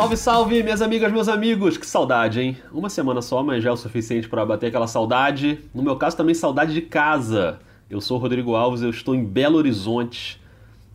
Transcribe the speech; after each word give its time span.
Salve, 0.00 0.16
salve, 0.16 0.62
minhas 0.62 0.80
amigas, 0.80 1.12
meus 1.12 1.28
amigos! 1.28 1.76
Que 1.76 1.86
saudade, 1.86 2.40
hein? 2.40 2.56
Uma 2.72 2.88
semana 2.88 3.20
só, 3.20 3.42
mas 3.42 3.62
já 3.62 3.68
é 3.68 3.72
o 3.74 3.76
suficiente 3.76 4.30
para 4.30 4.46
bater 4.46 4.68
aquela 4.68 4.86
saudade. 4.86 5.60
No 5.74 5.82
meu 5.82 5.94
caso, 5.94 6.16
também 6.16 6.34
saudade 6.34 6.72
de 6.72 6.80
casa. 6.80 7.60
Eu 7.90 8.00
sou 8.00 8.16
o 8.16 8.20
Rodrigo 8.20 8.54
Alves, 8.54 8.80
eu 8.80 8.88
estou 8.88 9.14
em 9.14 9.22
Belo 9.22 9.58
Horizonte. 9.58 10.40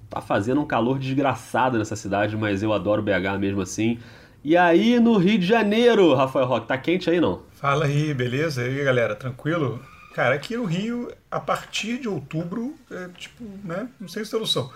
Tá 0.09 0.21
fazendo 0.21 0.59
um 0.59 0.65
calor 0.65 0.97
desgraçado 0.97 1.77
nessa 1.77 1.95
cidade, 1.95 2.35
mas 2.35 2.63
eu 2.63 2.73
adoro 2.73 3.03
BH 3.03 3.37
mesmo 3.39 3.61
assim. 3.61 3.99
E 4.43 4.57
aí 4.57 4.99
no 4.99 5.17
Rio 5.17 5.37
de 5.37 5.45
Janeiro, 5.45 6.15
Rafael 6.15 6.47
Roque, 6.47 6.67
tá 6.67 6.75
quente 6.75 7.07
aí 7.07 7.21
não? 7.21 7.43
Fala 7.53 7.85
aí, 7.85 8.11
beleza? 8.11 8.63
E 8.63 8.79
aí, 8.79 8.85
galera, 8.85 9.13
tranquilo? 9.13 9.79
Cara, 10.15 10.33
aqui 10.33 10.57
no 10.57 10.65
Rio, 10.65 11.11
a 11.29 11.39
partir 11.39 11.99
de 11.99 12.09
outubro, 12.09 12.73
é 12.89 13.07
tipo, 13.15 13.43
né? 13.63 13.87
Não 14.01 14.07
sei 14.07 14.25
solução. 14.25 14.71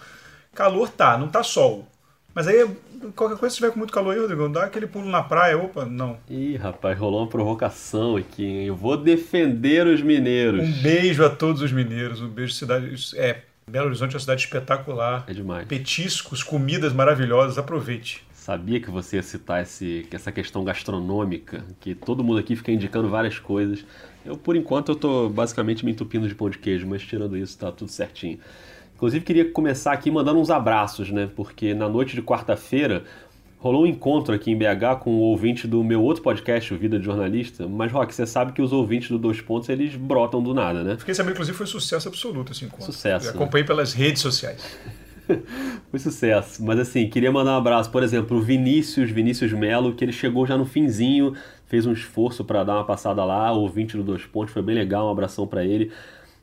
Calor 0.53 0.87
tá, 0.87 1.17
não 1.17 1.29
tá 1.29 1.41
sol. 1.41 1.87
Mas 2.33 2.47
aí, 2.47 2.67
qualquer 3.15 3.37
coisa, 3.37 3.53
se 3.53 3.57
tiver 3.57 3.71
com 3.71 3.79
muito 3.79 3.93
calor 3.93 4.13
aí, 4.13 4.19
Rodrigo, 4.19 4.47
dá 4.49 4.65
aquele 4.65 4.87
pulo 4.87 5.09
na 5.09 5.23
praia, 5.23 5.57
opa, 5.57 5.85
não. 5.85 6.17
Ih, 6.29 6.55
rapaz, 6.55 6.97
rolou 6.97 7.21
uma 7.21 7.27
provocação 7.27 8.15
aqui, 8.15 8.45
hein? 8.45 8.65
Eu 8.65 8.75
vou 8.75 8.95
defender 8.95 9.87
os 9.87 10.01
mineiros. 10.01 10.67
Um 10.67 10.81
beijo 10.81 11.25
a 11.25 11.29
todos 11.29 11.61
os 11.61 11.71
mineiros, 11.71 12.21
um 12.21 12.29
beijo 12.29 12.53
cidade. 12.53 12.93
É, 13.15 13.41
Belo 13.69 13.87
Horizonte 13.87 14.13
é 14.13 14.15
uma 14.15 14.19
cidade 14.19 14.41
espetacular. 14.41 15.25
É 15.27 15.33
demais. 15.33 15.67
Petiscos, 15.67 16.43
comidas 16.43 16.93
maravilhosas, 16.93 17.57
aproveite. 17.57 18.23
Sabia 18.33 18.79
que 18.79 18.89
você 18.89 19.17
ia 19.17 19.23
citar 19.23 19.61
esse, 19.61 20.07
essa 20.11 20.31
questão 20.31 20.63
gastronômica, 20.63 21.63
que 21.79 21.93
todo 21.93 22.23
mundo 22.23 22.39
aqui 22.39 22.55
fica 22.55 22.71
indicando 22.71 23.07
várias 23.07 23.37
coisas. 23.37 23.85
Eu, 24.25 24.35
por 24.37 24.55
enquanto, 24.55 24.89
eu 24.89 24.95
tô 24.95 25.29
basicamente 25.29 25.85
me 25.85 25.91
entupindo 25.91 26.27
de 26.27 26.33
pão 26.33 26.49
de 26.49 26.57
queijo, 26.57 26.87
mas 26.87 27.01
tirando 27.03 27.37
isso, 27.37 27.57
tá 27.57 27.71
tudo 27.71 27.91
certinho. 27.91 28.39
Inclusive, 28.99 29.23
queria 29.23 29.49
começar 29.49 29.93
aqui 29.93 30.11
mandando 30.11 30.41
uns 30.41 30.49
abraços, 30.49 31.09
né? 31.09 31.29
Porque 31.33 31.73
na 31.73 31.87
noite 31.87 32.15
de 32.15 32.21
quarta-feira 32.21 33.05
rolou 33.57 33.83
um 33.83 33.85
encontro 33.85 34.35
aqui 34.35 34.51
em 34.51 34.57
BH 34.57 34.99
com 34.99 35.11
o 35.11 35.19
ouvinte 35.19 35.65
do 35.65 35.81
meu 35.81 36.03
outro 36.03 36.21
podcast, 36.21 36.73
o 36.73 36.77
Vida 36.77 36.99
de 36.99 37.05
Jornalista. 37.05 37.65
Mas, 37.65 37.93
Rock, 37.93 38.13
você 38.13 38.27
sabe 38.27 38.51
que 38.51 38.61
os 38.61 38.73
ouvintes 38.73 39.09
do 39.09 39.17
Dois 39.17 39.39
Pontos, 39.39 39.69
eles 39.69 39.95
brotam 39.95 40.43
do 40.43 40.53
nada, 40.53 40.83
né? 40.83 40.97
Fiquei 40.97 41.15
sabendo, 41.15 41.31
inclusive, 41.31 41.57
foi 41.57 41.65
sucesso 41.65 42.09
absoluto 42.09 42.51
esse 42.51 42.65
encontro. 42.65 42.87
Sucesso. 42.87 43.27
Eu 43.27 43.31
acompanhei 43.31 43.65
pelas 43.65 43.93
redes 43.93 44.21
sociais. 44.21 44.61
Foi 45.89 45.99
sucesso. 45.99 46.61
Mas 46.61 46.79
assim, 46.79 47.07
queria 47.07 47.31
mandar 47.31 47.51
um 47.51 47.57
abraço, 47.57 47.89
por 47.91 48.03
exemplo, 48.03 48.37
o 48.37 48.41
Vinícius, 48.41 49.11
Vinícius 49.11 49.53
Melo, 49.53 49.93
que 49.93 50.03
ele 50.03 50.11
chegou 50.11 50.45
já 50.45 50.57
no 50.57 50.65
finzinho, 50.65 51.35
fez 51.67 51.85
um 51.85 51.93
esforço 51.93 52.43
para 52.43 52.63
dar 52.63 52.73
uma 52.73 52.83
passada 52.83 53.23
lá, 53.23 53.53
o 53.53 53.61
ouvinte 53.61 53.95
do 53.95 54.03
Dois 54.03 54.25
Pontos, 54.25 54.51
foi 54.51 54.61
bem 54.61 54.75
legal, 54.75 55.07
um 55.07 55.11
abração 55.11 55.47
para 55.47 55.63
ele. 55.63 55.91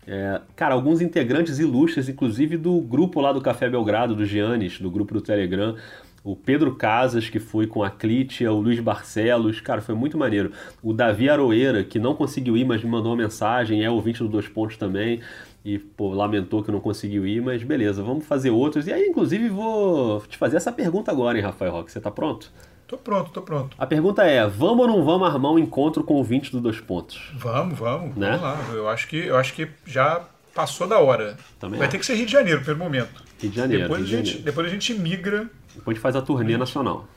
É, 0.07 0.41
cara, 0.55 0.75
alguns 0.75 1.01
integrantes 1.01 1.59
ilustres, 1.59 2.09
inclusive 2.09 2.57
do 2.57 2.81
grupo 2.81 3.21
lá 3.21 3.33
do 3.33 3.41
Café 3.41 3.69
Belgrado, 3.69 4.15
do 4.15 4.25
Giannis, 4.25 4.79
do 4.79 4.91
grupo 4.91 5.15
do 5.15 5.21
Telegram, 5.21 5.75
o 6.23 6.35
Pedro 6.35 6.75
Casas, 6.75 7.29
que 7.29 7.39
foi 7.39 7.67
com 7.67 7.83
a 7.83 7.91
Clítia, 7.91 8.53
o 8.53 8.61
Luiz 8.61 8.81
Barcelos, 8.81 9.61
cara, 9.61 9.81
foi 9.81 9.95
muito 9.95 10.17
maneiro. 10.19 10.53
O 10.83 10.93
Davi 10.93 11.29
Aroeira, 11.29 11.85
que 11.85 11.99
não 11.99 12.15
conseguiu 12.15 12.57
ir, 12.57 12.65
mas 12.65 12.83
me 12.83 12.91
mandou 12.91 13.13
uma 13.13 13.23
mensagem, 13.23 13.85
é 13.85 13.91
ouvinte 13.91 14.19
do 14.19 14.29
Dois 14.29 14.49
Pontos 14.49 14.77
também 14.77 15.21
e 15.65 15.81
pô, 15.81 16.15
lamentou 16.15 16.63
que 16.63 16.71
não 16.71 16.79
conseguiu 16.79 17.27
ir, 17.27 17.43
mas 17.43 17.63
beleza, 17.65 18.01
vamos 18.01 18.25
fazer 18.25 18.51
outros. 18.51 18.87
E 18.87 18.93
aí, 18.93 19.09
inclusive, 19.09 19.49
vou 19.49 20.21
te 20.21 20.37
fazer 20.39 20.57
essa 20.57 20.71
pergunta 20.71 21.11
agora, 21.11 21.37
hein, 21.37 21.43
Rafael 21.45 21.73
Roque? 21.73 21.91
Você 21.91 22.01
tá 22.01 22.11
pronto? 22.11 22.53
Tô 22.87 22.97
pronto, 22.97 23.31
tô 23.31 23.43
pronto. 23.43 23.77
A 23.79 23.87
pergunta 23.87 24.23
é: 24.25 24.47
vamos 24.47 24.81
ou 24.81 24.87
não 24.89 25.05
vamos 25.05 25.29
armar 25.29 25.53
um 25.53 25.59
encontro 25.59 26.05
com 26.05 26.15
o 26.21 26.25
20 26.25 26.53
do 26.53 26.61
Dois 26.61 26.81
Pontos? 26.81 27.31
Vamos, 27.35 27.79
vamos. 27.79 28.17
Né? 28.17 28.31
Vamos 28.39 28.43
lá. 28.43 28.75
Eu 28.75 28.89
acho, 28.89 29.09
que, 29.09 29.17
eu 29.27 29.37
acho 29.37 29.53
que 29.55 29.69
já 29.85 30.23
passou 30.55 30.87
da 30.87 30.99
hora. 30.99 31.37
Também 31.59 31.79
Vai 31.79 31.87
acho. 31.89 31.93
ter 31.93 31.99
que 31.99 32.07
ser 32.07 32.15
Rio 32.15 32.27
de 32.27 32.33
Janeiro, 32.33 32.63
pelo 32.65 32.79
momento. 32.79 33.23
Rio 33.41 33.51
de 33.51 33.57
Janeiro. 33.57 33.83
depois, 33.85 34.07
de 34.07 34.15
a 34.15 34.17
gente, 34.19 34.27
Janeiro. 34.27 34.45
depois 34.45 34.67
a 34.67 34.71
gente 34.71 34.95
migra. 34.95 35.51
Depois 35.75 35.95
a 35.95 35.97
gente 35.97 36.03
faz 36.03 36.17
a 36.17 36.23
turnê 36.23 36.57
nacional. 36.57 37.09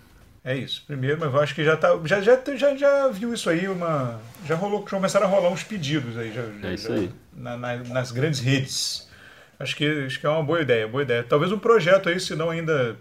É 0.43 0.55
isso. 0.57 0.83
Primeiro, 0.87 1.17
mas 1.19 1.31
eu 1.33 1.39
acho 1.39 1.53
que 1.53 1.63
já 1.63 1.77
tá. 1.77 1.99
Já, 2.05 2.19
já, 2.21 2.39
já, 2.55 2.75
já 2.75 3.07
viu 3.09 3.33
isso 3.33 3.49
aí, 3.49 3.67
uma. 3.67 4.19
Já 4.47 4.55
rolou, 4.55 4.81
já 4.81 4.89
começaram 4.97 5.27
a 5.27 5.29
rolar 5.29 5.49
uns 5.49 5.63
pedidos 5.63 6.17
aí. 6.17 6.33
Já, 6.33 6.41
já- 6.61 6.67
É 6.69 6.73
isso 6.73 6.87
já- 6.87 6.93
aí. 6.95 7.11
na- 7.35 7.57
na- 7.57 7.77
nas 7.77 8.11
grandes 8.11 8.39
redes. 8.39 9.07
Acho 9.59 9.75
que, 9.75 9.85
acho 10.05 10.19
que 10.19 10.25
é 10.25 10.29
uma 10.29 10.41
boa 10.41 10.61
ideia, 10.61 10.87
boa 10.87 11.03
ideia. 11.03 11.21
Talvez 11.23 11.51
um 11.51 11.59
projeto 11.59 12.07
aí, 12.09 12.17
se 12.19 12.33
não 12.35 12.49
ainda 12.49 12.95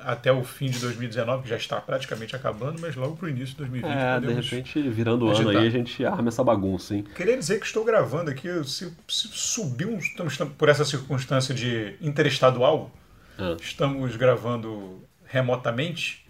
até 0.00 0.32
o 0.32 0.44
fim 0.44 0.66
de 0.70 0.78
2019, 0.80 1.44
que 1.44 1.48
já 1.48 1.56
está 1.56 1.80
praticamente 1.80 2.36
acabando, 2.36 2.80
mas 2.80 2.94
logo 2.94 3.16
para 3.16 3.26
o 3.26 3.28
início 3.28 3.48
de 3.48 3.56
2020. 3.56 3.90
É, 3.92 4.20
de 4.20 4.32
repente, 4.32 4.82
virando 4.88 5.26
o 5.26 5.30
ano 5.30 5.48
aí, 5.50 5.66
a 5.66 5.70
gente 5.70 6.04
arma 6.04 6.28
essa 6.28 6.44
bagunça, 6.44 6.94
hein? 6.94 7.04
Queria 7.14 7.36
dizer 7.36 7.58
que 7.60 7.66
estou 7.66 7.84
gravando 7.84 8.30
aqui, 8.30 8.48
se, 8.64 8.92
se 9.08 9.28
subir 9.32 9.86
um. 9.86 9.98
Estamos 9.98 10.36
por 10.36 10.68
essa 10.68 10.84
circunstância 10.84 11.54
de 11.54 11.96
interestadual, 12.00 12.90
Ah. 13.38 13.56
estamos 13.60 14.16
gravando 14.16 15.02
remotamente. 15.26 16.24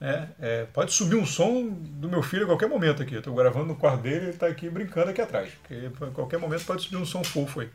Né? 0.00 0.28
É, 0.40 0.64
pode 0.72 0.92
subir 0.92 1.14
um 1.14 1.24
som 1.24 1.68
do 1.68 2.08
meu 2.08 2.22
filho 2.22 2.42
a 2.42 2.46
qualquer 2.46 2.68
momento 2.68 3.02
aqui. 3.02 3.14
Estou 3.14 3.34
gravando 3.34 3.66
no 3.66 3.76
quarto 3.76 4.02
dele 4.02 4.16
e 4.16 4.18
ele 4.20 4.30
está 4.30 4.48
aqui 4.48 4.68
brincando 4.68 5.10
aqui 5.10 5.20
atrás. 5.20 5.50
Porque 5.62 6.04
a 6.04 6.06
qualquer 6.08 6.40
momento 6.40 6.64
pode 6.64 6.82
subir 6.82 6.96
um 6.96 7.06
som 7.06 7.22
fofo 7.22 7.60
aí. 7.60 7.68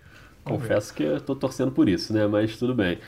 Vamos 0.44 0.62
ver. 0.62 0.68
Confesso 0.68 0.94
que 0.94 1.04
eu 1.04 1.22
tô 1.22 1.36
torcendo 1.36 1.72
por 1.72 1.88
isso, 1.88 2.12
né? 2.14 2.28
Mas 2.28 2.58
tudo 2.58 2.74
bem. 2.76 3.00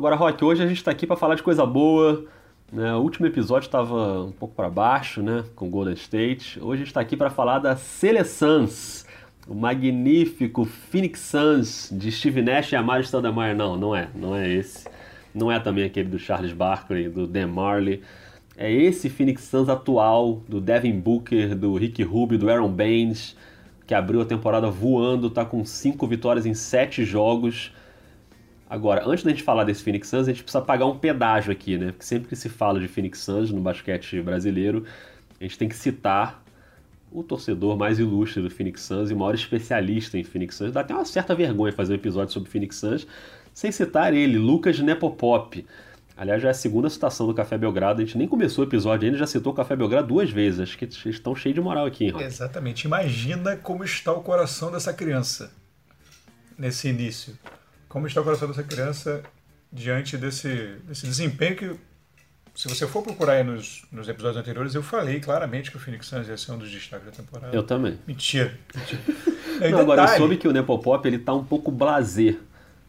Agora, 0.00 0.16
Rock, 0.16 0.42
hoje 0.42 0.62
a 0.62 0.66
gente 0.66 0.82
tá 0.82 0.90
aqui 0.90 1.06
para 1.06 1.14
falar 1.14 1.34
de 1.34 1.42
coisa 1.42 1.66
boa. 1.66 2.24
Né? 2.72 2.94
O 2.94 3.00
último 3.00 3.26
episódio 3.26 3.66
estava 3.66 4.22
um 4.22 4.32
pouco 4.32 4.54
para 4.54 4.70
baixo, 4.70 5.22
né? 5.22 5.44
Com 5.54 5.68
Golden 5.68 5.92
State. 5.92 6.58
Hoje 6.58 6.80
a 6.80 6.84
gente 6.86 6.94
tá 6.94 7.02
aqui 7.02 7.18
para 7.18 7.28
falar 7.28 7.58
da 7.58 7.76
Seleçãs. 7.76 9.04
O 9.46 9.54
magnífico 9.54 10.64
Phoenix 10.64 11.20
Suns 11.20 11.90
de 11.92 12.10
Steve 12.10 12.40
Nash 12.40 12.72
e 12.72 12.76
Amaro 12.76 13.04
Stoudemire. 13.04 13.54
Não, 13.54 13.76
não 13.76 13.94
é. 13.94 14.08
Não 14.14 14.34
é 14.34 14.48
esse. 14.48 14.88
Não 15.34 15.52
é 15.52 15.60
também 15.60 15.84
aquele 15.84 16.08
do 16.08 16.18
Charles 16.18 16.54
Barkley, 16.54 17.10
do 17.10 17.26
Dan 17.26 17.48
Marley. 17.48 18.00
É 18.56 18.72
esse 18.72 19.10
Phoenix 19.10 19.42
Suns 19.42 19.68
atual, 19.68 20.40
do 20.48 20.62
Devin 20.62 20.98
Booker, 20.98 21.54
do 21.54 21.74
Rick 21.76 22.02
Rubio, 22.02 22.38
do 22.38 22.48
Aaron 22.48 22.72
Baines, 22.72 23.36
que 23.86 23.92
abriu 23.92 24.22
a 24.22 24.24
temporada 24.24 24.70
voando, 24.70 25.28
tá 25.28 25.44
com 25.44 25.62
cinco 25.62 26.06
vitórias 26.06 26.46
em 26.46 26.54
sete 26.54 27.04
jogos. 27.04 27.70
Agora, 28.70 29.02
antes 29.04 29.24
da 29.24 29.30
gente 29.30 29.42
falar 29.42 29.64
desse 29.64 29.82
Phoenix 29.82 30.06
Suns, 30.06 30.28
a 30.28 30.30
gente 30.30 30.44
precisa 30.44 30.62
pagar 30.62 30.86
um 30.86 30.96
pedágio 30.96 31.50
aqui, 31.50 31.76
né? 31.76 31.90
Porque 31.90 32.04
sempre 32.04 32.28
que 32.28 32.36
se 32.36 32.48
fala 32.48 32.78
de 32.78 32.86
Phoenix 32.86 33.18
Suns 33.18 33.50
no 33.50 33.60
basquete 33.60 34.22
brasileiro, 34.22 34.84
a 35.40 35.42
gente 35.42 35.58
tem 35.58 35.68
que 35.68 35.74
citar 35.74 36.40
o 37.10 37.24
torcedor 37.24 37.76
mais 37.76 37.98
ilustre 37.98 38.40
do 38.40 38.48
Phoenix 38.48 38.82
Suns 38.82 39.10
e 39.10 39.14
o 39.14 39.16
maior 39.16 39.34
especialista 39.34 40.16
em 40.16 40.22
Phoenix 40.22 40.54
Suns. 40.54 40.70
Dá 40.70 40.82
até 40.82 40.94
uma 40.94 41.04
certa 41.04 41.34
vergonha 41.34 41.72
fazer 41.72 41.94
um 41.94 41.96
episódio 41.96 42.32
sobre 42.32 42.48
Phoenix 42.48 42.76
Suns 42.76 43.08
sem 43.52 43.72
citar 43.72 44.14
ele, 44.14 44.38
Lucas 44.38 44.78
Nepopop. 44.78 45.66
Aliás, 46.16 46.40
já 46.40 46.48
é 46.48 46.50
a 46.52 46.54
segunda 46.54 46.88
citação 46.88 47.26
do 47.26 47.34
Café 47.34 47.58
Belgrado. 47.58 48.00
A 48.00 48.04
gente 48.04 48.16
nem 48.16 48.28
começou 48.28 48.64
o 48.64 48.68
episódio 48.68 49.06
ainda, 49.06 49.18
já 49.18 49.26
citou 49.26 49.52
o 49.52 49.56
Café 49.56 49.74
Belgrado 49.74 50.06
duas 50.06 50.30
vezes. 50.30 50.60
Acho 50.60 50.78
que 50.78 50.84
estão 50.84 51.34
cheios 51.34 51.56
de 51.56 51.60
moral 51.60 51.86
aqui, 51.86 52.04
hein, 52.04 52.10
Rock? 52.10 52.24
Exatamente. 52.24 52.84
Imagina 52.84 53.56
como 53.56 53.82
está 53.82 54.12
o 54.12 54.22
coração 54.22 54.70
dessa 54.70 54.92
criança 54.92 55.50
nesse 56.56 56.86
início. 56.86 57.36
Como 57.90 58.06
está 58.06 58.20
o 58.20 58.24
coração 58.24 58.46
dessa 58.46 58.62
criança 58.62 59.20
diante 59.72 60.16
desse, 60.16 60.76
desse 60.86 61.06
desempenho 61.06 61.56
que, 61.56 61.74
se 62.54 62.68
você 62.68 62.86
for 62.86 63.02
procurar 63.02 63.32
aí 63.32 63.42
nos, 63.42 63.82
nos 63.90 64.08
episódios 64.08 64.40
anteriores, 64.40 64.76
eu 64.76 64.82
falei 64.82 65.18
claramente 65.18 65.72
que 65.72 65.76
o 65.76 65.80
Phoenix 65.80 66.06
Suns 66.06 66.28
ia 66.28 66.36
ser 66.36 66.52
um 66.52 66.58
dos 66.58 66.70
destaques 66.70 67.06
da 67.06 67.12
temporada. 67.12 67.54
Eu 67.54 67.64
também. 67.64 67.98
Mentira. 68.06 68.56
mentira. 68.72 69.02
Não, 69.72 69.80
agora 69.80 70.02
eu 70.02 70.16
soube 70.16 70.36
que 70.36 70.46
o 70.46 70.52
Nepopop 70.52 71.06
ele 71.06 71.18
tá 71.18 71.34
um 71.34 71.42
pouco 71.42 71.72
blasé 71.72 72.36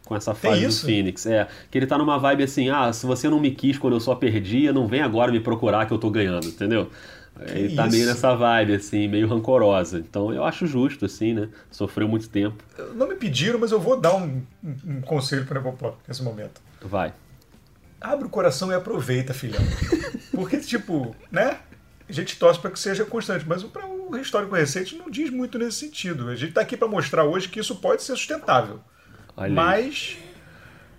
com 0.05 0.15
essa 0.15 0.35
fase 0.35 0.67
do? 0.67 0.71
Phoenix. 0.71 1.25
É, 1.25 1.47
que 1.71 1.79
ele 1.79 1.87
tá 1.87 1.97
numa 1.97 2.19
vibe 2.19 2.43
assim, 2.43 2.69
ah, 2.69 2.93
se 2.93 3.03
você 3.07 3.27
não 3.27 3.39
me 3.39 3.49
quis 3.49 3.79
quando 3.79 3.93
eu 3.95 3.99
só 3.99 4.13
perdia, 4.13 4.71
não 4.71 4.85
vem 4.85 5.01
agora 5.01 5.31
me 5.31 5.39
procurar 5.39 5.87
que 5.87 5.93
eu 5.93 5.97
tô 5.97 6.11
ganhando, 6.11 6.45
entendeu? 6.45 6.91
Ele 7.39 7.75
tá 7.75 7.87
meio 7.87 8.05
nessa 8.05 8.35
vibe, 8.35 8.75
assim, 8.75 9.07
meio 9.07 9.27
rancorosa. 9.27 9.99
Então 9.99 10.33
eu 10.33 10.43
acho 10.43 10.67
justo, 10.67 11.05
assim, 11.05 11.33
né? 11.33 11.49
Sofreu 11.71 12.07
muito 12.07 12.29
tempo. 12.29 12.63
Não 12.95 13.07
me 13.07 13.15
pediram, 13.15 13.59
mas 13.59 13.71
eu 13.71 13.79
vou 13.79 13.99
dar 13.99 14.15
um, 14.15 14.43
um, 14.63 14.75
um 14.85 15.01
conselho 15.01 15.45
para 15.45 15.59
o 15.59 15.63
Nepopop 15.63 15.97
nesse 16.07 16.21
momento. 16.21 16.61
Vai. 16.81 17.13
Abre 17.99 18.25
o 18.25 18.29
coração 18.29 18.71
e 18.71 18.75
aproveita, 18.75 19.33
filhão. 19.33 19.61
Porque, 20.31 20.57
tipo, 20.57 21.15
né? 21.31 21.59
A 22.09 22.13
gente 22.13 22.37
torce 22.37 22.59
para 22.59 22.69
que 22.71 22.79
seja 22.79 23.05
constante, 23.05 23.45
mas 23.47 23.63
para 23.63 23.87
o 23.87 24.17
histórico 24.17 24.53
recente 24.53 24.97
não 24.97 25.09
diz 25.09 25.29
muito 25.29 25.57
nesse 25.57 25.77
sentido. 25.77 26.27
A 26.27 26.35
gente 26.35 26.49
está 26.49 26.59
aqui 26.59 26.75
para 26.75 26.87
mostrar 26.87 27.23
hoje 27.23 27.47
que 27.47 27.59
isso 27.59 27.77
pode 27.77 28.03
ser 28.03 28.17
sustentável. 28.17 28.81
Olha 29.37 29.47
aí. 29.47 29.53
mas 29.53 30.17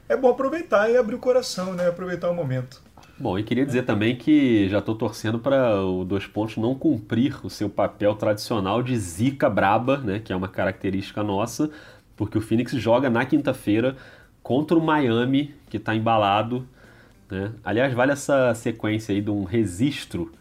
é 0.08 0.16
bom 0.16 0.30
aproveitar 0.30 0.90
e 0.90 0.96
abrir 0.96 1.14
o 1.14 1.18
coração, 1.18 1.74
né? 1.74 1.88
Aproveitar 1.88 2.30
o 2.30 2.34
momento. 2.34 2.82
Bom, 3.22 3.38
e 3.38 3.44
queria 3.44 3.64
dizer 3.64 3.84
também 3.84 4.16
que 4.16 4.68
já 4.68 4.82
tô 4.82 4.96
torcendo 4.96 5.38
para 5.38 5.80
o 5.80 6.04
Dois 6.04 6.26
Pontos 6.26 6.56
não 6.56 6.74
cumprir 6.74 7.38
o 7.46 7.48
seu 7.48 7.70
papel 7.70 8.16
tradicional 8.16 8.82
de 8.82 8.96
zica 8.98 9.48
braba, 9.48 9.98
né? 9.98 10.18
Que 10.18 10.32
é 10.32 10.36
uma 10.36 10.48
característica 10.48 11.22
nossa, 11.22 11.70
porque 12.16 12.36
o 12.36 12.40
Phoenix 12.40 12.72
joga 12.72 13.08
na 13.08 13.24
quinta-feira 13.24 13.96
contra 14.42 14.76
o 14.76 14.84
Miami, 14.84 15.54
que 15.70 15.76
está 15.76 15.94
embalado. 15.94 16.66
Né? 17.30 17.52
Aliás, 17.62 17.94
vale 17.94 18.10
essa 18.10 18.52
sequência 18.56 19.14
aí 19.14 19.20
de 19.20 19.30
um 19.30 19.44
registro 19.44 20.32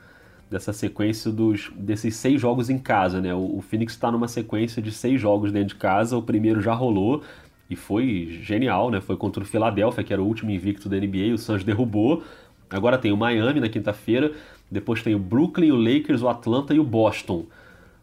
dessa 0.50 0.74
sequência 0.74 1.32
dos, 1.32 1.72
desses 1.76 2.16
seis 2.16 2.42
jogos 2.42 2.68
em 2.68 2.80
casa, 2.80 3.22
né? 3.22 3.32
O, 3.32 3.58
o 3.58 3.62
Phoenix 3.62 3.94
está 3.94 4.12
numa 4.12 4.28
sequência 4.28 4.82
de 4.82 4.92
seis 4.92 5.22
jogos 5.22 5.52
dentro 5.52 5.76
de 5.76 5.76
casa. 5.76 6.18
O 6.18 6.24
primeiro 6.24 6.60
já 6.62 6.74
rolou 6.74 7.22
e 7.70 7.76
foi 7.76 8.40
genial, 8.42 8.90
né? 8.90 9.00
Foi 9.00 9.16
contra 9.16 9.44
o 9.44 9.46
Philadelphia, 9.46 10.04
que 10.04 10.12
era 10.12 10.22
o 10.22 10.26
último 10.26 10.50
invicto 10.50 10.90
da 10.90 10.98
NBA. 10.98 11.36
O 11.36 11.38
Suns 11.38 11.64
derrubou. 11.64 12.24
Agora 12.72 12.98
tem 12.98 13.12
o 13.12 13.18
Miami 13.18 13.60
na 13.60 13.70
quinta-feira, 13.70 14.32
depois 14.70 15.04
tem 15.04 15.14
o 15.14 15.20
Brooklyn, 15.20 15.72
o 15.72 15.76
Lakers, 15.76 16.22
o 16.22 16.30
Atlanta 16.30 16.74
e 16.74 16.80
o 16.80 16.84
Boston. 16.84 17.46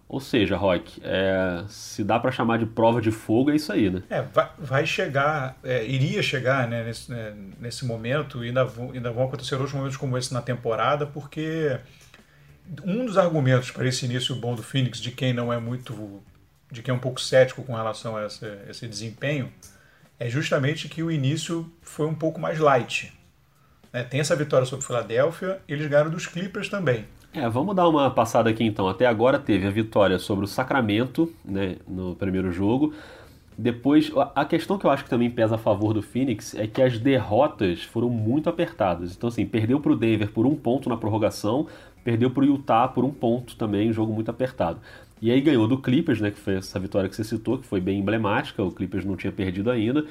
Ou 0.08 0.20
seja, 0.20 0.56
Rock, 0.56 1.02
é, 1.04 1.64
se 1.68 2.02
dá 2.02 2.18
para 2.18 2.32
chamar 2.32 2.58
de 2.58 2.64
prova 2.64 3.00
de 3.00 3.10
fogo, 3.10 3.50
é 3.50 3.56
isso 3.56 3.70
aí, 3.70 3.90
né? 3.90 4.02
É, 4.08 4.22
vai, 4.22 4.50
vai 4.58 4.86
chegar, 4.86 5.58
é, 5.62 5.84
iria 5.86 6.22
chegar 6.22 6.66
né, 6.66 6.82
nesse, 6.82 7.10
né, 7.10 7.34
nesse 7.60 7.84
momento, 7.84 8.42
e 8.42 8.48
ainda 8.48 8.64
vão, 8.64 8.92
ainda 8.92 9.10
vão 9.10 9.24
acontecer 9.24 9.54
outros 9.56 9.74
momentos 9.74 9.98
como 9.98 10.16
esse 10.16 10.32
na 10.32 10.40
temporada, 10.40 11.04
porque 11.04 11.78
um 12.84 13.04
dos 13.04 13.18
argumentos 13.18 13.70
para 13.70 13.86
esse 13.86 14.06
início 14.06 14.34
bom 14.34 14.54
do 14.54 14.62
Phoenix, 14.62 14.98
de 14.98 15.10
quem 15.10 15.34
não 15.34 15.52
é 15.52 15.60
muito. 15.60 16.22
de 16.72 16.82
quem 16.82 16.92
é 16.92 16.96
um 16.96 17.00
pouco 17.00 17.20
cético 17.20 17.62
com 17.62 17.74
relação 17.74 18.16
a 18.16 18.24
esse, 18.24 18.46
esse 18.68 18.88
desempenho, 18.88 19.52
é 20.18 20.28
justamente 20.30 20.88
que 20.88 21.02
o 21.02 21.10
início 21.10 21.70
foi 21.82 22.06
um 22.06 22.14
pouco 22.14 22.40
mais 22.40 22.58
light. 22.58 23.12
Né? 23.98 24.04
Tem 24.04 24.20
essa 24.20 24.36
vitória 24.36 24.64
sobre 24.64 24.84
Filadélfia, 24.84 25.58
eles 25.68 25.86
ganharam 25.88 26.10
dos 26.10 26.26
Clippers 26.26 26.68
também. 26.68 27.04
É, 27.32 27.48
vamos 27.48 27.74
dar 27.74 27.88
uma 27.88 28.10
passada 28.10 28.48
aqui 28.48 28.64
então. 28.64 28.88
Até 28.88 29.06
agora 29.06 29.38
teve 29.38 29.66
a 29.66 29.70
vitória 29.70 30.18
sobre 30.18 30.44
o 30.44 30.48
Sacramento, 30.48 31.32
né, 31.44 31.76
no 31.86 32.14
primeiro 32.14 32.50
jogo. 32.52 32.94
Depois, 33.60 34.10
a 34.36 34.44
questão 34.44 34.78
que 34.78 34.86
eu 34.86 34.90
acho 34.90 35.02
que 35.02 35.10
também 35.10 35.28
pesa 35.28 35.56
a 35.56 35.58
favor 35.58 35.92
do 35.92 36.00
Phoenix 36.00 36.54
é 36.54 36.68
que 36.68 36.80
as 36.80 36.96
derrotas 36.96 37.82
foram 37.82 38.08
muito 38.08 38.48
apertadas. 38.48 39.16
Então, 39.16 39.28
assim, 39.28 39.44
perdeu 39.44 39.80
para 39.80 39.90
o 39.90 39.96
Denver 39.96 40.30
por 40.30 40.46
um 40.46 40.54
ponto 40.54 40.88
na 40.88 40.96
prorrogação, 40.96 41.66
perdeu 42.04 42.30
para 42.30 42.44
o 42.44 42.46
Utah 42.46 42.86
por 42.86 43.04
um 43.04 43.10
ponto 43.10 43.56
também, 43.56 43.90
um 43.90 43.92
jogo 43.92 44.12
muito 44.12 44.30
apertado. 44.30 44.78
E 45.20 45.32
aí 45.32 45.40
ganhou 45.40 45.66
do 45.66 45.76
Clippers, 45.76 46.20
né, 46.20 46.30
que 46.30 46.38
foi 46.38 46.54
essa 46.54 46.78
vitória 46.78 47.08
que 47.08 47.16
você 47.16 47.24
citou, 47.24 47.58
que 47.58 47.66
foi 47.66 47.80
bem 47.80 47.98
emblemática, 47.98 48.62
o 48.62 48.70
Clippers 48.70 49.04
não 49.04 49.16
tinha 49.16 49.32
perdido 49.32 49.72
ainda. 49.72 50.06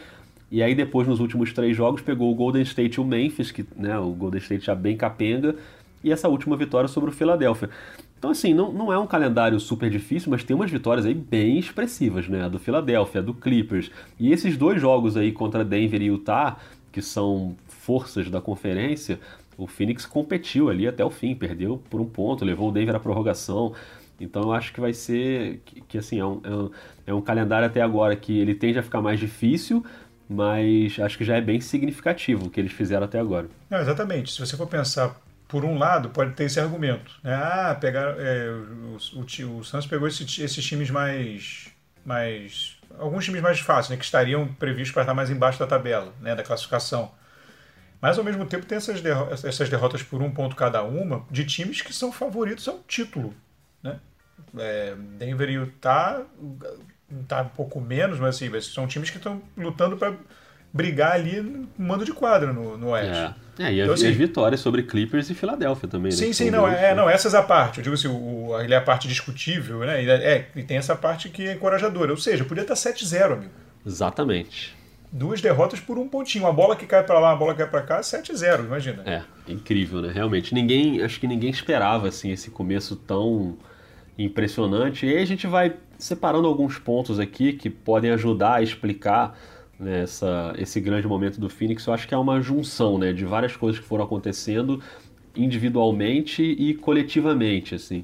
E 0.50 0.64
aí 0.64 0.74
depois, 0.74 1.08
nos 1.08 1.20
últimos 1.20 1.52
três 1.52 1.76
jogos, 1.76 2.02
pegou 2.02 2.32
o 2.32 2.36
Golden 2.36 2.62
State 2.64 2.98
e 2.98 3.02
o 3.02 3.06
Memphis, 3.06 3.52
que 3.52 3.66
né, 3.76 3.98
o 4.00 4.12
Golden 4.12 4.40
State 4.40 4.66
já 4.66 4.76
bem 4.76 4.96
capenga, 4.96 5.56
e 6.04 6.12
essa 6.12 6.30
última 6.30 6.56
vitória 6.56 6.88
sobre 6.88 7.10
o 7.10 7.14
Philadelphia. 7.14 7.70
Então, 8.18 8.32
assim, 8.32 8.54
não, 8.54 8.72
não 8.72 8.92
é 8.92 8.98
um 8.98 9.06
calendário 9.06 9.60
super 9.60 9.90
difícil, 9.90 10.32
mas 10.32 10.44
tem 10.44 10.56
umas 10.56 10.72
vitórias 10.72 11.06
aí 11.06 11.14
bem 11.14 11.60
expressivas, 11.60 12.28
né? 12.28 12.46
A 12.46 12.48
do 12.48 12.58
Philadelphia, 12.58 13.22
a 13.22 13.24
do 13.24 13.34
Clippers. 13.34 13.92
E 14.20 14.32
esses 14.32 14.58
dois 14.58 14.82
jogos 14.82 15.16
aí 15.16 15.32
contra 15.32 15.64
Denver 15.64 16.02
e 16.02 16.06
Utah, 16.06 16.58
que 16.92 17.02
são 17.02 17.56
forças 17.68 18.30
da 18.30 18.42
conferência, 18.42 19.20
o 19.58 19.68
Phoenix 19.68 20.06
competiu 20.06 20.70
ali 20.70 20.88
até 20.88 21.04
o 21.04 21.10
fim, 21.10 21.36
perdeu 21.36 21.82
por 21.90 22.02
um 22.02 22.06
ponto, 22.06 22.46
levou 22.46 22.70
o 22.70 22.72
Denver 22.72 22.96
à 22.96 23.00
prorrogação. 23.00 23.74
Então 24.20 24.44
eu 24.44 24.52
acho 24.52 24.74
que 24.74 24.80
vai 24.80 24.94
ser 24.94 25.62
que, 25.64 25.82
que 25.82 25.98
assim 25.98 26.20
é 26.20 26.26
um, 26.26 26.42
é 26.44 26.50
um, 26.50 26.70
é 27.08 27.14
um 27.14 27.22
calendário 27.22 27.68
até 27.68 27.82
agora 27.82 28.16
que 28.16 28.38
ele 28.38 28.56
tende 28.56 28.80
a 28.80 28.84
ficar 28.84 29.02
mais 29.02 29.20
difícil, 29.20 29.84
mas 30.29 31.00
acho 31.00 31.18
que 31.18 31.24
já 31.24 31.38
é 31.38 31.41
bem 31.41 31.62
significativo 31.62 32.47
o 32.47 32.50
que 32.50 32.59
eles 32.59 32.71
fizeram 32.71 33.06
até 33.06 33.19
agora. 33.19 33.47
Não, 33.69 33.79
exatamente. 33.79 34.31
Se 34.31 34.39
você 34.39 34.57
for 34.57 34.68
pensar 34.68 35.15
por 35.47 35.63
um 35.63 35.77
lado, 35.77 36.09
pode 36.09 36.33
ter 36.33 36.45
esse 36.45 36.59
argumento. 36.59 37.12
Né? 37.24 37.33
Ah, 37.33 37.75
pegar, 37.79 38.15
é, 38.19 38.50
o, 38.50 38.97
o, 39.19 39.59
o, 39.59 39.63
Santos 39.63 39.88
pegou 39.88 40.07
esse, 40.07 40.24
esses 40.24 40.65
times 40.65 40.89
mais, 40.89 41.68
mais. 42.06 42.77
Alguns 43.00 43.25
times 43.25 43.41
mais 43.41 43.59
fáceis, 43.59 43.89
né? 43.89 43.97
que 43.97 44.03
estariam 44.03 44.47
previstos 44.47 44.91
para 44.91 45.03
estar 45.03 45.13
mais 45.13 45.29
embaixo 45.29 45.59
da 45.59 45.68
tabela, 45.68 46.13
né? 46.21 46.35
da 46.35 46.44
classificação. 46.44 47.12
Mas 48.01 48.18
ao 48.18 48.24
mesmo 48.24 48.45
tempo 48.45 48.65
tem 48.65 48.77
essas, 48.77 49.01
derro 49.01 49.29
essas 49.31 49.69
derrotas 49.69 50.03
por 50.03 50.21
um 50.21 50.29
ponto 50.29 50.56
cada 50.56 50.83
uma 50.83 51.25
de 51.31 51.45
times 51.45 51.81
que 51.81 51.94
são 51.94 52.12
favoritos 52.12 52.68
ao 52.68 52.79
título. 52.79 53.33
Né? 53.81 54.00
É, 54.57 54.95
Denver 55.18 55.50
e 55.50 55.53
Utah 55.53 56.24
tá 57.27 57.42
um 57.42 57.50
pouco 57.50 57.80
menos, 57.80 58.19
mas 58.19 58.36
assim, 58.36 58.50
são 58.62 58.88
times 58.88 59.09
que 59.09 59.18
estão 59.18 59.42
lutando 59.57 59.98
para 59.98 60.13
brigar 60.74 61.13
ali 61.13 61.42
no 61.42 61.68
mando 61.77 62.06
de 62.06 62.12
quadra 62.12 62.51
no, 62.51 62.77
no 62.77 62.89
Oeste. 62.89 63.18
É. 63.18 63.48
É, 63.59 63.74
e, 63.74 63.81
então, 63.81 63.94
assim, 63.94 64.07
as 64.07 64.15
vitórias 64.15 64.62
sobre 64.62 64.83
Clippers 64.83 65.30
e 65.30 65.33
Filadélfia 65.33 65.89
também. 65.89 66.12
Sim, 66.12 66.27
né? 66.27 66.33
sim, 66.33 66.51
não, 66.51 66.68
é, 66.68 66.94
não, 66.94 67.09
essas 67.09 67.33
a 67.33 67.42
parte. 67.42 67.80
Eu 67.80 67.83
digo 67.83 67.95
assim, 67.95 68.07
o, 68.07 68.56
ele 68.62 68.74
é 68.74 68.77
a 68.77 68.81
parte 68.81 69.07
discutível, 69.07 69.80
né? 69.80 70.04
E, 70.04 70.09
é, 70.09 70.48
e 70.56 70.62
tem 70.62 70.77
essa 70.77 70.95
parte 70.95 71.27
que 71.30 71.48
é 71.48 71.54
encorajadora. 71.54 72.12
Ou 72.12 72.18
seja, 72.18 72.45
podia 72.45 72.62
estar 72.62 72.75
7-0, 72.75 73.33
amigo. 73.33 73.51
Exatamente. 73.86 74.75
Duas 75.12 75.42
derrotas 75.42 75.80
por 75.80 75.98
um 75.98 76.07
pontinho. 76.07 76.44
Uma 76.44 76.53
bola 76.53 76.75
que 76.75 76.86
cai 76.86 77.03
para 77.03 77.18
lá, 77.18 77.31
uma 77.31 77.38
bola 77.38 77.53
que 77.53 77.60
cai 77.60 77.69
para 77.69 77.81
cá, 77.81 78.01
7-0, 78.01 78.65
imagina. 78.65 79.01
É, 79.06 79.24
incrível, 79.48 80.01
né? 80.01 80.12
Realmente. 80.13 80.53
Ninguém, 80.53 81.01
acho 81.01 81.19
que 81.19 81.25
ninguém 81.25 81.50
esperava 81.50 82.07
assim 82.10 82.31
esse 82.31 82.51
começo 82.51 82.95
tão 82.95 83.57
impressionante. 84.19 85.06
E 85.07 85.15
aí 85.15 85.24
a 85.24 85.25
gente 85.25 85.48
vai 85.48 85.74
separando 85.98 86.48
alguns 86.48 86.78
pontos 86.78 87.20
aqui 87.20 87.54
que 87.54 87.70
podem 87.70 88.12
ajudar 88.12 88.56
a 88.56 88.62
explicar 88.62 89.38
né, 89.80 90.06
esse 90.58 90.80
grande 90.80 91.08
momento 91.08 91.40
do 91.40 91.50
Phoenix, 91.50 91.86
eu 91.86 91.94
acho 91.94 92.08
que 92.08 92.14
é 92.14 92.18
uma 92.18 92.42
junção 92.42 92.98
né, 92.98 93.14
de 93.14 93.26
várias 93.26 93.56
coisas 93.56 93.80
que 93.80 93.88
foram 93.88 94.04
acontecendo 94.04 94.82
individualmente 95.36 96.42
e 96.44 96.74
coletivamente. 96.74 97.76
assim. 97.76 98.04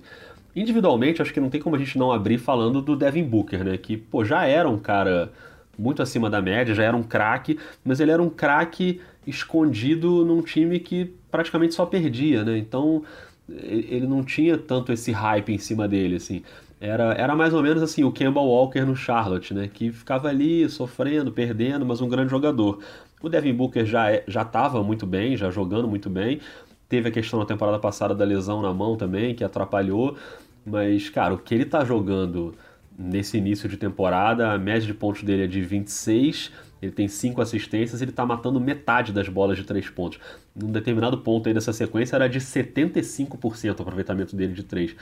Individualmente, 0.56 1.22
acho 1.22 1.34
que 1.34 1.40
não 1.40 1.50
tem 1.50 1.62
como 1.62 1.76
a 1.76 1.80
gente 1.80 1.98
não 1.98 2.12
abrir 2.12 2.38
falando 2.38 2.82
do 2.82 2.96
Devin 2.96 3.24
Booker, 3.24 3.64
né, 3.64 3.78
que 3.78 3.98
pô, 3.98 4.24
já 4.24 4.46
era 4.46 4.70
um 4.70 4.78
cara 4.78 5.32
muito 5.78 6.02
acima 6.02 6.30
da 6.30 6.42
média, 6.42 6.76
já 6.76 6.84
era 6.84 6.96
um 6.96 7.04
craque, 7.04 7.60
mas 7.84 8.00
ele 8.00 8.12
era 8.12 8.22
um 8.22 8.30
craque 8.30 9.02
escondido 9.26 10.24
num 10.24 10.42
time 10.42 10.80
que 10.80 11.12
praticamente 11.32 11.74
só 11.74 11.86
perdia, 11.86 12.44
né? 12.44 12.58
Então 12.58 13.04
ele 13.50 14.08
não 14.08 14.24
tinha 14.24 14.58
tanto 14.58 14.92
esse 14.92 15.12
hype 15.12 15.52
em 15.54 15.58
cima 15.58 15.88
dele, 15.88 16.16
assim. 16.16 16.44
Era, 16.84 17.14
era 17.14 17.34
mais 17.34 17.54
ou 17.54 17.64
menos 17.64 17.82
assim 17.82 18.04
o 18.04 18.12
Campbell 18.12 18.44
Walker 18.44 18.82
no 18.82 18.94
Charlotte, 18.94 19.54
né? 19.54 19.70
Que 19.74 19.90
ficava 19.90 20.28
ali 20.28 20.68
sofrendo, 20.68 21.32
perdendo, 21.32 21.86
mas 21.86 22.02
um 22.02 22.10
grande 22.10 22.30
jogador. 22.30 22.80
O 23.22 23.30
Devin 23.30 23.54
Booker 23.54 23.86
já 23.86 24.12
é, 24.12 24.26
já 24.28 24.42
estava 24.42 24.84
muito 24.84 25.08
bem, 25.08 25.38
já 25.38 25.50
jogando 25.50 25.88
muito 25.88 26.10
bem. 26.10 26.42
Teve 26.90 27.08
a 27.08 27.12
questão 27.12 27.40
na 27.40 27.46
temporada 27.46 27.80
passada 27.80 28.14
da 28.14 28.26
lesão 28.26 28.62
na 28.62 28.74
mão 28.74 28.98
também, 28.98 29.34
que 29.34 29.46
atrapalhou. 29.46 30.18
Mas, 30.66 31.10
cara, 31.10 31.34
o 31.34 31.38
que 31.38 31.54
ele 31.54 31.64
está 31.64 31.86
jogando 31.86 32.54
nesse 33.00 33.38
início 33.38 33.70
de 33.70 33.78
temporada, 33.78 34.52
a 34.52 34.58
média 34.58 34.86
de 34.86 34.94
pontos 34.94 35.24
dele 35.24 35.46
é 35.46 35.48
de 35.48 35.62
26, 35.62 36.52
ele 36.84 36.92
tem 36.92 37.08
5 37.08 37.42
assistências, 37.42 38.02
ele 38.02 38.12
está 38.12 38.26
matando 38.26 38.60
metade 38.60 39.14
das 39.14 39.30
bolas 39.30 39.58
de 39.58 39.64
3 39.64 39.90
pontos. 39.90 40.20
Num 40.54 40.72
determinado 40.72 41.18
ponto 41.18 41.48
aí 41.48 41.54
dessa 41.54 41.72
sequência 41.72 42.16
era 42.16 42.28
de 42.28 42.40
75% 42.40 43.80
o 43.80 43.82
aproveitamento 43.82 44.36
dele 44.36 44.54
de 44.54 44.64
3. 44.64 44.96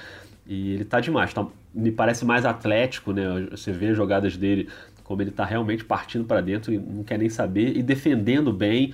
E 0.45 0.73
ele 0.73 0.85
tá 0.85 0.99
demais, 0.99 1.33
tá, 1.33 1.45
me 1.73 1.91
parece 1.91 2.23
mais 2.23 2.45
atlético, 2.45 3.11
né? 3.11 3.47
Você 3.51 3.71
vê 3.71 3.87
as 3.87 3.97
jogadas 3.97 4.37
dele, 4.37 4.69
como 5.03 5.21
ele 5.23 5.31
tá 5.31 5.43
realmente 5.43 5.83
partindo 5.83 6.25
para 6.25 6.39
dentro 6.39 6.71
e 6.71 6.77
não 6.77 7.03
quer 7.03 7.17
nem 7.17 7.29
saber, 7.29 7.75
e 7.75 7.81
defendendo 7.81 8.53
bem. 8.53 8.93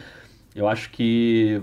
Eu 0.55 0.67
acho 0.67 0.89
que 0.89 1.61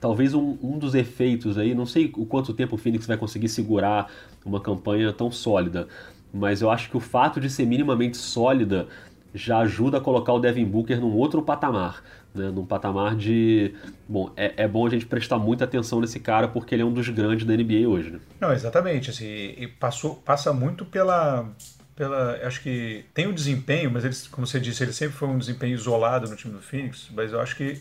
talvez 0.00 0.34
um, 0.34 0.58
um 0.60 0.78
dos 0.78 0.96
efeitos 0.96 1.58
aí, 1.58 1.74
não 1.74 1.86
sei 1.86 2.12
o 2.16 2.26
quanto 2.26 2.52
tempo 2.52 2.74
o 2.74 2.78
Phoenix 2.78 3.06
vai 3.06 3.16
conseguir 3.16 3.48
segurar 3.48 4.10
uma 4.44 4.60
campanha 4.60 5.12
tão 5.12 5.30
sólida, 5.30 5.86
mas 6.32 6.60
eu 6.60 6.70
acho 6.70 6.90
que 6.90 6.96
o 6.96 7.00
fato 7.00 7.40
de 7.40 7.48
ser 7.48 7.66
minimamente 7.66 8.16
sólida 8.16 8.88
já 9.34 9.58
ajuda 9.58 9.98
a 9.98 10.00
colocar 10.00 10.32
o 10.32 10.38
Devin 10.38 10.64
Booker 10.64 11.00
num 11.00 11.12
outro 11.14 11.42
patamar 11.42 12.02
né, 12.36 12.50
num 12.50 12.64
patamar 12.64 13.16
de. 13.16 13.74
Bom, 14.08 14.30
é, 14.36 14.52
é 14.56 14.68
bom 14.68 14.86
a 14.86 14.90
gente 14.90 15.06
prestar 15.06 15.38
muita 15.38 15.64
atenção 15.64 16.00
nesse 16.00 16.20
cara 16.20 16.46
porque 16.46 16.74
ele 16.74 16.82
é 16.82 16.84
um 16.84 16.92
dos 16.92 17.08
grandes 17.08 17.46
da 17.46 17.54
NBA 17.54 17.88
hoje. 17.88 18.10
Né? 18.10 18.20
Não, 18.40 18.52
exatamente. 18.52 19.10
Assim, 19.10 19.54
e 19.56 19.66
passou, 19.66 20.16
passa 20.16 20.52
muito 20.52 20.84
pela. 20.84 21.48
Pela, 21.96 22.32
acho 22.46 22.60
que 22.60 23.06
tem 23.14 23.26
um 23.26 23.32
desempenho, 23.32 23.90
mas 23.90 24.04
ele, 24.04 24.14
como 24.30 24.46
você 24.46 24.60
disse, 24.60 24.82
ele 24.82 24.92
sempre 24.92 25.16
foi 25.16 25.28
um 25.28 25.38
desempenho 25.38 25.74
isolado 25.74 26.28
no 26.28 26.36
time 26.36 26.52
do 26.52 26.60
Phoenix, 26.60 27.08
mas 27.10 27.32
eu 27.32 27.40
acho 27.40 27.56
que 27.56 27.80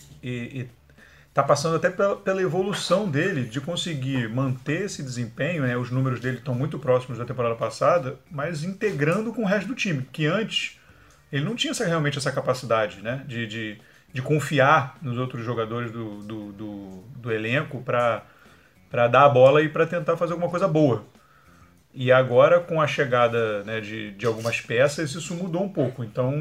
está 1.27 1.43
passando 1.43 1.75
até 1.75 1.89
pela, 1.89 2.15
pela, 2.15 2.41
evolução 2.41 3.09
dele 3.09 3.43
de 3.43 3.59
conseguir 3.59 4.29
manter 4.29 4.83
esse 4.83 5.03
desempenho, 5.03 5.63
né? 5.63 5.75
os 5.75 5.91
números 5.91 6.21
dele 6.21 6.37
estão 6.37 6.55
muito 6.55 6.79
próximos 6.79 7.17
da 7.17 7.25
temporada 7.25 7.55
passada, 7.55 8.17
mas 8.31 8.63
integrando 8.63 9.33
com 9.33 9.41
o 9.41 9.45
resto 9.45 9.67
do 9.67 9.75
time, 9.75 10.07
que 10.13 10.25
antes 10.25 10.79
ele 11.31 11.43
não 11.43 11.55
tinha 11.55 11.71
essa, 11.71 11.85
realmente 11.85 12.17
essa 12.17 12.31
capacidade 12.31 13.01
né? 13.01 13.23
de, 13.27 13.47
de 13.47 13.81
de 14.15 14.21
confiar 14.21 14.97
nos 15.01 15.17
outros 15.17 15.43
jogadores 15.43 15.91
do, 15.91 16.21
do, 16.21 16.53
do, 16.53 17.03
do 17.17 17.31
elenco 17.33 17.81
para 17.81 18.23
dar 19.09 19.25
a 19.25 19.29
bola 19.29 19.61
e 19.61 19.67
para 19.67 19.85
tentar 19.85 20.15
fazer 20.15 20.31
alguma 20.31 20.49
coisa 20.49 20.69
boa. 20.69 21.05
E 21.93 22.13
agora, 22.13 22.61
com 22.61 22.81
a 22.81 22.87
chegada 22.87 23.61
né, 23.65 23.81
de, 23.81 24.11
de 24.11 24.25
algumas 24.25 24.61
peças, 24.61 25.13
isso 25.13 25.35
mudou 25.35 25.61
um 25.61 25.67
pouco. 25.67 26.01
Então, 26.01 26.33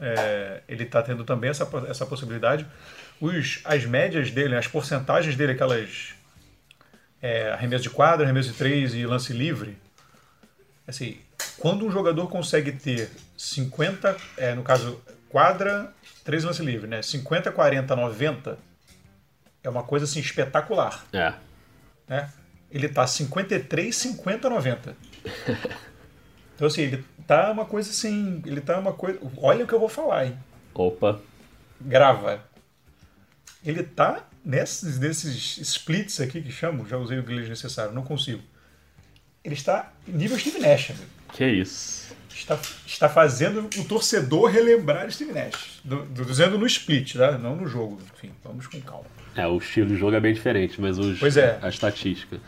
é, 0.00 0.62
ele 0.66 0.84
está 0.84 1.02
tendo 1.02 1.22
também 1.22 1.50
essa, 1.50 1.68
essa 1.86 2.06
possibilidade. 2.06 2.66
Os, 3.20 3.60
as 3.62 3.84
médias 3.84 4.30
dele, 4.30 4.56
as 4.56 4.66
porcentagens 4.66 5.36
dele, 5.36 5.52
aquelas 5.52 6.14
é, 7.20 7.50
arremesso 7.50 7.82
de 7.82 7.90
quadra, 7.90 8.24
arremesso 8.24 8.52
de 8.52 8.56
três 8.56 8.94
e 8.94 9.04
lance 9.04 9.34
livre, 9.34 9.76
assim, 10.88 11.18
quando 11.58 11.84
um 11.84 11.90
jogador 11.90 12.26
consegue 12.28 12.72
ter 12.72 13.10
50, 13.42 14.16
é, 14.36 14.54
no 14.54 14.62
caso, 14.62 15.02
quadra, 15.28 15.92
três 16.22 16.44
lances 16.44 16.64
livres, 16.64 16.88
né? 16.88 17.02
50, 17.02 17.50
40, 17.50 17.96
90 17.96 18.58
é 19.64 19.68
uma 19.68 19.82
coisa 19.82 20.04
assim 20.04 20.20
espetacular. 20.20 21.04
É. 21.12 21.34
Né? 22.06 22.30
Ele 22.70 22.88
tá 22.88 23.04
53, 23.04 23.94
50, 23.94 24.48
90. 24.48 24.96
então 26.54 26.68
assim, 26.68 26.82
ele 26.82 27.04
tá 27.26 27.50
uma 27.50 27.64
coisa 27.64 27.90
assim, 27.90 28.40
ele 28.46 28.60
tá 28.60 28.78
uma 28.78 28.92
coisa, 28.92 29.18
olha 29.36 29.64
o 29.64 29.66
que 29.66 29.74
eu 29.74 29.80
vou 29.80 29.88
falar, 29.88 30.26
hein? 30.26 30.38
Opa. 30.72 31.20
Grava. 31.80 32.44
Ele 33.64 33.82
tá 33.82 34.24
nesses, 34.44 35.00
nesses 35.00 35.58
splits 35.58 36.20
aqui 36.20 36.40
que 36.40 36.52
chamo, 36.52 36.86
já 36.86 36.96
usei 36.96 37.18
o 37.18 37.22
inglês 37.22 37.48
necessário, 37.48 37.92
não 37.92 38.04
consigo. 38.04 38.42
Ele 39.42 39.54
está 39.56 39.92
nível 40.06 40.38
Steve 40.38 40.60
Nash, 40.60 40.90
amigo. 40.90 41.10
Que 41.32 41.44
isso. 41.44 42.14
Está, 42.34 42.58
está 42.86 43.08
fazendo 43.08 43.60
o 43.60 43.84
torcedor 43.84 44.50
relembrar 44.50 45.10
Steve 45.10 45.32
Nash. 45.32 45.80
Do, 45.84 46.04
do, 46.04 46.24
dizendo 46.24 46.58
no 46.58 46.66
split, 46.66 47.14
tá? 47.14 47.38
não 47.38 47.56
no 47.56 47.66
jogo. 47.66 47.98
Enfim, 48.14 48.30
vamos 48.44 48.66
com 48.66 48.80
calma. 48.80 49.04
É, 49.34 49.46
o 49.46 49.58
estilo 49.58 49.88
de 49.88 49.96
jogo 49.96 50.14
é 50.14 50.20
bem 50.20 50.34
diferente, 50.34 50.80
mas 50.80 50.98
os, 50.98 51.18
pois 51.18 51.36
é. 51.36 51.58
a 51.62 51.68
estatística. 51.68 52.38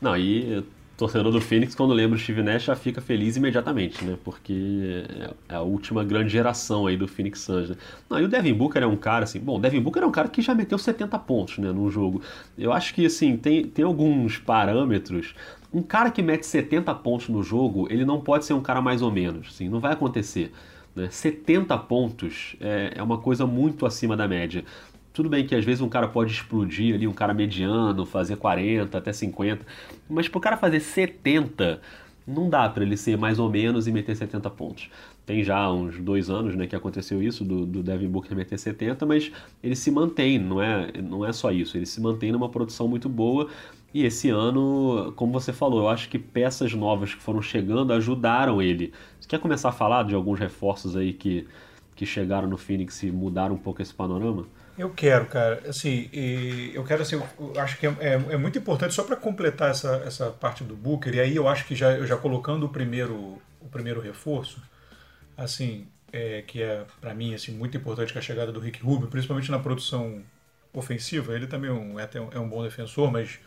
Não, 0.00 0.16
e 0.16 0.64
torcedor 0.96 1.30
do 1.30 1.40
Phoenix, 1.40 1.74
quando 1.74 1.92
lembra 1.92 2.16
o 2.16 2.18
Steve 2.18 2.42
Nash, 2.42 2.64
já 2.64 2.74
fica 2.74 3.00
feliz 3.00 3.36
imediatamente, 3.36 4.02
né? 4.04 4.16
Porque 4.24 5.04
é 5.48 5.54
a 5.54 5.60
última 5.60 6.02
grande 6.02 6.30
geração 6.30 6.86
aí 6.86 6.96
do 6.96 7.06
Phoenix 7.06 7.40
Suns. 7.40 7.70
Né? 7.70 7.76
Não, 8.08 8.18
e 8.18 8.24
o 8.24 8.28
Devin 8.28 8.54
Booker 8.54 8.82
é 8.82 8.86
um 8.86 8.96
cara 8.96 9.24
assim. 9.24 9.38
Bom, 9.38 9.58
o 9.58 9.60
Devin 9.60 9.80
Booker 9.80 10.02
é 10.02 10.06
um 10.06 10.10
cara 10.10 10.28
que 10.28 10.40
já 10.40 10.54
meteu 10.54 10.78
70 10.78 11.18
pontos, 11.20 11.58
né, 11.58 11.70
num 11.70 11.90
jogo. 11.90 12.22
Eu 12.56 12.72
acho 12.72 12.94
que 12.94 13.04
assim 13.04 13.36
tem, 13.36 13.64
tem 13.66 13.84
alguns 13.84 14.38
parâmetros. 14.38 15.34
Um 15.76 15.82
cara 15.82 16.10
que 16.10 16.22
mete 16.22 16.46
70 16.46 16.94
pontos 16.94 17.28
no 17.28 17.42
jogo, 17.42 17.86
ele 17.90 18.02
não 18.02 18.18
pode 18.18 18.46
ser 18.46 18.54
um 18.54 18.62
cara 18.62 18.80
mais 18.80 19.02
ou 19.02 19.12
menos. 19.12 19.48
Assim, 19.48 19.68
não 19.68 19.78
vai 19.78 19.92
acontecer. 19.92 20.50
Né? 20.94 21.10
70 21.10 21.76
pontos 21.76 22.56
é, 22.58 22.94
é 22.96 23.02
uma 23.02 23.18
coisa 23.18 23.46
muito 23.46 23.84
acima 23.84 24.16
da 24.16 24.26
média. 24.26 24.64
Tudo 25.12 25.28
bem 25.28 25.46
que 25.46 25.54
às 25.54 25.66
vezes 25.66 25.82
um 25.82 25.88
cara 25.90 26.08
pode 26.08 26.32
explodir 26.32 26.94
ali, 26.94 27.06
um 27.06 27.12
cara 27.12 27.34
mediano, 27.34 28.06
fazer 28.06 28.36
40, 28.36 28.96
até 28.96 29.12
50, 29.12 29.66
mas 30.08 30.28
pro 30.28 30.40
cara 30.40 30.56
fazer 30.56 30.80
70, 30.80 31.78
não 32.26 32.48
dá 32.48 32.66
para 32.70 32.82
ele 32.82 32.96
ser 32.96 33.18
mais 33.18 33.38
ou 33.38 33.50
menos 33.50 33.86
e 33.86 33.92
meter 33.92 34.16
70 34.16 34.48
pontos. 34.48 34.88
Tem 35.26 35.44
já 35.44 35.70
uns 35.70 35.98
dois 35.98 36.30
anos 36.30 36.56
né, 36.56 36.66
que 36.66 36.74
aconteceu 36.74 37.22
isso, 37.22 37.44
do, 37.44 37.66
do 37.66 37.82
Devin 37.82 38.08
Booker 38.08 38.34
meter 38.34 38.58
70, 38.58 39.04
mas 39.04 39.30
ele 39.62 39.76
se 39.76 39.90
mantém, 39.90 40.38
não 40.38 40.62
é, 40.62 40.90
não 41.02 41.22
é 41.22 41.32
só 41.34 41.52
isso, 41.52 41.76
ele 41.76 41.84
se 41.84 42.00
mantém 42.00 42.32
numa 42.32 42.48
produção 42.48 42.88
muito 42.88 43.08
boa. 43.10 43.50
E 43.94 44.04
esse 44.04 44.28
ano, 44.28 45.12
como 45.16 45.32
você 45.32 45.52
falou, 45.52 45.80
eu 45.80 45.88
acho 45.88 46.08
que 46.08 46.18
peças 46.18 46.74
novas 46.74 47.14
que 47.14 47.22
foram 47.22 47.40
chegando 47.40 47.92
ajudaram 47.92 48.60
ele. 48.60 48.92
Você 49.18 49.28
quer 49.28 49.38
começar 49.38 49.70
a 49.70 49.72
falar 49.72 50.04
de 50.04 50.14
alguns 50.14 50.38
reforços 50.38 50.96
aí 50.96 51.12
que, 51.12 51.48
que 51.94 52.04
chegaram 52.04 52.48
no 52.48 52.58
Phoenix 52.58 53.02
e 53.02 53.10
mudaram 53.10 53.54
um 53.54 53.58
pouco 53.58 53.80
esse 53.80 53.94
panorama? 53.94 54.46
Eu 54.78 54.90
quero, 54.90 55.26
cara. 55.26 55.62
Assim, 55.66 56.10
eu 56.12 56.84
quero 56.84 57.02
assim, 57.02 57.16
eu 57.16 57.60
acho 57.60 57.78
que 57.78 57.86
é, 57.86 57.96
é, 57.98 58.12
é 58.12 58.36
muito 58.36 58.58
importante 58.58 58.92
só 58.92 59.02
para 59.02 59.16
completar 59.16 59.70
essa, 59.70 60.02
essa 60.06 60.30
parte 60.30 60.62
do 60.62 60.76
Booker. 60.76 61.14
E 61.14 61.20
aí 61.20 61.34
eu 61.34 61.48
acho 61.48 61.66
que 61.66 61.74
já 61.74 62.04
já 62.04 62.16
colocando 62.16 62.66
o 62.66 62.68
primeiro 62.68 63.40
o 63.60 63.68
primeiro 63.70 64.00
reforço, 64.00 64.62
assim, 65.36 65.88
é, 66.12 66.42
que 66.42 66.62
é 66.62 66.84
para 67.00 67.14
mim 67.14 67.34
assim 67.34 67.52
muito 67.52 67.76
importante 67.76 68.12
com 68.12 68.18
a 68.18 68.22
chegada 68.22 68.52
do 68.52 68.60
Rick 68.60 68.82
Rubio, 68.82 69.08
principalmente 69.08 69.50
na 69.50 69.58
produção 69.58 70.22
ofensiva. 70.74 71.34
Ele 71.34 71.46
também 71.46 71.70
é 71.70 71.72
um, 71.72 71.98
é, 71.98 72.08
é 72.32 72.38
um 72.38 72.48
bom 72.48 72.62
defensor, 72.62 73.10
mas 73.10 73.40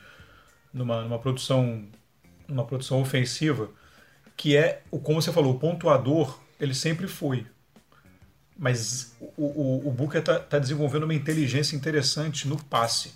numa, 0.74 1.02
numa 1.02 1.20
produção 1.20 1.88
numa 2.48 2.66
produção 2.66 3.02
ofensiva 3.02 3.70
que 4.36 4.56
é 4.56 4.82
o 4.90 5.00
como 5.00 5.22
você 5.22 5.32
falou, 5.32 5.56
o 5.56 5.60
pontuador 5.60 6.40
ele 6.60 6.74
sempre 6.74 7.08
foi 7.08 7.46
mas 8.60 9.16
o, 9.38 9.46
o, 9.46 9.88
o 9.88 9.92
Booker 9.92 10.20
está 10.20 10.38
tá 10.38 10.60
desenvolvendo 10.60 11.04
uma 11.04 11.14
inteligência 11.14 11.78
interessante 11.78 12.46
no 12.46 12.62
passe. 12.62 13.14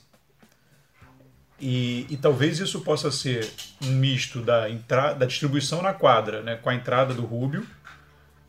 E, 1.59 2.07
e, 2.09 2.17
talvez 2.17 2.59
isso 2.59 2.81
possa 2.81 3.11
ser 3.11 3.49
um 3.83 3.91
misto 3.91 4.41
da, 4.41 4.69
entrada, 4.69 5.19
da 5.19 5.25
distribuição 5.25 5.81
na 5.81 5.93
quadra, 5.93 6.41
né, 6.41 6.55
com 6.55 6.69
a 6.69 6.75
entrada 6.75 7.13
do 7.13 7.25
Rubio, 7.25 7.65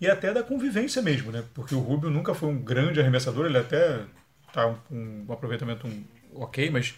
e 0.00 0.08
até 0.08 0.32
da 0.32 0.42
convivência 0.42 1.02
mesmo, 1.02 1.30
né, 1.30 1.44
porque 1.52 1.74
o 1.74 1.80
Rubio 1.80 2.10
nunca 2.10 2.32
foi 2.32 2.48
um 2.48 2.58
grande 2.58 3.00
arremessador, 3.00 3.46
ele 3.46 3.58
até 3.58 4.00
tá 4.52 4.66
um, 4.90 5.26
um 5.28 5.32
aproveitamento 5.32 5.86
um, 5.86 6.04
ok, 6.34 6.70
mas 6.70 6.94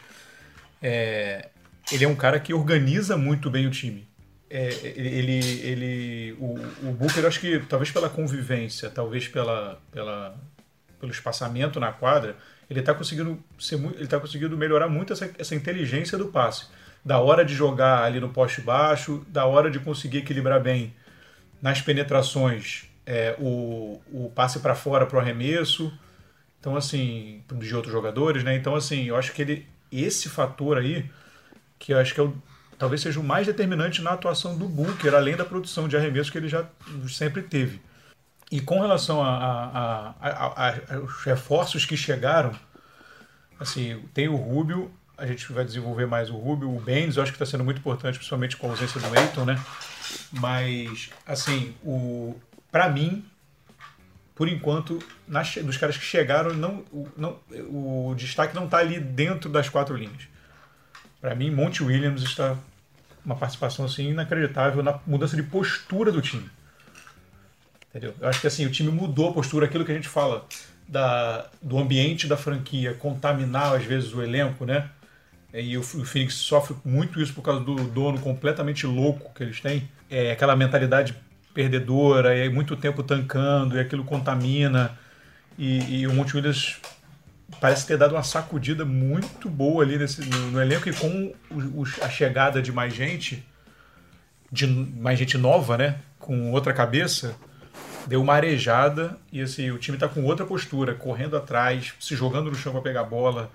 é, 0.80 1.50
ele 1.92 2.04
é 2.04 2.08
um 2.08 2.16
cara 2.16 2.40
que 2.40 2.52
organiza 2.52 3.16
muito 3.16 3.50
bem 3.50 3.66
o 3.66 3.70
time. 3.70 4.08
É, 4.48 4.68
ele, 4.96 5.38
ele 5.62 6.36
o, 6.38 6.54
o 6.88 6.92
Booker, 6.92 7.26
acho 7.26 7.40
que 7.40 7.58
talvez 7.60 7.90
pela 7.90 8.08
convivência, 8.08 8.88
talvez 8.88 9.26
pela, 9.26 9.80
pela, 9.90 10.36
pelo 11.00 11.10
espaçamento 11.10 11.80
na 11.80 11.92
quadra, 11.92 12.36
ele 12.70 12.80
está 12.80 12.94
conseguindo 12.94 13.42
ser 13.58 13.74
ele 13.74 14.04
está 14.04 14.20
conseguindo 14.20 14.56
melhorar 14.56 14.88
muito 14.88 15.12
essa, 15.12 15.30
essa 15.38 15.54
inteligência 15.54 16.16
do 16.16 16.26
passe, 16.28 16.66
da 17.04 17.18
hora 17.18 17.44
de 17.44 17.54
jogar 17.54 18.04
ali 18.04 18.20
no 18.20 18.28
poste 18.28 18.60
baixo, 18.60 19.24
da 19.28 19.46
hora 19.46 19.70
de 19.70 19.80
conseguir 19.80 20.18
equilibrar 20.18 20.60
bem 20.60 20.94
nas 21.60 21.80
penetrações, 21.80 22.84
é, 23.04 23.34
o, 23.38 24.00
o 24.12 24.30
passe 24.34 24.60
para 24.60 24.74
fora 24.74 25.06
para 25.06 25.16
o 25.16 25.20
arremesso, 25.20 25.92
então 26.60 26.76
assim 26.76 27.42
de 27.52 27.74
outros 27.74 27.92
jogadores, 27.92 28.44
né? 28.44 28.54
Então 28.54 28.74
assim, 28.76 29.04
eu 29.04 29.16
acho 29.16 29.32
que 29.32 29.42
ele 29.42 29.66
esse 29.90 30.28
fator 30.28 30.78
aí 30.78 31.08
que 31.78 31.92
eu 31.92 31.98
acho 31.98 32.14
que 32.14 32.20
é 32.20 32.22
o 32.22 32.34
talvez 32.78 33.00
seja 33.00 33.18
o 33.18 33.24
mais 33.24 33.46
determinante 33.46 34.02
na 34.02 34.10
atuação 34.10 34.56
do 34.56 34.68
Booker, 34.68 35.14
além 35.14 35.36
da 35.36 35.44
produção 35.44 35.88
de 35.88 35.96
arremesso 35.96 36.30
que 36.30 36.38
ele 36.38 36.48
já 36.48 36.66
sempre 37.08 37.42
teve. 37.42 37.80
E 38.50 38.60
com 38.60 38.80
relação 38.80 39.22
aos 39.22 41.24
reforços 41.24 41.84
que 41.84 41.96
chegaram, 41.96 42.52
assim, 43.58 44.00
tem 44.14 44.28
o 44.28 44.36
Rubio, 44.36 44.90
a 45.18 45.26
gente 45.26 45.52
vai 45.52 45.64
desenvolver 45.64 46.06
mais 46.06 46.30
o 46.30 46.36
Rubio, 46.36 46.74
o 46.74 46.80
Benz, 46.80 47.16
eu 47.16 47.22
acho 47.22 47.32
que 47.32 47.36
está 47.36 47.46
sendo 47.46 47.64
muito 47.64 47.78
importante, 47.78 48.18
principalmente 48.18 48.56
com 48.56 48.68
a 48.68 48.70
ausência 48.70 49.00
do 49.00 49.18
Eiton, 49.18 49.44
né? 49.44 49.60
Mas, 50.32 51.10
assim, 51.26 51.74
o 51.82 52.36
para 52.70 52.88
mim, 52.90 53.24
por 54.34 54.48
enquanto, 54.48 55.02
nas, 55.26 55.56
dos 55.56 55.78
caras 55.78 55.96
que 55.96 56.04
chegaram, 56.04 56.54
não, 56.54 56.84
não, 57.16 57.38
o 57.70 58.14
destaque 58.14 58.54
não 58.54 58.66
está 58.66 58.78
ali 58.78 59.00
dentro 59.00 59.48
das 59.48 59.68
quatro 59.68 59.96
linhas. 59.96 60.28
Para 61.20 61.34
mim, 61.34 61.50
Monte 61.50 61.82
Williams 61.82 62.22
está 62.22 62.56
uma 63.24 63.34
participação 63.34 63.84
assim 63.84 64.10
inacreditável 64.10 64.82
na 64.82 65.00
mudança 65.06 65.36
de 65.36 65.42
postura 65.42 66.12
do 66.12 66.22
time. 66.22 66.48
Entendeu? 67.90 68.14
Eu 68.20 68.28
acho 68.28 68.40
que 68.40 68.46
assim, 68.46 68.64
o 68.66 68.70
time 68.70 68.90
mudou 68.90 69.30
a 69.30 69.32
postura, 69.32 69.66
aquilo 69.66 69.84
que 69.84 69.90
a 69.90 69.94
gente 69.94 70.08
fala 70.08 70.46
da, 70.86 71.46
do 71.60 71.78
ambiente 71.78 72.26
da 72.26 72.36
franquia 72.36 72.94
contaminar 72.94 73.74
às 73.74 73.84
vezes 73.84 74.12
o 74.12 74.22
elenco, 74.22 74.64
né? 74.64 74.88
E 75.52 75.76
o, 75.78 75.82
Phoenix 75.82 76.34
sofre 76.34 76.76
muito 76.84 77.20
isso 77.20 77.32
por 77.32 77.40
causa 77.40 77.60
do 77.60 77.74
dono 77.76 78.20
completamente 78.20 78.86
louco 78.86 79.32
que 79.34 79.42
eles 79.42 79.60
têm. 79.60 79.88
É 80.10 80.30
aquela 80.30 80.54
mentalidade 80.54 81.16
perdedora, 81.54 82.36
e 82.36 82.48
muito 82.50 82.76
tempo 82.76 83.02
tancando, 83.02 83.76
e 83.76 83.80
aquilo 83.80 84.04
contamina. 84.04 84.96
E, 85.58 86.00
e 86.00 86.06
o 86.06 86.12
Monte 86.12 86.36
Williams 86.36 86.76
parece 87.60 87.86
ter 87.86 87.96
dado 87.96 88.14
uma 88.14 88.22
sacudida 88.22 88.84
muito 88.84 89.48
boa 89.48 89.82
ali 89.82 89.98
nesse, 89.98 90.24
no, 90.24 90.50
no 90.50 90.60
elenco 90.60 90.88
e 90.88 90.92
com 90.92 91.32
o, 91.50 91.82
o, 91.82 91.84
a 92.02 92.08
chegada 92.08 92.60
de 92.60 92.72
mais 92.72 92.94
gente, 92.94 93.46
de 94.50 94.66
mais 94.66 95.18
gente 95.18 95.38
nova, 95.38 95.76
né? 95.76 95.96
Com 96.18 96.52
outra 96.52 96.72
cabeça, 96.72 97.36
deu 98.06 98.20
uma 98.20 98.34
arejada 98.34 99.18
e 99.32 99.40
assim, 99.40 99.70
o 99.70 99.78
time 99.78 99.96
está 99.96 100.08
com 100.08 100.24
outra 100.24 100.44
postura, 100.44 100.94
correndo 100.94 101.36
atrás, 101.36 101.94
se 102.00 102.14
jogando 102.16 102.50
no 102.50 102.56
chão 102.56 102.72
para 102.72 102.82
pegar 102.82 103.00
a 103.00 103.04
bola, 103.04 103.50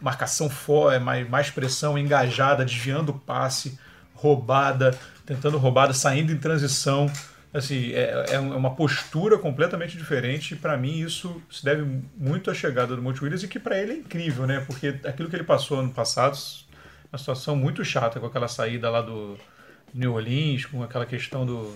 marcação 0.00 0.48
fora, 0.48 0.98
mais, 1.00 1.28
mais 1.28 1.50
pressão, 1.50 1.98
engajada, 1.98 2.64
desviando 2.64 3.12
o 3.12 3.18
passe, 3.18 3.78
roubada, 4.14 4.96
tentando 5.24 5.58
roubada, 5.58 5.92
saindo 5.92 6.32
em 6.32 6.38
transição 6.38 7.10
assim, 7.52 7.92
é, 7.92 8.26
é, 8.30 8.34
é 8.34 8.38
uma 8.38 8.74
postura 8.74 9.38
completamente 9.38 9.96
diferente 9.96 10.54
e 10.54 10.56
para 10.56 10.76
mim 10.76 11.00
isso 11.00 11.40
se 11.50 11.64
deve 11.64 12.02
muito 12.16 12.50
à 12.50 12.54
chegada 12.54 12.94
do 12.94 13.02
Monte 13.02 13.22
Williams 13.22 13.42
e 13.42 13.48
que 13.48 13.58
para 13.58 13.78
ele 13.78 13.92
é 13.92 13.96
incrível, 13.96 14.46
né? 14.46 14.60
Porque 14.66 14.98
aquilo 15.04 15.28
que 15.28 15.36
ele 15.36 15.44
passou 15.44 15.80
ano 15.80 15.90
passado, 15.90 16.36
uma 17.10 17.18
situação 17.18 17.56
muito 17.56 17.84
chata 17.84 18.20
com 18.20 18.26
aquela 18.26 18.48
saída 18.48 18.90
lá 18.90 19.00
do 19.00 19.36
New 19.94 20.14
Orleans, 20.14 20.66
com 20.66 20.82
aquela 20.82 21.06
questão 21.06 21.46
do, 21.46 21.74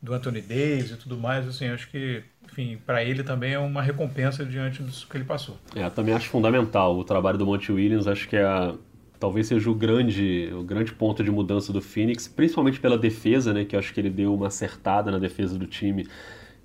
do 0.00 0.14
Anthony 0.14 0.40
Davis 0.40 0.90
e 0.90 0.96
tudo 0.96 1.18
mais, 1.18 1.46
assim, 1.46 1.68
acho 1.68 1.88
que, 1.90 2.22
enfim, 2.50 2.78
para 2.84 3.04
ele 3.04 3.22
também 3.22 3.52
é 3.52 3.58
uma 3.58 3.82
recompensa 3.82 4.44
diante 4.44 4.82
disso 4.82 5.06
que 5.08 5.16
ele 5.16 5.24
passou. 5.24 5.58
É, 5.76 5.88
também 5.90 6.14
acho 6.14 6.28
fundamental 6.28 6.98
o 6.98 7.04
trabalho 7.04 7.36
do 7.36 7.44
Monte 7.44 7.70
Williams, 7.70 8.06
acho 8.06 8.28
que 8.28 8.36
é 8.36 8.74
talvez 9.22 9.46
seja 9.46 9.70
o 9.70 9.74
grande, 9.74 10.50
o 10.52 10.64
grande 10.64 10.92
ponto 10.92 11.22
de 11.22 11.30
mudança 11.30 11.72
do 11.72 11.80
Phoenix, 11.80 12.26
principalmente 12.26 12.80
pela 12.80 12.98
defesa, 12.98 13.54
né, 13.54 13.64
que 13.64 13.76
eu 13.76 13.78
acho 13.78 13.94
que 13.94 14.00
ele 14.00 14.10
deu 14.10 14.34
uma 14.34 14.48
acertada 14.48 15.12
na 15.12 15.18
defesa 15.20 15.56
do 15.56 15.64
time. 15.64 16.08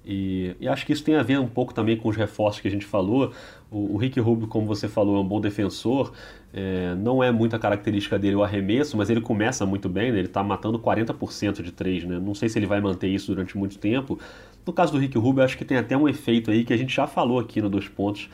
E, 0.04 0.56
e, 0.60 0.68
acho 0.68 0.84
que 0.84 0.92
isso 0.92 1.04
tem 1.04 1.16
a 1.16 1.22
ver 1.22 1.40
um 1.40 1.48
pouco 1.48 1.72
também 1.72 1.96
com 1.96 2.10
os 2.10 2.16
reforços 2.16 2.60
que 2.60 2.68
a 2.68 2.72
gente 2.72 2.86
falou. 2.86 3.32
O, 3.70 3.94
o 3.94 3.98
Rick 3.98 4.20
Rubio, 4.20 4.48
como 4.48 4.66
você 4.66 4.88
falou, 4.88 5.18
é 5.18 5.20
um 5.20 5.28
bom 5.28 5.40
defensor. 5.40 6.12
É, 6.52 6.96
não 6.96 7.22
é 7.22 7.32
muita 7.32 7.60
característica 7.60 8.18
dele 8.18 8.38
o 8.38 8.44
arremesso, 8.44 8.98
mas 8.98 9.12
ele 9.12 9.22
começa 9.22 9.64
muito 9.64 9.88
bem, 9.88 10.12
né? 10.12 10.18
ele 10.18 10.28
está 10.28 10.42
matando 10.42 10.80
40% 10.80 11.62
de 11.62 11.72
três. 11.72 12.06
Né? 12.06 12.18
Não 12.20 12.34
sei 12.34 12.50
se 12.50 12.58
ele 12.58 12.66
vai 12.66 12.82
manter 12.82 13.08
isso 13.08 13.28
durante 13.28 13.56
muito 13.56 13.78
tempo. 13.78 14.18
No 14.66 14.74
caso 14.74 14.94
do 14.94 14.98
Rick 14.98 15.16
Rubio, 15.16 15.44
acho 15.44 15.56
que 15.56 15.66
tem 15.66 15.78
até 15.78 15.96
um 15.96 16.10
efeito 16.10 16.50
aí 16.50 16.64
que 16.64 16.74
a 16.74 16.78
gente 16.78 16.96
já 16.96 17.06
falou 17.06 17.38
aqui 17.38 17.62
no 17.62 17.70
Dois 17.70 17.88
Pontos, 17.88 18.30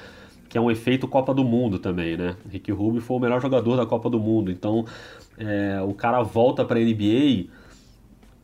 que 0.54 0.58
é 0.60 0.62
um 0.62 0.70
efeito 0.70 1.08
Copa 1.08 1.34
do 1.34 1.44
Mundo 1.44 1.80
também, 1.80 2.16
né? 2.16 2.36
Rick 2.48 2.72
Rubio 2.72 3.02
foi 3.02 3.18
o 3.18 3.20
melhor 3.20 3.42
jogador 3.42 3.76
da 3.76 3.88
Copa 3.88 4.08
do 4.08 4.20
Mundo, 4.20 4.52
então 4.52 4.86
é, 5.36 5.82
o 5.82 5.96
cara 5.96 6.22
volta 6.22 6.64
para 6.64 6.80
a 6.80 6.84
NBA 6.84 7.48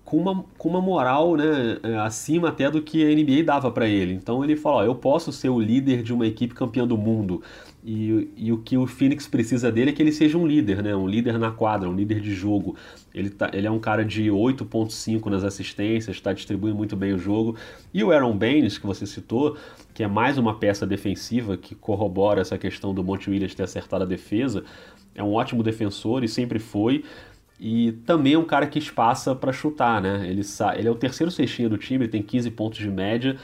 com 0.04 0.18
uma, 0.18 0.44
com 0.58 0.70
uma 0.70 0.82
moral 0.82 1.38
né, 1.38 1.78
é, 1.84 1.98
acima 2.00 2.50
até 2.50 2.72
do 2.72 2.82
que 2.82 3.06
a 3.06 3.16
NBA 3.16 3.44
dava 3.44 3.70
para 3.70 3.88
ele. 3.88 4.16
Então 4.16 4.44
ele 4.44 4.56
falou: 4.56 4.80
ó, 4.80 4.84
eu 4.84 4.96
posso 4.96 5.32
ser 5.32 5.50
o 5.50 5.60
líder 5.60 6.02
de 6.02 6.12
uma 6.12 6.26
equipe 6.26 6.56
campeã 6.56 6.88
do 6.88 6.98
mundo. 6.98 7.44
E, 7.84 8.30
e 8.36 8.52
o 8.52 8.58
que 8.58 8.78
o 8.78 8.86
Phoenix 8.86 9.26
precisa 9.26 9.72
dele 9.72 9.92
é 9.92 9.94
que 9.94 10.02
ele 10.02 10.12
seja 10.12 10.38
um 10.38 10.46
líder, 10.46 10.84
né? 10.84 10.94
um 10.96 11.08
líder 11.08 11.40
na 11.40 11.50
quadra, 11.50 11.90
um 11.90 11.96
líder 11.96 12.20
de 12.20 12.34
jogo. 12.34 12.76
Ele, 13.14 13.30
tá, 13.30 13.50
ele 13.54 13.66
é 13.66 13.72
um 13.72 13.80
cara 13.80 14.04
de 14.04 14.24
8,5 14.26 15.28
nas 15.28 15.44
assistências, 15.46 16.18
está 16.18 16.34
distribuindo 16.34 16.76
muito 16.76 16.96
bem 16.96 17.14
o 17.14 17.18
jogo. 17.18 17.56
E 17.94 18.04
o 18.04 18.12
Aaron 18.12 18.38
Baines, 18.38 18.78
que 18.78 18.86
você 18.86 19.06
citou, 19.06 19.58
que 19.94 20.04
é 20.04 20.08
mais 20.08 20.38
uma 20.38 20.60
peça 20.60 20.86
defensiva 20.86 21.56
que 21.56 21.74
corrobora 21.74 22.42
essa 22.42 22.58
questão 22.58 22.94
do 22.94 23.04
Monte 23.04 23.30
Williams 23.30 23.56
ter 23.56 23.64
acertado 23.64 24.04
a 24.04 24.08
defesa, 24.08 24.66
é 25.16 25.24
um 25.24 25.34
ótimo 25.34 25.64
defensor 25.64 26.24
e 26.24 26.28
sempre 26.28 26.60
foi. 26.60 27.06
E 27.58 27.94
também 28.06 28.34
é 28.34 28.38
um 28.38 28.46
cara 28.46 28.68
que 28.68 28.80
espaça 28.80 29.34
para 29.36 29.52
chutar, 29.52 30.02
né? 30.02 30.26
Ele, 30.30 30.42
ele 30.78 30.88
é 30.88 30.92
o 30.92 30.96
terceiro 30.96 31.30
cestinha 31.32 31.68
do 31.68 31.78
time, 31.78 32.06
ele 32.06 32.12
tem 32.12 32.22
15 32.22 32.52
pontos 32.52 32.80
de 32.80 32.90
média 32.90 33.38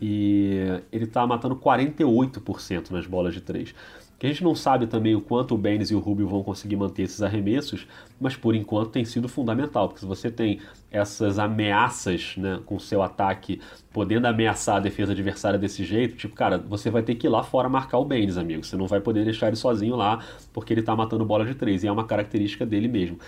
e 0.00 0.80
ele 0.92 1.04
está 1.04 1.26
matando 1.26 1.56
48% 1.56 2.90
nas 2.90 3.06
bolas 3.06 3.34
de 3.34 3.40
três. 3.40 3.74
Que 4.18 4.26
a 4.26 4.30
gente 4.30 4.42
não 4.42 4.54
sabe 4.54 4.86
também 4.86 5.14
o 5.14 5.20
quanto 5.20 5.54
o 5.54 5.58
Baines 5.58 5.90
e 5.90 5.94
o 5.94 5.98
Rubio 5.98 6.26
vão 6.26 6.42
conseguir 6.42 6.74
manter 6.76 7.02
esses 7.02 7.20
arremessos, 7.20 7.86
mas 8.18 8.34
por 8.34 8.54
enquanto 8.54 8.90
tem 8.90 9.04
sido 9.04 9.28
fundamental, 9.28 9.88
porque 9.88 10.00
se 10.00 10.06
você 10.06 10.30
tem 10.30 10.58
essas 10.90 11.38
ameaças 11.38 12.34
né, 12.38 12.58
com 12.64 12.76
o 12.76 12.80
seu 12.80 13.02
ataque, 13.02 13.60
podendo 13.92 14.26
ameaçar 14.26 14.76
a 14.76 14.80
defesa 14.80 15.12
adversária 15.12 15.58
desse 15.58 15.84
jeito, 15.84 16.16
tipo, 16.16 16.34
cara, 16.34 16.56
você 16.56 16.88
vai 16.88 17.02
ter 17.02 17.14
que 17.14 17.26
ir 17.26 17.30
lá 17.30 17.42
fora 17.42 17.68
marcar 17.68 17.98
o 17.98 18.06
Baines, 18.06 18.38
amigo. 18.38 18.64
Você 18.64 18.74
não 18.74 18.86
vai 18.86 19.00
poder 19.00 19.22
deixar 19.22 19.48
ele 19.48 19.56
sozinho 19.56 19.94
lá, 19.96 20.24
porque 20.50 20.72
ele 20.72 20.80
está 20.80 20.96
matando 20.96 21.22
bola 21.26 21.44
de 21.44 21.54
três, 21.54 21.84
e 21.84 21.86
é 21.86 21.92
uma 21.92 22.06
característica 22.06 22.64
dele 22.64 22.88
mesmo. 22.88 23.18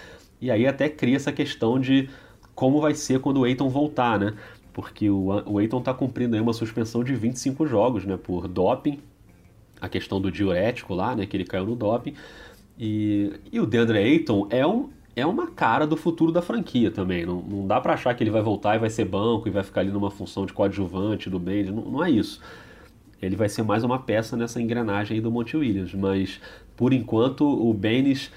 E 0.40 0.50
aí 0.50 0.66
até 0.66 0.88
cria 0.88 1.16
essa 1.16 1.32
questão 1.32 1.78
de 1.78 2.08
como 2.54 2.80
vai 2.80 2.92
ser 2.92 3.20
quando 3.20 3.40
o 3.40 3.46
Eiton 3.46 3.68
voltar, 3.68 4.18
né? 4.18 4.34
Porque 4.78 5.10
o, 5.10 5.42
o 5.44 5.60
Eiton 5.60 5.80
está 5.80 5.92
cumprindo 5.92 6.36
aí 6.36 6.40
uma 6.40 6.52
suspensão 6.52 7.02
de 7.02 7.12
25 7.12 7.66
jogos, 7.66 8.04
né? 8.04 8.16
Por 8.16 8.46
doping, 8.46 9.00
a 9.80 9.88
questão 9.88 10.20
do 10.20 10.30
diurético 10.30 10.94
lá, 10.94 11.16
né? 11.16 11.26
Que 11.26 11.36
ele 11.36 11.42
caiu 11.42 11.66
no 11.66 11.74
doping. 11.74 12.14
E, 12.78 13.32
e 13.50 13.58
o 13.58 13.66
DeAndre 13.66 13.98
Ayton 13.98 14.46
é, 14.50 14.64
um, 14.64 14.88
é 15.16 15.26
uma 15.26 15.48
cara 15.48 15.84
do 15.84 15.96
futuro 15.96 16.30
da 16.30 16.40
franquia 16.40 16.92
também. 16.92 17.26
Não, 17.26 17.42
não 17.42 17.66
dá 17.66 17.80
para 17.80 17.94
achar 17.94 18.14
que 18.14 18.22
ele 18.22 18.30
vai 18.30 18.40
voltar 18.40 18.76
e 18.76 18.78
vai 18.78 18.88
ser 18.88 19.04
banco 19.04 19.48
e 19.48 19.50
vai 19.50 19.64
ficar 19.64 19.80
ali 19.80 19.90
numa 19.90 20.12
função 20.12 20.46
de 20.46 20.52
coadjuvante 20.52 21.28
do 21.28 21.40
Bend. 21.40 21.72
Não, 21.72 21.82
não 21.82 22.04
é 22.04 22.08
isso. 22.12 22.40
Ele 23.20 23.34
vai 23.34 23.48
ser 23.48 23.64
mais 23.64 23.82
uma 23.82 23.98
peça 23.98 24.36
nessa 24.36 24.62
engrenagem 24.62 25.16
aí 25.16 25.20
do 25.20 25.28
Monte 25.28 25.56
Williams. 25.56 25.92
Mas, 25.92 26.40
por 26.76 26.92
enquanto, 26.92 27.44
o 27.44 27.74
Baines 27.74 28.30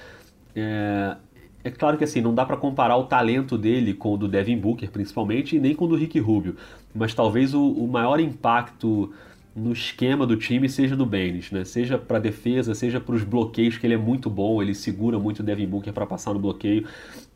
é, 0.55 1.17
é 1.63 1.69
claro 1.69 1.97
que 1.97 2.03
assim, 2.03 2.21
não 2.21 2.33
dá 2.33 2.45
para 2.45 2.57
comparar 2.57 2.97
o 2.97 3.03
talento 3.03 3.57
dele 3.57 3.93
com 3.93 4.13
o 4.13 4.17
do 4.17 4.27
Devin 4.27 4.57
Booker, 4.57 4.89
principalmente, 4.89 5.55
e 5.55 5.59
nem 5.59 5.75
com 5.75 5.85
o 5.85 5.87
do 5.87 5.95
Rick 5.95 6.19
Rubio. 6.19 6.55
Mas 6.93 7.13
talvez 7.13 7.53
o, 7.53 7.63
o 7.63 7.87
maior 7.87 8.19
impacto 8.19 9.11
no 9.55 9.73
esquema 9.73 10.25
do 10.25 10.37
time 10.37 10.69
seja 10.69 10.95
do 10.95 11.05
Baines, 11.05 11.51
né? 11.51 11.65
Seja 11.65 11.97
para 11.97 12.19
defesa, 12.19 12.73
seja 12.73 12.99
para 12.99 13.15
os 13.15 13.23
bloqueios, 13.23 13.77
que 13.77 13.85
ele 13.85 13.93
é 13.93 13.97
muito 13.97 14.29
bom, 14.29 14.61
ele 14.61 14.73
segura 14.73 15.19
muito 15.19 15.41
o 15.41 15.43
Devin 15.43 15.67
Booker 15.67 15.91
para 15.91 16.05
passar 16.05 16.33
no 16.33 16.39
bloqueio 16.39 16.87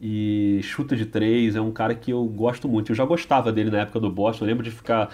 e 0.02 0.60
chuta 0.64 0.96
de 0.96 1.06
três, 1.06 1.56
é 1.56 1.62
um 1.62 1.72
cara 1.72 1.94
que 1.94 2.12
eu 2.12 2.24
gosto 2.26 2.70
muito. 2.70 2.92
Eu 2.92 2.96
já 2.96 3.06
gostava 3.06 3.52
dele 3.52 3.70
na 3.70 3.80
época 3.80 4.00
do 4.00 4.10
Boston, 4.10 4.46
eu 4.46 4.48
lembro 4.48 4.64
de 4.64 4.72
ficar 4.72 5.10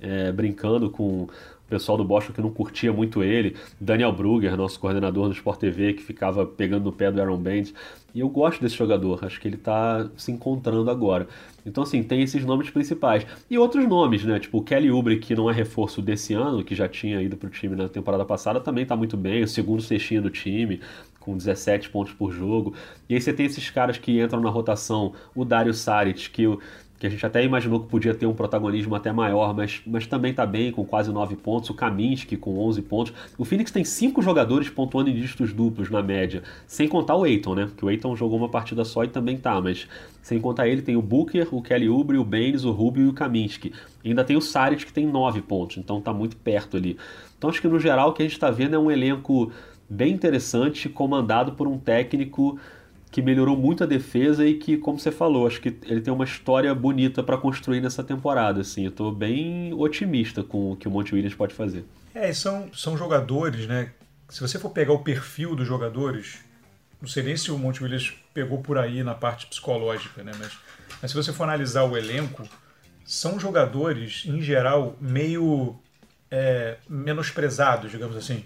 é, 0.00 0.30
brincando 0.30 0.90
com 0.90 1.26
pessoal 1.72 1.96
do 1.96 2.04
Boston 2.04 2.34
que 2.34 2.40
não 2.42 2.50
curtia 2.50 2.92
muito 2.92 3.22
ele, 3.22 3.56
Daniel 3.80 4.12
Brugger, 4.12 4.54
nosso 4.56 4.78
coordenador 4.78 5.28
do 5.28 5.34
Sport 5.34 5.58
TV, 5.58 5.94
que 5.94 6.02
ficava 6.02 6.44
pegando 6.44 6.84
no 6.84 6.92
pé 6.92 7.10
do 7.10 7.20
Aaron 7.20 7.38
Baines. 7.38 7.72
E 8.14 8.20
eu 8.20 8.28
gosto 8.28 8.60
desse 8.60 8.76
jogador, 8.76 9.24
acho 9.24 9.40
que 9.40 9.48
ele 9.48 9.56
está 9.56 10.08
se 10.16 10.30
encontrando 10.30 10.90
agora. 10.90 11.26
Então, 11.64 11.82
assim, 11.82 12.02
tem 12.02 12.22
esses 12.22 12.44
nomes 12.44 12.70
principais. 12.70 13.26
E 13.48 13.56
outros 13.56 13.86
nomes, 13.86 14.24
né? 14.24 14.38
Tipo 14.38 14.58
o 14.58 14.62
Kelly 14.62 14.90
Oubre, 14.90 15.18
que 15.18 15.34
não 15.34 15.48
é 15.48 15.52
reforço 15.52 16.02
desse 16.02 16.34
ano, 16.34 16.62
que 16.64 16.74
já 16.74 16.88
tinha 16.88 17.22
ido 17.22 17.36
para 17.36 17.46
o 17.46 17.50
time 17.50 17.74
na 17.76 17.88
temporada 17.88 18.24
passada, 18.24 18.60
também 18.60 18.82
está 18.82 18.96
muito 18.96 19.16
bem. 19.16 19.42
O 19.42 19.48
segundo 19.48 19.80
cestinha 19.80 20.20
do 20.20 20.30
time, 20.30 20.80
com 21.20 21.36
17 21.36 21.88
pontos 21.90 22.12
por 22.12 22.32
jogo. 22.32 22.74
E 23.08 23.14
aí 23.14 23.20
você 23.20 23.32
tem 23.32 23.46
esses 23.46 23.70
caras 23.70 23.96
que 23.96 24.20
entram 24.20 24.40
na 24.40 24.50
rotação. 24.50 25.14
O 25.34 25.44
Dario 25.44 25.72
Saric, 25.72 26.30
que 26.30 26.46
que 27.02 27.06
a 27.08 27.10
gente 27.10 27.26
até 27.26 27.42
imaginou 27.44 27.80
que 27.80 27.88
podia 27.88 28.14
ter 28.14 28.26
um 28.26 28.32
protagonismo 28.32 28.94
até 28.94 29.10
maior, 29.10 29.52
mas, 29.52 29.82
mas 29.84 30.06
também 30.06 30.30
está 30.30 30.46
bem, 30.46 30.70
com 30.70 30.84
quase 30.84 31.10
9 31.10 31.34
pontos. 31.34 31.68
O 31.68 31.74
Kaminsky 31.74 32.36
com 32.36 32.56
11 32.60 32.80
pontos. 32.82 33.12
O 33.36 33.44
Phoenix 33.44 33.72
tem 33.72 33.84
5 33.84 34.22
jogadores 34.22 34.70
pontuando 34.70 35.10
em 35.10 35.12
dígitos 35.12 35.52
duplos 35.52 35.90
na 35.90 36.00
média, 36.00 36.44
sem 36.64 36.86
contar 36.86 37.16
o 37.16 37.26
Eiton, 37.26 37.56
né? 37.56 37.66
Porque 37.66 37.84
o 37.84 37.90
Eiton 37.90 38.14
jogou 38.14 38.38
uma 38.38 38.48
partida 38.48 38.84
só 38.84 39.02
e 39.02 39.08
também 39.08 39.36
tá, 39.36 39.60
mas 39.60 39.88
sem 40.22 40.40
contar 40.40 40.68
ele, 40.68 40.80
tem 40.80 40.94
o 40.94 41.02
Booker, 41.02 41.48
o 41.50 41.60
Kelly 41.60 41.88
Oubre, 41.88 42.18
o 42.18 42.24
Baines, 42.24 42.62
o 42.62 42.70
Rubio 42.70 43.06
e 43.06 43.08
o 43.08 43.12
Kaminsky. 43.12 43.72
E 44.04 44.10
ainda 44.10 44.22
tem 44.22 44.36
o 44.36 44.40
Saric, 44.40 44.86
que 44.86 44.92
tem 44.92 45.04
9 45.04 45.42
pontos, 45.42 45.78
então 45.78 46.00
tá 46.00 46.12
muito 46.12 46.36
perto 46.36 46.76
ali. 46.76 46.96
Então 47.36 47.50
acho 47.50 47.60
que 47.60 47.66
no 47.66 47.80
geral 47.80 48.10
o 48.10 48.12
que 48.12 48.22
a 48.22 48.24
gente 48.24 48.34
está 48.34 48.48
vendo 48.48 48.76
é 48.76 48.78
um 48.78 48.88
elenco 48.88 49.50
bem 49.90 50.12
interessante, 50.14 50.88
comandado 50.88 51.54
por 51.54 51.66
um 51.66 51.78
técnico 51.78 52.60
que 53.12 53.20
melhorou 53.20 53.54
muito 53.54 53.84
a 53.84 53.86
defesa 53.86 54.44
e 54.46 54.54
que, 54.54 54.78
como 54.78 54.98
você 54.98 55.12
falou, 55.12 55.46
acho 55.46 55.60
que 55.60 55.68
ele 55.84 56.00
tem 56.00 56.10
uma 56.10 56.24
história 56.24 56.74
bonita 56.74 57.22
para 57.22 57.36
construir 57.36 57.82
nessa 57.82 58.02
temporada. 58.02 58.62
Assim, 58.62 58.84
eu 58.84 58.88
estou 58.88 59.12
bem 59.12 59.70
otimista 59.74 60.42
com 60.42 60.72
o 60.72 60.76
que 60.76 60.88
o 60.88 60.90
Monte 60.90 61.14
Williams 61.14 61.34
pode 61.34 61.52
fazer. 61.54 61.84
É, 62.14 62.32
são, 62.32 62.70
são 62.74 62.96
jogadores, 62.96 63.66
né? 63.66 63.92
Se 64.30 64.40
você 64.40 64.58
for 64.58 64.70
pegar 64.70 64.94
o 64.94 65.00
perfil 65.00 65.54
dos 65.54 65.68
jogadores, 65.68 66.38
não 67.02 67.06
sei 67.06 67.22
nem 67.22 67.36
se 67.36 67.52
o 67.52 67.58
Monte 67.58 67.82
Williams 67.82 68.14
pegou 68.32 68.62
por 68.62 68.78
aí 68.78 69.02
na 69.02 69.14
parte 69.14 69.46
psicológica, 69.46 70.22
né? 70.22 70.32
Mas, 70.38 70.52
mas 71.02 71.10
se 71.10 71.16
você 71.16 71.34
for 71.34 71.44
analisar 71.44 71.84
o 71.84 71.98
elenco, 71.98 72.48
são 73.04 73.38
jogadores, 73.38 74.24
em 74.24 74.40
geral, 74.40 74.96
meio 74.98 75.78
é, 76.30 76.78
menosprezados, 76.88 77.90
digamos 77.90 78.16
assim. 78.16 78.42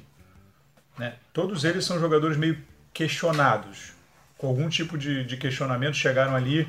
Né? 0.99 1.15
Todos 1.33 1.63
eles 1.63 1.85
são 1.85 2.01
jogadores 2.01 2.37
meio 2.37 2.59
questionados 2.93 3.96
com 4.39 4.49
algum 4.49 4.69
tipo 4.69 4.99
de, 4.99 5.25
de 5.25 5.37
questionamento 5.37 5.95
chegaram 5.95 6.35
ali, 6.35 6.69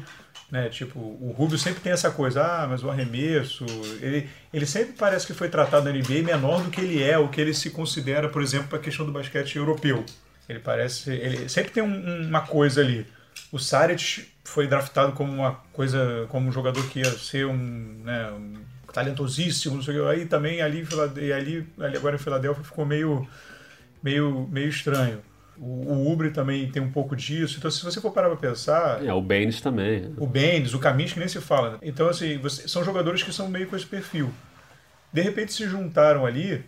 né? 0.52 0.70
Tipo, 0.70 1.00
o 1.00 1.34
Rubio 1.38 1.58
sempre 1.58 1.82
tem 1.82 1.92
essa 1.92 2.10
coisa, 2.10 2.44
ah, 2.44 2.68
mas 2.68 2.84
o 2.84 2.90
arremesso, 2.90 3.66
ele, 4.02 4.30
ele 4.54 4.66
sempre 4.66 4.94
parece 4.94 5.28
que 5.28 5.34
foi 5.34 5.50
tratado 5.50 5.86
na 5.86 5.92
NBA 5.92 6.24
menor 6.24 6.64
do 6.64 6.70
que 6.70 6.80
ele 6.80 7.04
é, 7.04 7.18
o 7.18 7.28
que 7.28 7.42
ele 7.42 7.54
se 7.54 7.70
considera, 7.70 8.30
por 8.30 8.42
exemplo, 8.42 8.68
para 8.68 8.78
a 8.78 8.82
questão 8.82 9.06
do 9.06 9.12
basquete 9.12 9.58
europeu. 9.58 10.06
Ele 10.48 10.60
parece, 10.60 11.12
ele 11.12 11.50
sempre 11.50 11.72
tem 11.72 11.84
um, 11.84 12.28
uma 12.28 12.42
coisa 12.42 12.80
ali. 12.82 13.06
O 13.52 13.60
Saric 13.60 14.28
foi 14.44 14.68
draftado 14.68 15.12
como 15.12 15.32
uma 15.32 15.54
coisa, 15.74 16.26
como 16.30 16.48
um 16.48 16.52
jogador 16.52 16.88
que 16.90 17.00
ia 17.00 17.12
ser 17.12 17.46
um, 17.46 18.02
né, 18.04 18.32
um 18.32 18.54
talentosíssimo, 18.94 19.76
não 19.76 19.84
sei 19.84 20.00
o 20.00 20.04
que. 20.04 20.10
Aí 20.10 20.26
também 20.26 20.62
ali, 20.62 20.88
ali, 21.36 21.68
ali 21.80 21.98
agora 21.98 22.16
em 22.16 22.20
Filadélfia 22.20 22.64
ficou 22.64 22.86
meio, 22.86 23.28
meio, 24.02 24.48
meio 24.50 24.70
estranho. 24.70 25.22
O, 25.60 26.12
Ubre 26.12 26.32
também 26.32 26.70
tem 26.72 26.82
um 26.82 26.92
pouco 26.92 27.16
disso. 27.16 27.58
Então, 27.58 27.70
se 27.72 27.84
você 27.84 28.00
for 28.00 28.12
parar 28.12 28.30
para 28.30 28.38
pensar. 28.38 29.04
É, 29.04 29.14
o 29.14 29.22
Baines 29.22 29.60
também. 29.62 30.14
O 30.18 30.28
Baines, 30.28 30.74
o 30.74 30.80
Caminhos, 30.80 31.14
que 31.14 31.20
nem 31.20 31.28
se 31.28 31.42
fala. 31.42 31.72
Né? 31.72 31.78
Então, 31.82 32.08
assim, 32.10 32.38
você, 32.38 32.68
são 32.68 32.84
jogadores 32.84 33.24
que 33.24 33.34
são 33.34 33.50
meio 33.50 33.68
com 33.68 33.76
esse 33.76 33.86
perfil. 33.86 34.32
De 35.12 35.22
repente 35.22 35.54
se 35.54 35.68
juntaram 35.68 36.26
ali 36.26 36.64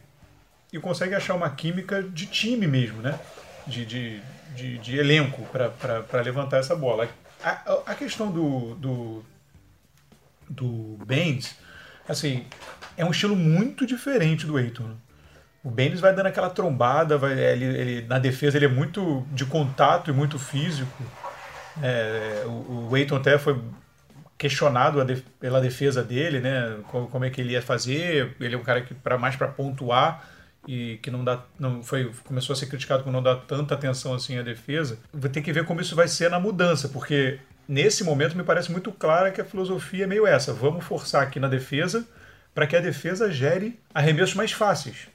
e 0.71 0.79
conseguem 0.79 1.15
achar 1.15 1.35
uma 1.35 1.49
química 1.49 2.01
de 2.01 2.25
time 2.25 2.67
mesmo, 2.67 3.01
né? 3.01 3.19
De, 3.67 3.85
de, 3.85 4.21
de, 4.55 4.77
de 4.77 4.97
elenco 4.97 5.43
para 5.51 6.21
levantar 6.21 6.57
essa 6.57 6.75
bola. 6.75 7.07
A, 7.43 7.49
a, 7.49 7.81
a 7.87 7.95
questão 7.95 8.31
do, 8.31 8.75
do, 8.75 9.25
do 10.49 10.97
Baines, 11.05 11.55
assim, 12.07 12.45
é 12.97 13.05
um 13.05 13.11
estilo 13.11 13.35
muito 13.35 13.85
diferente 13.85 14.45
do 14.45 14.57
Eiton. 14.57 14.95
O 15.63 15.69
Baines 15.69 15.99
vai 15.99 16.13
dando 16.13 16.27
aquela 16.27 16.49
trombada, 16.49 17.17
vai, 17.17 17.37
ele, 17.37 17.65
ele, 17.65 18.07
na 18.07 18.17
defesa 18.17 18.57
ele 18.57 18.65
é 18.65 18.69
muito 18.69 19.25
de 19.31 19.45
contato 19.45 20.09
e 20.09 20.13
muito 20.13 20.39
físico. 20.39 21.03
É, 21.81 22.43
o, 22.45 22.95
Eiton 22.95 23.17
até 23.17 23.37
foi 23.37 23.61
questionado 24.37 25.03
def, 25.03 25.21
pela 25.39 25.59
defesa 25.59 26.01
dele, 26.01 26.39
né? 26.39 26.77
Como, 26.87 27.07
como, 27.07 27.25
é 27.25 27.29
que 27.29 27.41
ele 27.41 27.53
ia 27.53 27.61
fazer. 27.61 28.35
Ele 28.39 28.55
é 28.55 28.57
um 28.57 28.63
cara 28.63 28.81
que 28.81 28.93
para 28.93 29.17
mais 29.17 29.35
para 29.35 29.49
pontuar 29.49 30.25
e 30.67 30.97
que 31.01 31.11
não 31.11 31.23
dá, 31.23 31.43
não 31.59 31.83
foi 31.83 32.11
começou 32.25 32.53
a 32.53 32.55
ser 32.55 32.67
criticado 32.67 33.03
por 33.03 33.11
não 33.11 33.21
dar 33.21 33.35
tanta 33.35 33.73
atenção 33.73 34.13
assim 34.13 34.37
à 34.37 34.41
defesa. 34.41 34.97
Vai 35.13 35.29
ter 35.29 35.41
que 35.41 35.51
ver 35.51 35.65
como 35.65 35.81
isso 35.81 35.95
vai 35.95 36.07
ser 36.07 36.29
na 36.29 36.39
mudança, 36.39 36.87
porque 36.87 37.39
nesse 37.67 38.03
momento 38.03 38.37
me 38.37 38.43
parece 38.43 38.71
muito 38.71 38.91
clara 38.91 39.31
que 39.31 39.41
a 39.41 39.45
filosofia 39.45 40.05
é 40.05 40.07
meio 40.07 40.25
essa: 40.25 40.53
vamos 40.53 40.85
forçar 40.85 41.23
aqui 41.23 41.39
na 41.39 41.49
defesa 41.49 42.07
para 42.53 42.65
que 42.65 42.75
a 42.75 42.81
defesa 42.81 43.31
gere 43.31 43.79
arremessos 43.93 44.35
mais 44.35 44.51
fáceis. 44.51 45.07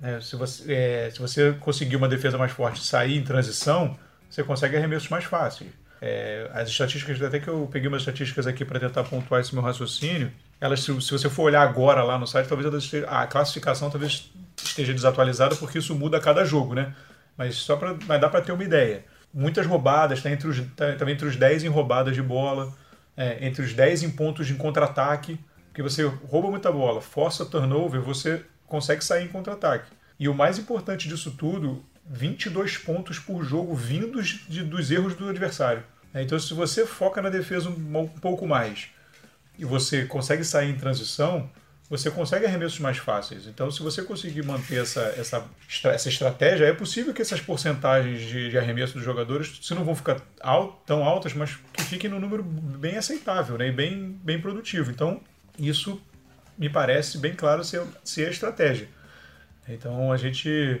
É, 0.00 0.20
se, 0.20 0.36
você, 0.36 0.72
é, 0.72 1.10
se 1.10 1.18
você 1.18 1.52
conseguir 1.54 1.96
uma 1.96 2.08
defesa 2.08 2.38
mais 2.38 2.52
forte 2.52 2.82
sair 2.84 3.16
em 3.16 3.24
transição, 3.24 3.98
você 4.30 4.44
consegue 4.44 4.76
arremessos 4.76 5.08
mais 5.08 5.24
fáceis. 5.24 5.70
É, 6.00 6.48
as 6.54 6.68
estatísticas, 6.68 7.20
até 7.20 7.40
que 7.40 7.48
eu 7.48 7.68
peguei 7.70 7.88
umas 7.88 8.02
estatísticas 8.02 8.46
aqui 8.46 8.64
para 8.64 8.78
tentar 8.78 9.02
pontuar 9.04 9.40
esse 9.40 9.52
meu 9.52 9.62
raciocínio, 9.62 10.30
elas, 10.60 10.80
se, 10.80 11.00
se, 11.00 11.10
você 11.10 11.28
for 11.28 11.44
olhar 11.44 11.62
agora 11.62 12.02
lá 12.04 12.18
no 12.18 12.26
site, 12.26 12.46
talvez 12.46 12.72
esteja, 12.72 13.06
a 13.08 13.26
classificação 13.26 13.90
talvez 13.90 14.30
esteja 14.62 14.92
desatualizada, 14.92 15.56
porque 15.56 15.78
isso 15.78 15.94
muda 15.94 16.18
a 16.18 16.20
cada 16.20 16.44
jogo, 16.44 16.74
né? 16.74 16.94
Mas 17.36 17.56
só 17.56 17.76
para 17.76 17.94
dá 18.18 18.28
para 18.28 18.40
ter 18.40 18.52
uma 18.52 18.64
ideia. 18.64 19.04
Muitas 19.34 19.66
roubadas, 19.66 20.18
está 20.18 20.30
entre, 20.30 20.48
os, 20.48 20.60
tá, 20.76 20.94
tá 20.94 21.10
entre 21.10 21.26
os 21.26 21.36
10 21.36 21.64
em 21.64 21.68
roubadas 21.68 22.14
de 22.14 22.22
bola. 22.22 22.72
é, 23.16 23.44
entre 23.44 23.62
os 23.64 23.74
10 23.74 24.04
em 24.04 24.10
pontos 24.10 24.46
de 24.46 24.54
contra-ataque, 24.54 25.38
porque 25.68 25.82
você 25.82 26.04
rouba 26.04 26.50
muita 26.50 26.70
bola, 26.70 27.00
força 27.00 27.44
turnover, 27.44 28.00
você 28.00 28.44
consegue 28.68 29.04
sair 29.04 29.24
em 29.24 29.28
contra-ataque. 29.28 29.90
E 30.18 30.28
o 30.28 30.34
mais 30.34 30.58
importante 30.58 31.08
disso 31.08 31.32
tudo, 31.32 31.84
22 32.08 32.78
pontos 32.78 33.18
por 33.18 33.42
jogo 33.44 33.74
vindos 33.74 34.40
de, 34.48 34.62
dos 34.62 34.90
erros 34.90 35.14
do 35.14 35.28
adversário. 35.28 35.82
É, 36.12 36.22
então, 36.22 36.38
se 36.38 36.54
você 36.54 36.86
foca 36.86 37.20
na 37.20 37.28
defesa 37.28 37.68
um, 37.68 38.08
pouco 38.08 38.46
mais 38.46 38.88
e 39.58 39.64
você 39.64 40.04
consegue 40.06 40.42
sair 40.42 40.70
em 40.70 40.76
transição, 40.76 41.50
você 41.90 42.10
consegue 42.10 42.46
arremessos 42.46 42.80
mais 42.80 42.98
fáceis. 42.98 43.46
Então, 43.46 43.70
se 43.70 43.82
você 43.82 44.02
conseguir 44.02 44.44
manter 44.44 44.82
essa, 44.82 45.00
essa, 45.18 45.44
essa 45.84 46.08
estratégia, 46.08 46.66
é 46.66 46.72
possível 46.72 47.14
que 47.14 47.22
essas 47.22 47.40
porcentagens 47.40 48.20
de, 48.20 48.50
de 48.50 48.58
arremesso 48.58 48.94
dos 48.94 49.04
jogadores, 49.04 49.58
se 49.62 49.74
não 49.74 49.84
vão 49.84 49.94
ficar 49.94 50.20
alt, 50.40 50.74
tão 50.86 51.04
altas, 51.04 51.34
mas 51.34 51.56
que 51.72 51.82
fiquem 51.82 52.10
no 52.10 52.20
número 52.20 52.42
bem 52.42 52.96
aceitável 52.96 53.56
né, 53.58 53.68
e 53.68 53.72
bem, 53.72 54.18
bem 54.22 54.40
produtivo. 54.40 54.90
Então, 54.90 55.20
isso 55.58 56.00
me 56.58 56.68
parece 56.68 57.18
bem 57.18 57.34
claro 57.34 57.62
ser, 57.62 57.82
ser 58.02 58.26
a 58.26 58.30
estratégia. 58.30 58.88
Então, 59.68 60.10
a 60.10 60.16
gente 60.16 60.80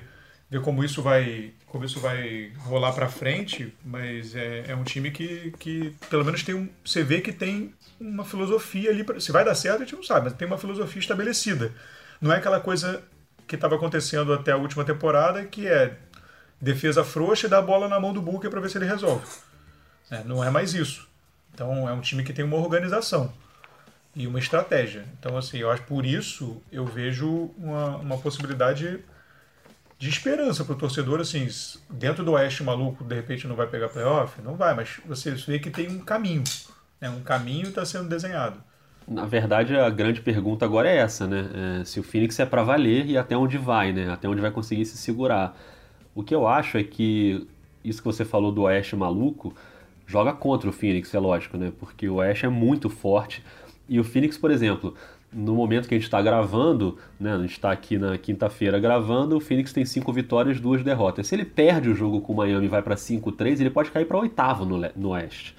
ver 0.50 0.60
como 0.62 0.82
isso 0.82 1.02
vai 1.02 1.52
como 1.66 1.84
isso 1.84 2.00
vai 2.00 2.50
rolar 2.60 2.92
para 2.92 3.08
frente, 3.08 3.74
mas 3.84 4.34
é, 4.34 4.64
é, 4.68 4.74
um 4.74 4.82
time 4.82 5.10
que, 5.10 5.52
que 5.58 5.94
pelo 6.08 6.24
menos 6.24 6.42
tem 6.42 6.54
um, 6.54 6.66
você 6.82 7.02
vê 7.02 7.20
que 7.20 7.30
tem 7.30 7.74
uma 8.00 8.24
filosofia 8.24 8.88
ali, 8.88 9.04
pra, 9.04 9.20
se 9.20 9.30
vai 9.30 9.44
dar 9.44 9.54
certo 9.54 9.82
a 9.82 9.84
gente 9.84 9.94
não 9.94 10.02
sabe, 10.02 10.24
mas 10.24 10.32
tem 10.32 10.48
uma 10.48 10.56
filosofia 10.56 10.98
estabelecida. 10.98 11.72
Não 12.22 12.32
é 12.32 12.36
aquela 12.38 12.58
coisa 12.58 13.02
que 13.46 13.54
estava 13.54 13.76
acontecendo 13.76 14.32
até 14.32 14.52
a 14.52 14.56
última 14.56 14.82
temporada, 14.82 15.44
que 15.44 15.66
é 15.66 15.98
defesa 16.58 17.04
frouxa 17.04 17.46
e 17.46 17.50
dar 17.50 17.58
a 17.58 17.62
bola 17.62 17.86
na 17.86 18.00
mão 18.00 18.14
do 18.14 18.22
Booker 18.22 18.50
para 18.50 18.60
ver 18.60 18.70
se 18.70 18.78
ele 18.78 18.86
resolve. 18.86 19.26
É, 20.10 20.24
não 20.24 20.42
é 20.42 20.48
mais 20.48 20.72
isso. 20.72 21.06
Então 21.52 21.86
é 21.86 21.92
um 21.92 22.00
time 22.00 22.24
que 22.24 22.32
tem 22.32 22.46
uma 22.46 22.56
organização 22.56 23.30
e 24.18 24.26
uma 24.26 24.40
estratégia. 24.40 25.04
Então 25.18 25.36
assim, 25.38 25.58
eu 25.58 25.70
acho 25.70 25.84
por 25.84 26.04
isso 26.04 26.60
eu 26.70 26.84
vejo 26.84 27.50
uma, 27.56 27.96
uma 27.96 28.18
possibilidade 28.18 28.98
de 29.98 30.08
esperança 30.08 30.64
para 30.64 30.74
o 30.74 30.78
torcedor, 30.78 31.20
assim, 31.20 31.48
dentro 31.90 32.24
do 32.24 32.32
Oeste 32.32 32.62
maluco, 32.62 33.02
de 33.02 33.14
repente 33.14 33.48
não 33.48 33.56
vai 33.56 33.66
pegar 33.66 33.88
playoff? 33.88 34.40
Não 34.42 34.54
vai, 34.54 34.74
mas 34.74 35.00
você 35.06 35.32
vê 35.32 35.58
que 35.58 35.70
tem 35.70 35.88
um 35.88 35.98
caminho, 35.98 36.44
né? 37.00 37.10
um 37.10 37.20
caminho 37.20 37.68
está 37.68 37.84
sendo 37.84 38.08
desenhado. 38.08 38.62
Na 39.06 39.24
verdade, 39.24 39.74
a 39.74 39.88
grande 39.88 40.20
pergunta 40.20 40.64
agora 40.64 40.88
é 40.88 40.98
essa, 40.98 41.26
né? 41.26 41.80
É, 41.80 41.84
se 41.84 41.98
o 41.98 42.02
Phoenix 42.02 42.38
é 42.38 42.44
para 42.44 42.62
valer 42.62 43.06
e 43.06 43.16
até 43.16 43.36
onde 43.36 43.56
vai, 43.56 43.90
né? 43.90 44.10
Até 44.10 44.28
onde 44.28 44.40
vai 44.40 44.50
conseguir 44.50 44.84
se 44.84 44.98
segurar. 44.98 45.56
O 46.14 46.22
que 46.22 46.34
eu 46.34 46.46
acho 46.46 46.76
é 46.76 46.84
que 46.84 47.48
isso 47.82 48.00
que 48.02 48.04
você 48.04 48.24
falou 48.24 48.52
do 48.52 48.62
Oeste 48.62 48.94
maluco 48.94 49.54
joga 50.06 50.32
contra 50.34 50.68
o 50.68 50.72
Phoenix, 50.72 51.14
é 51.14 51.18
lógico, 51.18 51.56
né? 51.56 51.72
Porque 51.78 52.06
o 52.06 52.16
Oeste 52.16 52.44
é 52.44 52.48
muito 52.50 52.90
forte 52.90 53.42
e 53.88 53.98
o 53.98 54.04
Phoenix, 54.04 54.36
por 54.36 54.50
exemplo, 54.50 54.94
no 55.32 55.54
momento 55.54 55.88
que 55.88 55.94
a 55.94 55.98
gente 55.98 56.06
está 56.06 56.20
gravando, 56.22 56.96
né, 57.18 57.34
a 57.34 57.38
gente 57.38 57.52
está 57.52 57.70
aqui 57.70 57.98
na 57.98 58.16
quinta-feira 58.16 58.78
gravando, 58.78 59.36
o 59.36 59.40
Phoenix 59.40 59.72
tem 59.72 59.84
cinco 59.84 60.12
vitórias, 60.12 60.60
duas 60.60 60.82
derrotas. 60.82 61.26
Se 61.26 61.34
ele 61.34 61.44
perde 61.44 61.88
o 61.88 61.94
jogo 61.94 62.20
com 62.20 62.32
o 62.32 62.36
Miami 62.36 62.66
e 62.66 62.68
vai 62.68 62.82
para 62.82 62.94
5-3, 62.94 63.60
ele 63.60 63.70
pode 63.70 63.90
cair 63.90 64.06
para 64.06 64.18
oitavo 64.18 64.64
no, 64.64 64.78
no 64.96 65.08
Oeste. 65.10 65.54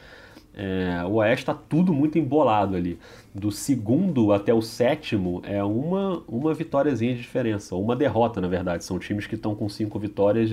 É, 0.53 1.03
o 1.05 1.13
Oeste 1.13 1.43
está 1.43 1.53
tudo 1.53 1.93
muito 1.93 2.17
embolado 2.17 2.75
ali. 2.75 2.99
Do 3.33 3.51
segundo 3.51 4.33
até 4.33 4.53
o 4.53 4.61
sétimo 4.61 5.41
é 5.45 5.63
uma, 5.63 6.21
uma 6.27 6.53
vitóriazinha 6.53 7.13
de 7.13 7.21
diferença, 7.21 7.75
uma 7.75 7.95
derrota, 7.95 8.41
na 8.41 8.47
verdade. 8.47 8.83
São 8.83 8.99
times 8.99 9.25
que 9.25 9.35
estão 9.35 9.55
com 9.55 9.69
cinco 9.69 9.97
vitórias 9.99 10.49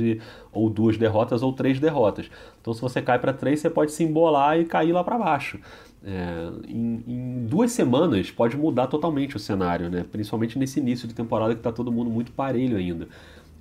ou 0.53 0.71
duas 0.71 0.97
derrotas 0.97 1.43
ou 1.43 1.53
três 1.53 1.81
derrotas. 1.81 2.31
Então, 2.61 2.73
se 2.73 2.81
você 2.81 3.03
cai 3.03 3.19
para 3.19 3.33
três, 3.33 3.61
você 3.61 3.71
pode 3.71 3.93
se 3.93 4.05
embolar 4.05 4.59
e 4.59 4.65
cair 4.65 4.93
lá 4.93 5.03
para 5.03 5.19
baixo. 5.19 5.59
É, 6.05 6.51
em, 6.69 7.03
em, 7.09 7.47
duas 7.47 7.73
semanas 7.73 8.31
pode 8.31 8.57
mudar 8.57 8.87
totalmente 8.87 9.35
o 9.35 9.41
cenário, 9.41 9.91
né? 9.91 10.05
principalmente 10.13 10.57
nesse 10.57 10.79
início 10.79 11.09
de 11.09 11.15
temporada 11.15 11.53
que 11.53 11.59
está 11.59 11.73
todo 11.73 11.91
mundo 11.91 12.09
muito 12.09 12.31
parelho 12.31 12.77
ainda. 12.77 13.09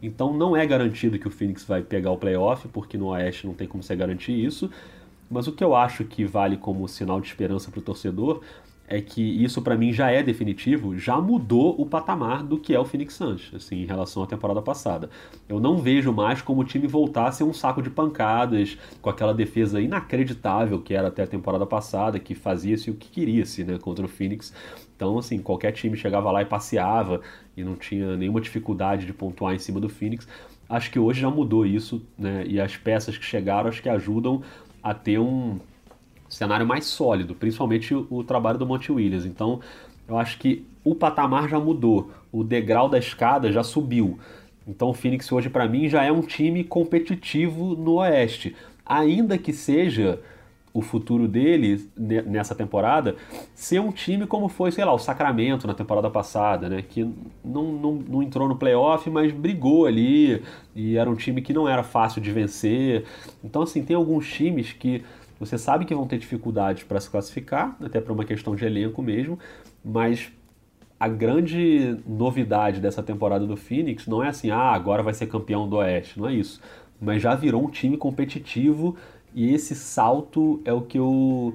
Então 0.02 0.32
não 0.32 0.56
é 0.56 0.63
garantido 0.65 1.17
que 1.17 1.28
o 1.28 1.32
Phoenix 1.32 1.63
vai 1.63 1.82
pegar 1.82 2.12
o 2.12 2.17
playoff, 2.17 2.67
porque 2.67 2.98
no 2.98 3.08
Oeste 3.08 3.48
não 3.48 3.54
tem 3.56 3.67
como 3.67 3.82
você 3.82 3.95
garantir 3.95 4.34
isso. 4.34 4.69
Mas 5.30 5.48
o 5.48 5.52
que 5.52 5.64
eu 5.64 5.76
acho 5.76 6.06
que 6.06 6.26
vale 6.26 6.58
como 6.58 6.88
sinal 6.88 7.20
de 7.20 7.28
esperança 7.28 7.72
para 7.72 7.80
o 7.80 7.84
torcedor 7.84 8.42
é 8.88 9.02
que 9.02 9.22
isso 9.22 9.62
para 9.62 9.76
mim 9.76 9.92
já 9.92 10.12
é 10.12 10.22
definitivo, 10.22 10.98
já 10.98 11.20
mudou 11.20 11.76
o 11.82 11.86
patamar 11.86 12.44
do 12.44 12.60
que 12.60 12.74
é 12.74 12.80
o 12.80 12.86
Phoenix 12.86 13.16
Suns, 13.16 13.52
assim, 13.56 13.82
em 13.82 13.86
relação 13.86 14.22
à 14.22 14.28
temporada 14.28 14.62
passada. 14.62 15.10
Eu 15.50 15.60
não 15.60 15.78
vejo 15.78 16.14
mais 16.14 16.42
como 16.42 16.62
o 16.62 16.64
time 16.64 16.86
voltar 16.86 17.28
a 17.28 17.32
ser 17.32 17.44
um 17.44 17.54
saco 17.54 17.82
de 17.82 17.90
pancadas, 17.90 18.78
com 19.02 19.10
aquela 19.10 19.34
defesa 19.34 19.82
inacreditável 19.82 20.80
que 20.82 20.94
era 20.94 21.08
até 21.08 21.24
a 21.24 21.28
temporada 21.28 21.66
passada, 21.66 22.20
que 22.20 22.36
fazia-se 22.36 22.92
o 22.92 22.94
que 22.94 23.10
queria-se, 23.10 23.64
né, 23.64 23.80
contra 23.80 24.06
o 24.06 24.08
Phoenix. 24.08 24.54
Então, 24.96 25.18
assim, 25.18 25.40
qualquer 25.40 25.72
time 25.72 25.98
chegava 25.98 26.32
lá 26.32 26.44
e 26.44 26.46
passeava 26.46 27.22
e 27.58 27.64
não 27.64 27.76
tinha 27.76 28.16
nenhuma 28.16 28.40
dificuldade 28.40 29.06
de 29.06 29.14
pontuar 29.14 29.56
em 29.56 29.60
cima 29.60 29.80
do 29.80 29.90
Phoenix. 29.90 30.28
Acho 30.70 30.92
que 30.92 31.00
hoje 31.00 31.22
já 31.22 31.30
mudou 31.30 31.66
isso, 31.66 32.04
né, 32.18 32.44
e 32.46 32.60
as 32.60 32.78
peças 32.78 33.18
que 33.18 33.26
chegaram 33.26 33.68
acho 33.68 33.82
que 33.82 33.90
ajudam 33.90 34.44
a 34.86 34.93
ter 34.93 35.17
um 35.17 35.60
cenário 36.30 36.63
mais 36.63 36.86
sólido, 36.86 37.34
principalmente 37.34 37.95
o, 37.95 38.06
o 38.08 38.24
trabalho 38.24 38.60
do 38.60 38.67
Monte 38.67 38.91
Williams. 38.91 39.26
Então, 39.26 39.60
eu 40.08 40.15
acho 40.15 40.38
que 40.38 40.63
o 40.84 40.93
patamar 40.93 41.50
já 41.50 41.60
mudou, 41.60 42.12
o 42.32 42.43
degrau 42.43 42.88
da 42.88 43.00
escada 43.00 43.52
já 43.52 43.63
subiu. 43.63 44.19
Então, 44.67 44.89
o 44.89 44.93
Phoenix 44.93 45.32
hoje, 45.32 45.50
para 45.50 45.67
mim, 45.67 45.89
já 45.89 46.04
é 46.04 46.12
um 46.12 46.21
time 46.21 46.63
competitivo 46.63 47.76
no 47.76 47.93
Oeste. 47.95 48.56
Ainda 48.86 49.39
que 49.39 49.52
seja 49.52 50.21
o 50.76 50.82
futuro 50.82 51.26
dele 51.26 51.90
nessa 51.98 52.54
temporada 52.54 53.16
ser 53.54 53.80
um 53.80 53.94
time 53.94 54.28
como 54.28 54.50
foi, 54.50 54.74
sei 54.74 54.84
lá, 54.84 54.94
o 54.94 55.00
Sacramento 55.00 55.66
na 55.66 55.74
temporada 55.74 56.10
passada, 56.10 56.68
né? 56.68 56.82
Que 56.82 57.10
não, 57.42 57.72
não, 57.72 57.94
não 57.94 58.22
entrou 58.22 58.46
no 58.46 58.58
playoff, 58.58 59.10
mas 59.10 59.32
brigou 59.32 59.86
ali 59.86 60.44
e 60.76 60.98
era 60.98 61.10
um 61.10 61.16
time 61.16 61.42
que 61.42 61.54
não 61.54 61.66
era 61.66 61.82
fácil 61.82 62.22
de 62.22 62.30
vencer. 62.30 63.06
Então, 63.42 63.62
assim, 63.62 63.86
tem 63.86 63.96
alguns 63.96 64.30
times 64.30 64.74
que 64.74 65.02
você 65.40 65.58
sabe 65.58 65.86
que 65.86 65.96
vão 65.96 66.06
ter 66.06 66.18
dificuldades 66.18 66.84
para 66.84 67.00
se 67.00 67.10
classificar, 67.10 67.78
até 67.82 68.02
por 68.02 68.12
uma 68.12 68.26
questão 68.26 68.54
de 68.54 68.66
elenco 68.66 69.02
mesmo, 69.02 69.40
mas 69.82 70.30
a 71.00 71.08
grande 71.08 71.98
novidade 72.06 72.82
dessa 72.82 73.02
temporada 73.02 73.48
do 73.48 73.56
Phoenix 73.56 74.08
não 74.08 74.22
é 74.22 74.28
assim, 74.28 74.52
ah, 74.52 74.72
agora 74.72 75.02
vai 75.02 75.14
ser 75.14 75.28
campeão 75.28 75.70
do 75.70 75.78
Oeste, 75.78 76.20
não 76.20 76.28
é 76.28 76.34
isso. 76.34 76.60
Mas 77.00 77.22
já 77.22 77.34
virou 77.34 77.64
um 77.64 77.70
time 77.70 77.96
competitivo 77.96 78.98
e 79.36 79.54
esse 79.54 79.76
salto 79.76 80.62
é 80.63 80.74
o 80.74 80.82
que 80.82 80.98
eu. 80.98 81.54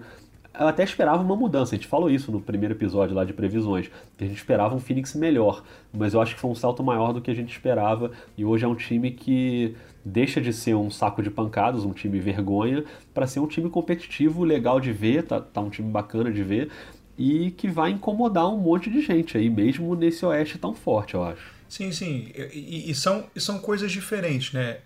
Eu 0.53 0.69
até 0.69 0.85
esperava 0.85 1.23
uma 1.23 1.37
mudança, 1.37 1.75
a 1.75 1.79
gente 1.79 1.87
falou 1.87 2.11
isso 2.11 2.31
no 2.31 2.41
primeiro 2.41 2.75
episódio 2.75 3.15
lá 3.15 3.25
de 3.25 3.33
previsões, 3.33 3.89
que 4.19 4.25
a 4.25 4.27
gente 4.27 4.37
esperava 4.37 4.75
um 4.75 4.81
Phoenix 4.81 5.15
melhor, 5.15 5.63
mas 5.93 6.13
eu 6.13 6.21
acho 6.21 6.35
que 6.35 6.41
foi 6.41 6.51
um 6.51 6.55
salto 6.55 6.83
maior 6.83 7.13
do 7.13 7.21
que 7.23 7.31
a 7.31 7.35
gente 7.35 7.51
esperava 7.51 8.11
e 8.37 8.45
hoje 8.45 8.65
é 8.65 8.69
um 8.69 8.75
time 8.75 9.13
que 9.13 9.75
deixa 10.05 10.41
de 10.41 10.53
ser 10.53 10.75
um 10.75 10.91
saco 10.91 11.23
de 11.23 11.31
pancadas, 11.31 11.85
um 11.85 11.93
time 11.93 12.19
vergonha, 12.19 12.85
para 13.15 13.27
ser 13.27 13.41
um 13.41 13.47
time 13.47 13.71
competitivo, 13.71 14.45
legal 14.45 14.81
de 14.81 14.93
ver, 14.93 15.23
tá, 15.23 15.41
tá 15.41 15.61
um 15.61 15.71
time 15.71 15.91
bacana 15.91 16.31
de 16.31 16.43
ver 16.43 16.69
e 17.17 17.53
que 17.53 17.69
vai 17.69 17.93
incomodar 17.93 18.53
um 18.53 18.59
monte 18.59 18.91
de 18.91 19.01
gente 19.01 19.39
aí, 19.39 19.49
mesmo 19.49 19.95
nesse 19.95 20.27
oeste 20.27 20.59
tão 20.59 20.75
forte, 20.75 21.15
eu 21.15 21.23
acho. 21.23 21.53
Sim, 21.69 21.93
sim. 21.93 22.33
E, 22.53 22.91
e, 22.91 22.95
são, 22.95 23.25
e 23.37 23.41
são 23.41 23.59
coisas 23.61 23.93
diferentes, 23.93 24.53
né? 24.53 24.79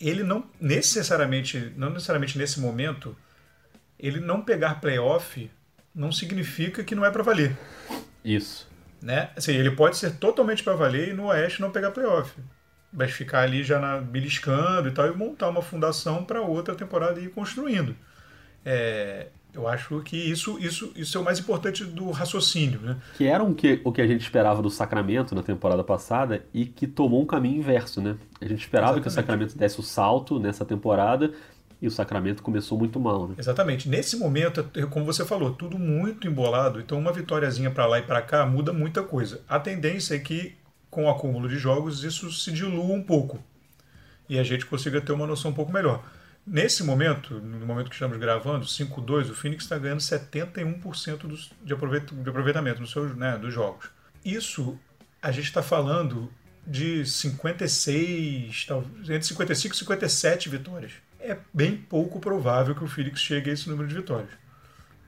Ele 0.00 0.22
não 0.22 0.48
necessariamente, 0.60 1.72
não 1.76 1.90
necessariamente 1.90 2.38
nesse 2.38 2.58
momento, 2.58 3.16
ele 3.98 4.20
não 4.20 4.40
pegar 4.40 4.80
playoff 4.80 5.50
não 5.94 6.10
significa 6.10 6.82
que 6.82 6.94
não 6.94 7.04
é 7.04 7.10
para 7.10 7.22
valer. 7.22 7.56
Isso. 8.24 8.68
Né? 9.02 9.30
Assim, 9.36 9.52
ele 9.52 9.70
pode 9.70 9.96
ser 9.96 10.16
totalmente 10.16 10.62
para 10.62 10.74
valer 10.74 11.08
e 11.08 11.12
no 11.12 11.26
Oeste 11.26 11.60
não 11.60 11.70
pegar 11.70 11.90
playoff 11.90 12.32
vai 12.92 13.08
ficar 13.08 13.42
ali 13.42 13.62
já 13.62 13.78
na, 13.78 13.98
beliscando 13.98 14.88
e 14.88 14.92
tal, 14.92 15.06
e 15.06 15.16
montar 15.16 15.48
uma 15.48 15.62
fundação 15.62 16.24
para 16.24 16.42
outra 16.42 16.74
temporada 16.74 17.20
e 17.20 17.24
ir 17.24 17.30
construindo. 17.30 17.94
É, 18.64 19.28
eu 19.54 19.66
acho 19.66 20.00
que 20.00 20.16
isso, 20.16 20.58
isso, 20.58 20.92
isso 20.94 21.16
é 21.16 21.20
o 21.20 21.24
mais 21.24 21.38
importante 21.38 21.84
do 21.84 22.10
raciocínio. 22.10 22.80
Né? 22.80 22.96
Que 23.16 23.26
era 23.26 23.42
um 23.42 23.52
que, 23.54 23.80
o 23.84 23.92
que 23.92 24.00
a 24.00 24.06
gente 24.06 24.22
esperava 24.22 24.62
do 24.62 24.70
Sacramento 24.70 25.34
na 25.34 25.42
temporada 25.42 25.82
passada 25.82 26.44
e 26.52 26.66
que 26.66 26.86
tomou 26.86 27.22
um 27.22 27.26
caminho 27.26 27.58
inverso. 27.58 28.00
Né? 28.00 28.16
A 28.40 28.46
gente 28.46 28.60
esperava 28.60 28.92
Exatamente. 28.92 29.02
que 29.02 29.08
o 29.08 29.10
Sacramento 29.10 29.58
desse 29.58 29.80
o 29.80 29.82
salto 29.82 30.38
nessa 30.38 30.64
temporada 30.64 31.32
e 31.82 31.86
o 31.86 31.90
Sacramento 31.90 32.42
começou 32.42 32.78
muito 32.78 33.00
mal. 33.00 33.28
Né? 33.28 33.34
Exatamente. 33.38 33.88
Nesse 33.88 34.16
momento, 34.16 34.68
é, 34.74 34.86
como 34.86 35.04
você 35.04 35.24
falou, 35.24 35.52
tudo 35.52 35.78
muito 35.78 36.28
embolado, 36.28 36.80
então 36.80 36.98
uma 36.98 37.12
vitóriazinha 37.12 37.70
para 37.70 37.86
lá 37.86 37.98
e 37.98 38.02
para 38.02 38.20
cá 38.20 38.44
muda 38.46 38.72
muita 38.72 39.02
coisa. 39.02 39.40
A 39.48 39.58
tendência 39.58 40.14
é 40.14 40.18
que 40.18 40.54
com 40.90 41.04
o 41.04 41.08
acúmulo 41.08 41.48
de 41.48 41.56
jogos, 41.56 42.02
isso 42.02 42.30
se 42.32 42.50
dilua 42.50 42.92
um 42.92 43.02
pouco 43.02 43.38
e 44.28 44.38
a 44.38 44.42
gente 44.42 44.66
consiga 44.66 45.00
ter 45.00 45.12
uma 45.12 45.26
noção 45.26 45.50
um 45.50 45.54
pouco 45.54 45.72
melhor. 45.72 46.02
Nesse 46.46 46.82
momento, 46.82 47.34
no 47.34 47.66
momento 47.66 47.88
que 47.88 47.94
estamos 47.94 48.16
gravando, 48.18 48.64
5-2, 48.64 49.30
o 49.30 49.34
Phoenix 49.34 49.64
está 49.64 49.78
ganhando 49.78 50.00
71% 50.00 51.18
dos, 51.18 51.52
de, 51.62 51.72
aproveitamento 51.72 52.80
dos, 52.80 52.90
seus, 52.90 53.14
né, 53.14 53.38
dos 53.38 53.52
jogos. 53.52 53.90
Isso 54.24 54.78
a 55.22 55.30
gente 55.30 55.44
está 55.44 55.62
falando 55.62 56.32
de 56.66 57.04
56, 57.04 58.66
entre 59.02 59.22
55 59.22 59.74
e 59.74 59.78
57 59.78 60.48
vitórias. 60.48 60.92
É 61.20 61.36
bem 61.52 61.76
pouco 61.76 62.18
provável 62.18 62.74
que 62.74 62.84
o 62.84 62.88
Phoenix 62.88 63.20
chegue 63.20 63.50
a 63.50 63.52
esse 63.52 63.68
número 63.68 63.88
de 63.88 63.94
vitórias. 63.94 64.30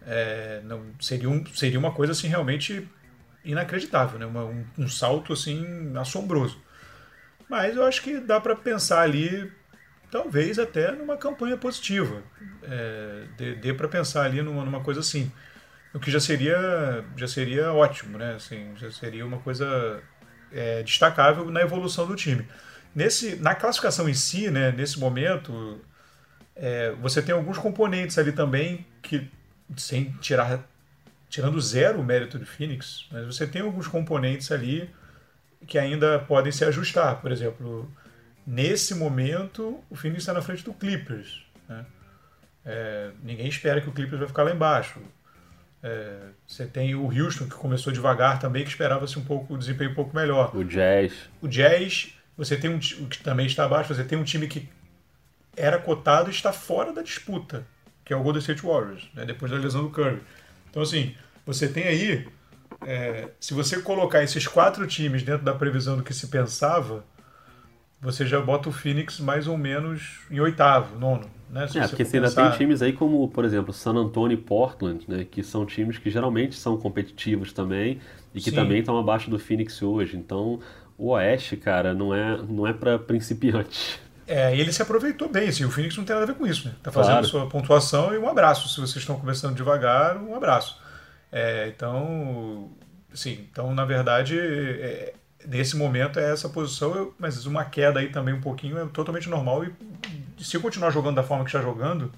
É, 0.06 0.60
não, 0.64 0.84
seria, 1.00 1.28
um, 1.28 1.44
seria 1.46 1.78
uma 1.78 1.92
coisa 1.92 2.12
assim 2.12 2.26
realmente 2.28 2.88
inacreditável, 3.44 4.18
né? 4.18 4.26
Uma, 4.26 4.44
um, 4.44 4.64
um, 4.78 4.88
salto 4.88 5.32
assim 5.32 5.92
assombroso. 5.96 6.60
Mas 7.48 7.76
eu 7.76 7.84
acho 7.84 8.02
que 8.02 8.18
dá 8.18 8.40
para 8.40 8.56
pensar 8.56 9.02
ali, 9.02 9.50
talvez 10.12 10.58
até 10.58 10.92
numa 10.92 11.16
campanha 11.16 11.56
positiva. 11.56 12.22
É, 12.62 13.24
dê, 13.36 13.54
dê 13.54 13.74
para 13.74 13.88
pensar 13.88 14.24
ali 14.24 14.42
numa, 14.42 14.62
numa 14.62 14.82
coisa 14.82 15.00
assim. 15.00 15.32
O 15.94 15.98
que 15.98 16.10
já 16.10 16.20
seria, 16.20 17.02
já 17.16 17.26
seria 17.26 17.72
ótimo, 17.72 18.18
né? 18.18 18.34
Assim, 18.34 18.74
já 18.76 18.90
seria 18.90 19.26
uma 19.26 19.38
coisa 19.38 20.02
é, 20.52 20.82
destacável 20.82 21.50
na 21.50 21.62
evolução 21.62 22.06
do 22.06 22.14
time. 22.14 22.46
Nesse, 22.94 23.36
na 23.36 23.54
classificação 23.54 24.06
em 24.06 24.14
si, 24.14 24.50
né, 24.50 24.70
nesse 24.70 25.00
momento, 25.00 25.80
é, 26.54 26.92
você 27.00 27.22
tem 27.22 27.34
alguns 27.34 27.56
componentes 27.56 28.18
ali 28.18 28.32
também 28.32 28.86
que, 29.00 29.30
sem 29.76 30.12
tirar 30.20 30.62
tirando 31.30 31.58
zero 31.58 31.98
o 31.98 32.04
mérito 32.04 32.38
do 32.38 32.44
Phoenix, 32.44 33.06
mas 33.10 33.24
você 33.24 33.46
tem 33.46 33.62
alguns 33.62 33.88
componentes 33.88 34.52
ali 34.52 34.90
que 35.66 35.78
ainda 35.78 36.18
podem 36.18 36.52
se 36.52 36.62
ajustar. 36.62 37.22
Por 37.22 37.32
exemplo, 37.32 37.90
nesse 38.46 38.94
momento, 38.94 39.82
o 39.88 39.96
Phoenix 39.96 40.22
está 40.22 40.32
na 40.32 40.42
frente 40.42 40.64
do 40.64 40.72
Clippers. 40.72 41.44
Né? 41.68 41.86
É, 42.64 43.10
ninguém 43.22 43.48
espera 43.48 43.80
que 43.80 43.88
o 43.88 43.92
Clippers 43.92 44.18
vai 44.18 44.28
ficar 44.28 44.42
lá 44.42 44.52
embaixo. 44.52 45.00
É, 45.82 46.28
você 46.46 46.64
tem 46.66 46.94
o 46.94 47.06
Houston, 47.06 47.46
que 47.46 47.54
começou 47.54 47.92
devagar 47.92 48.38
também, 48.38 48.62
que 48.62 48.70
esperava-se 48.70 49.18
um 49.18 49.24
pouco, 49.24 49.54
o 49.54 49.58
desempenho 49.58 49.90
um 49.90 49.94
pouco 49.94 50.14
melhor. 50.14 50.54
O 50.54 50.64
Jazz. 50.64 51.12
O 51.40 51.48
Jazz, 51.48 52.14
você 52.36 52.56
tem 52.56 52.70
um 52.70 52.78
que 52.78 53.22
também 53.22 53.46
está 53.46 53.64
abaixo, 53.64 53.92
você 53.92 54.04
tem 54.04 54.16
um 54.16 54.24
time 54.24 54.46
que 54.46 54.68
era 55.56 55.78
cotado 55.78 56.30
e 56.30 56.32
está 56.32 56.52
fora 56.52 56.92
da 56.92 57.02
disputa, 57.02 57.66
que 58.04 58.12
é 58.12 58.16
o 58.16 58.22
Golden 58.22 58.40
State 58.40 58.62
Warriors, 58.62 59.08
né, 59.12 59.24
depois 59.24 59.50
da 59.50 59.58
lesão 59.58 59.82
do 59.82 59.90
Curry. 59.90 60.20
Então, 60.70 60.82
assim, 60.82 61.14
você 61.44 61.68
tem 61.68 61.84
aí, 61.84 62.28
é, 62.86 63.28
se 63.38 63.52
você 63.52 63.82
colocar 63.82 64.22
esses 64.22 64.46
quatro 64.46 64.86
times 64.86 65.22
dentro 65.22 65.44
da 65.44 65.52
previsão 65.52 65.96
do 65.96 66.02
que 66.02 66.14
se 66.14 66.28
pensava, 66.28 67.04
você 68.02 68.26
já 68.26 68.40
bota 68.40 68.68
o 68.68 68.72
Phoenix 68.72 69.20
mais 69.20 69.46
ou 69.46 69.56
menos 69.56 70.18
em 70.28 70.40
oitavo, 70.40 70.98
nono. 70.98 71.30
Né? 71.48 71.68
Se 71.68 71.78
é, 71.78 71.86
porque 71.86 72.04
você 72.04 72.20
pensar... 72.20 72.40
ainda 72.40 72.50
tem 72.50 72.58
times 72.58 72.82
aí 72.82 72.92
como, 72.92 73.26
por 73.28 73.44
exemplo, 73.44 73.72
San 73.72 73.92
Antonio 73.92 74.34
e 74.34 74.40
Portland, 74.40 75.04
né, 75.06 75.24
que 75.30 75.42
são 75.42 75.64
times 75.64 75.98
que 75.98 76.10
geralmente 76.10 76.56
são 76.56 76.76
competitivos 76.76 77.52
também 77.52 78.00
e 78.34 78.40
que 78.40 78.50
Sim. 78.50 78.56
também 78.56 78.80
estão 78.80 78.98
abaixo 78.98 79.30
do 79.30 79.38
Phoenix 79.38 79.80
hoje. 79.80 80.16
Então, 80.16 80.58
o 80.98 81.10
Oeste, 81.10 81.56
cara, 81.56 81.94
não 81.94 82.12
é, 82.12 82.38
não 82.48 82.66
é 82.66 82.72
para 82.72 82.98
principiante. 82.98 84.00
É, 84.26 84.56
ele 84.56 84.72
se 84.72 84.80
aproveitou 84.80 85.28
bem, 85.28 85.48
assim, 85.48 85.64
o 85.64 85.70
Phoenix 85.70 85.96
não 85.96 86.04
tem 86.04 86.14
nada 86.14 86.24
a 86.24 86.32
ver 86.32 86.38
com 86.38 86.46
isso, 86.46 86.66
né? 86.66 86.74
Tá 86.82 86.90
fazendo 86.90 87.14
claro. 87.14 87.26
sua 87.26 87.48
pontuação 87.48 88.14
e 88.14 88.18
um 88.18 88.28
abraço. 88.28 88.68
Se 88.68 88.80
vocês 88.80 88.96
estão 88.96 89.18
começando 89.18 89.54
devagar, 89.54 90.16
um 90.16 90.34
abraço. 90.34 90.80
É, 91.30 91.68
então, 91.68 92.70
assim, 93.12 93.46
então, 93.50 93.74
na 93.74 93.84
verdade, 93.84 94.38
é, 94.38 95.12
nesse 95.46 95.76
momento 95.76 96.18
é 96.18 96.32
essa 96.32 96.48
posição, 96.48 97.12
mas 97.18 97.46
uma 97.46 97.64
queda 97.64 98.00
aí 98.00 98.08
também 98.08 98.34
um 98.34 98.40
pouquinho 98.40 98.78
é 98.78 98.86
totalmente 98.86 99.28
normal 99.28 99.64
e 99.64 99.72
se 100.42 100.58
continuar 100.58 100.90
jogando 100.90 101.16
da 101.16 101.22
forma 101.22 101.44
que 101.44 101.50
está 101.50 101.60
jogando, 101.60 102.10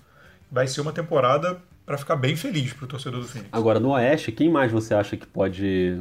vai 0.50 0.66
ser 0.66 0.80
uma 0.80 0.92
temporada 0.92 1.58
para 1.84 1.98
ficar 1.98 2.16
bem 2.16 2.34
feliz 2.36 2.72
para 2.72 2.84
o 2.84 2.88
torcedor 2.88 3.20
do 3.20 3.28
Phoenix. 3.28 3.50
Agora, 3.52 3.78
no 3.78 3.90
Oeste, 3.90 4.32
quem 4.32 4.48
mais 4.48 4.72
você 4.72 4.94
acha 4.94 5.16
que 5.16 5.26
pode 5.26 6.00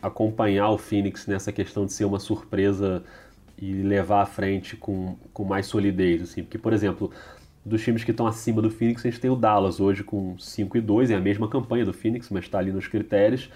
acompanhar 0.00 0.70
o 0.70 0.78
Phoenix 0.78 1.26
nessa 1.26 1.52
questão 1.52 1.84
de 1.84 1.92
ser 1.92 2.04
uma 2.04 2.18
surpresa 2.18 3.02
e 3.60 3.82
levar 3.82 4.22
à 4.22 4.26
frente 4.26 4.76
com, 4.76 5.16
com 5.32 5.44
mais 5.44 5.66
solidez, 5.66 6.22
assim. 6.22 6.42
Porque, 6.42 6.56
por 6.56 6.72
exemplo, 6.72 7.10
dos 7.64 7.82
times 7.82 8.04
que 8.04 8.12
estão 8.12 8.26
acima 8.26 8.62
do 8.62 8.70
Phoenix, 8.70 9.04
a 9.04 9.10
gente 9.10 9.20
tem 9.20 9.30
o 9.30 9.36
Dallas 9.36 9.80
hoje 9.80 10.04
com 10.04 10.38
5 10.38 10.78
e 10.78 10.80
2, 10.80 11.10
é 11.10 11.16
a 11.16 11.20
mesma 11.20 11.48
campanha 11.48 11.84
do 11.84 11.92
Phoenix, 11.92 12.30
mas 12.30 12.44
está 12.44 12.58
ali 12.58 12.72
nos 12.72 12.86
critérios. 12.86 13.50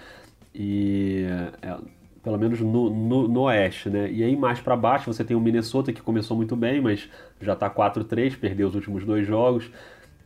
E 0.53 1.25
é, 1.61 1.77
pelo 2.23 2.37
menos 2.37 2.59
no, 2.61 2.89
no, 2.89 3.27
no, 3.27 3.41
oeste, 3.41 3.89
né? 3.89 4.09
E 4.09 4.23
aí 4.23 4.35
mais 4.35 4.61
para 4.61 4.75
baixo 4.77 5.11
você 5.11 5.23
tem 5.23 5.35
o 5.35 5.41
Minnesota 5.41 5.91
que 5.91 6.01
começou 6.01 6.37
muito 6.37 6.55
bem, 6.55 6.81
mas 6.81 7.09
já 7.41 7.53
está 7.53 7.69
4-3, 7.69 8.37
perdeu 8.39 8.69
os 8.69 8.75
últimos 8.75 9.03
dois 9.03 9.27
jogos 9.27 9.69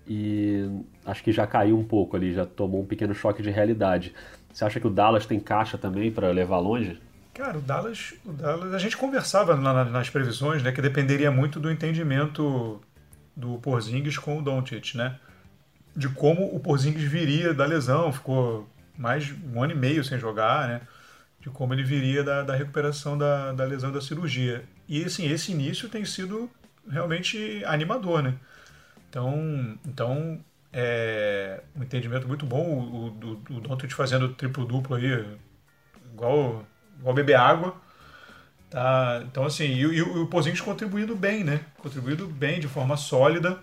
e 0.08 0.70
acho 1.06 1.24
que 1.24 1.32
já 1.32 1.48
caiu 1.48 1.78
um 1.78 1.84
pouco 1.84 2.16
ali, 2.16 2.34
já 2.34 2.46
tomou 2.46 2.82
um 2.82 2.86
pequeno 2.86 3.16
choque 3.16 3.42
de 3.42 3.50
realidade. 3.50 4.14
Você 4.54 4.64
acha 4.64 4.80
que 4.80 4.88
o 4.88 4.92
Dallas 4.92 5.26
tem 5.26 5.40
caixa 5.40 5.78
também 5.78 6.12
para 6.12 6.30
levar 6.30 6.60
longe? 6.60 7.02
Cara, 7.34 7.58
o 7.58 7.62
Dallas, 7.62 8.14
o 8.26 8.32
Dallas, 8.32 8.74
a 8.74 8.80
gente 8.80 8.96
conversava 8.96 9.56
na, 9.56 9.84
nas 9.86 10.10
previsões, 10.10 10.64
né, 10.64 10.72
que 10.72 10.82
dependeria 10.82 11.30
muito 11.30 11.60
do 11.60 11.70
entendimento 11.70 12.82
do 13.36 13.60
Porzingis 13.60 14.18
com 14.18 14.40
o 14.40 14.42
Doncic, 14.42 14.96
né? 14.96 15.16
De 15.96 16.10
como 16.10 16.46
o 16.56 16.60
Porzingis 16.60 17.04
viria 17.04 17.54
da 17.54 17.66
lesão, 17.66 18.12
ficou 18.12 18.68
mais 18.98 19.32
um 19.54 19.62
ano 19.62 19.74
e 19.74 19.76
meio 19.76 20.04
sem 20.04 20.18
jogar, 20.18 20.68
né? 20.68 20.82
De 21.48 21.54
como 21.54 21.74
ele 21.74 21.84
viria 21.84 22.26
da, 22.26 22.44
da 22.44 22.56
recuperação 22.56 23.18
da, 23.18 23.54
da 23.54 23.64
lesão 23.64 23.90
da 23.90 24.02
cirurgia. 24.02 24.66
E 24.88 25.06
assim, 25.06 25.32
esse 25.32 25.54
início 25.54 25.88
tem 25.88 26.04
sido 26.04 26.52
realmente 26.90 27.64
animador, 27.66 28.22
né? 28.22 28.34
Então, 29.10 29.78
então 29.86 30.44
é 30.74 31.62
um 31.74 31.84
entendimento 31.84 32.28
muito 32.28 32.46
bom. 32.46 32.66
O, 32.66 33.08
o, 33.08 33.56
o 33.56 33.62
Doncic 33.62 33.94
fazendo 33.94 34.34
triplo-duplo 34.34 34.98
aí, 34.98 35.26
igual 36.14 36.66
igual 37.00 37.16
beber 37.16 37.36
água. 37.36 37.76
Tá? 38.70 39.24
Então, 39.24 39.46
assim, 39.46 39.64
e, 39.64 39.86
e, 39.86 39.98
e 39.98 40.02
o 40.02 40.28
Porzingis 40.28 40.60
contribuindo 40.60 41.16
bem, 41.16 41.44
né? 41.44 41.62
Contribuindo 41.78 42.28
bem, 42.28 42.60
de 42.60 42.68
forma 42.68 42.98
sólida. 42.98 43.58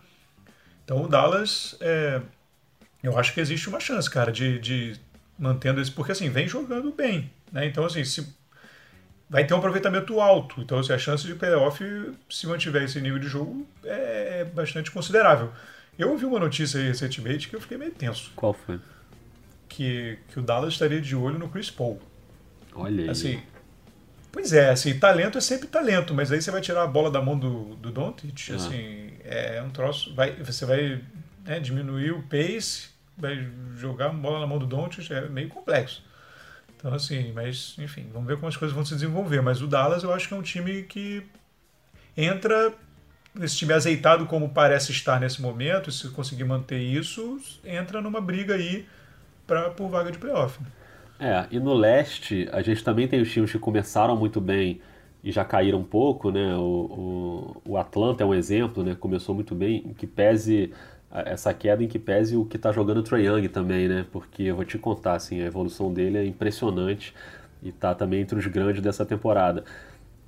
Então, 0.85 1.03
o 1.03 1.09
Dallas, 1.09 1.77
é, 1.81 2.23
eu 3.03 3.19
acho 3.19 3.35
que 3.35 3.41
existe 3.41 3.69
uma 3.69 3.81
chance, 3.81 4.09
cara, 4.09 4.33
de, 4.33 4.59
de 4.59 4.99
mantendo 5.39 5.81
esse... 5.81 5.91
Porque, 5.91 6.13
assim, 6.13 6.29
vem 6.31 6.47
jogando 6.49 6.93
bem, 6.93 7.31
né? 7.53 7.67
Então, 7.67 7.85
assim, 7.85 8.05
se, 8.05 8.27
vai 9.29 9.45
ter 9.45 9.55
um 9.55 9.59
aproveitamento 9.59 10.21
alto. 10.21 10.61
Então, 10.61 10.79
assim, 10.79 10.93
a 10.93 10.99
chance 10.99 11.27
de 11.27 11.35
playoff, 11.35 11.83
se 12.31 12.47
mantiver 12.47 12.83
esse 12.83 13.01
nível 13.01 13.19
de 13.19 13.29
jogo, 13.29 13.67
é, 13.85 14.41
é 14.41 14.45
bastante 14.45 14.91
considerável. 14.91 15.53
Eu 15.99 16.11
ouvi 16.11 16.25
uma 16.25 16.39
notícia 16.39 16.81
aí 16.81 16.89
recentemente 16.89 17.49
que 17.49 17.57
eu 17.57 17.61
fiquei 17.61 17.79
meio 17.79 17.93
tenso. 17.93 18.33
Qual 18.35 18.53
foi? 18.53 18.81
Que, 19.69 20.19
que 20.29 20.39
o 20.39 20.43
Dallas 20.43 20.75
estaria 20.75 21.01
de 21.01 21.17
olho 21.17 21.39
no 21.39 21.49
Chris 21.49 21.71
Paul. 21.71 22.01
Olha 22.75 23.05
aí. 23.05 23.11
Assim, 23.11 23.41
pois 24.33 24.53
é, 24.53 24.71
assim, 24.71 24.99
talento 24.99 25.39
é 25.39 25.41
sempre 25.41 25.69
talento, 25.69 26.13
mas 26.13 26.33
aí 26.33 26.43
você 26.43 26.51
vai 26.51 26.61
tirar 26.61 26.83
a 26.83 26.87
bola 26.87 27.11
da 27.11 27.23
mão 27.23 27.39
do, 27.39 27.77
do 27.77 27.91
Doncic, 27.91 28.51
ah. 28.51 28.57
assim, 28.57 29.13
é 29.25 29.63
um 29.63 29.71
troço, 29.71 30.15
vai, 30.15 30.33
você 30.43 30.67
vai 30.67 31.01
né, 31.45 31.61
diminuir 31.61 32.13
o 32.13 32.23
pace, 32.23 32.89
vai 33.17 33.49
jogar 33.77 34.11
bola 34.11 34.41
na 34.41 34.47
mão 34.47 34.59
do 34.59 34.67
Doncic, 34.67 35.11
é 35.11 35.29
meio 35.29 35.49
complexo. 35.49 36.03
Então, 36.77 36.93
assim, 36.93 37.33
mas, 37.33 37.77
enfim, 37.79 38.07
vamos 38.13 38.29
ver 38.29 38.37
como 38.37 38.49
as 38.49 38.57
coisas 38.57 38.75
vão 38.75 38.85
se 38.85 38.95
desenvolver. 38.95 39.41
Mas 39.41 39.63
o 39.63 39.67
Dallas 39.67 40.03
eu 40.03 40.13
acho 40.13 40.29
que 40.29 40.35
é 40.35 40.37
um 40.37 40.43
time 40.43 40.83
que 40.83 41.23
entra, 42.17 42.75
esse 43.41 43.57
time 43.57 43.73
azeitado 43.73 44.27
como 44.27 44.51
parece 44.51 44.93
estar 44.93 45.19
nesse 45.19 45.41
momento, 45.41 45.91
se 45.91 46.09
conseguir 46.11 46.45
manter 46.45 46.79
isso, 46.79 47.41
entra 47.65 48.01
numa 48.01 48.21
briga 48.21 48.55
aí 48.55 48.87
pra, 49.47 49.71
por 49.71 49.89
vaga 49.89 50.13
de 50.13 50.19
playoff. 50.19 50.61
Né? 50.63 50.69
É, 51.19 51.47
e 51.51 51.59
no 51.59 51.73
leste, 51.73 52.49
a 52.53 52.61
gente 52.61 52.83
também 52.83 53.09
tem 53.09 53.21
os 53.21 53.33
times 53.33 53.51
que 53.51 53.59
começaram 53.59 54.17
muito 54.17 54.41
bem 54.41 54.81
e 55.23 55.33
já 55.33 55.43
caíram 55.43 55.79
um 55.79 55.85
pouco, 55.85 56.31
né? 56.31 56.55
O, 56.57 57.63
o, 57.65 57.73
o 57.73 57.77
Atlanta 57.79 58.23
é 58.23 58.27
um 58.27 58.35
exemplo, 58.35 58.85
né? 58.85 58.95
Começou 58.95 59.35
muito 59.35 59.55
bem, 59.55 59.83
em 59.87 59.95
que 59.95 60.07
pese 60.07 60.71
essa 61.15 61.55
queda 61.55 61.83
em 61.83 61.89
que 61.89 61.99
pese 61.99 62.37
o 62.37 62.45
que 62.45 62.57
está 62.57 62.73
jogando 62.73 62.99
o 62.99 63.03
Trae 63.03 63.27
Young 63.27 63.49
também, 63.49 63.89
né? 63.89 64.07
Porque 64.13 64.45
eu 64.45 64.57
vou 64.57 64.65
te 64.65 64.79
contar, 64.79 65.15
assim, 65.15 65.41
a 65.41 65.47
evolução 65.47 65.93
dele 65.93 66.19
é 66.19 66.27
impressionante 66.27 67.15
e 67.63 67.69
está 67.69 67.95
também 67.95 68.21
entre 68.23 68.39
os 68.39 68.47
grandes 68.47 68.83
dessa 68.83 69.07
temporada. 69.07 69.65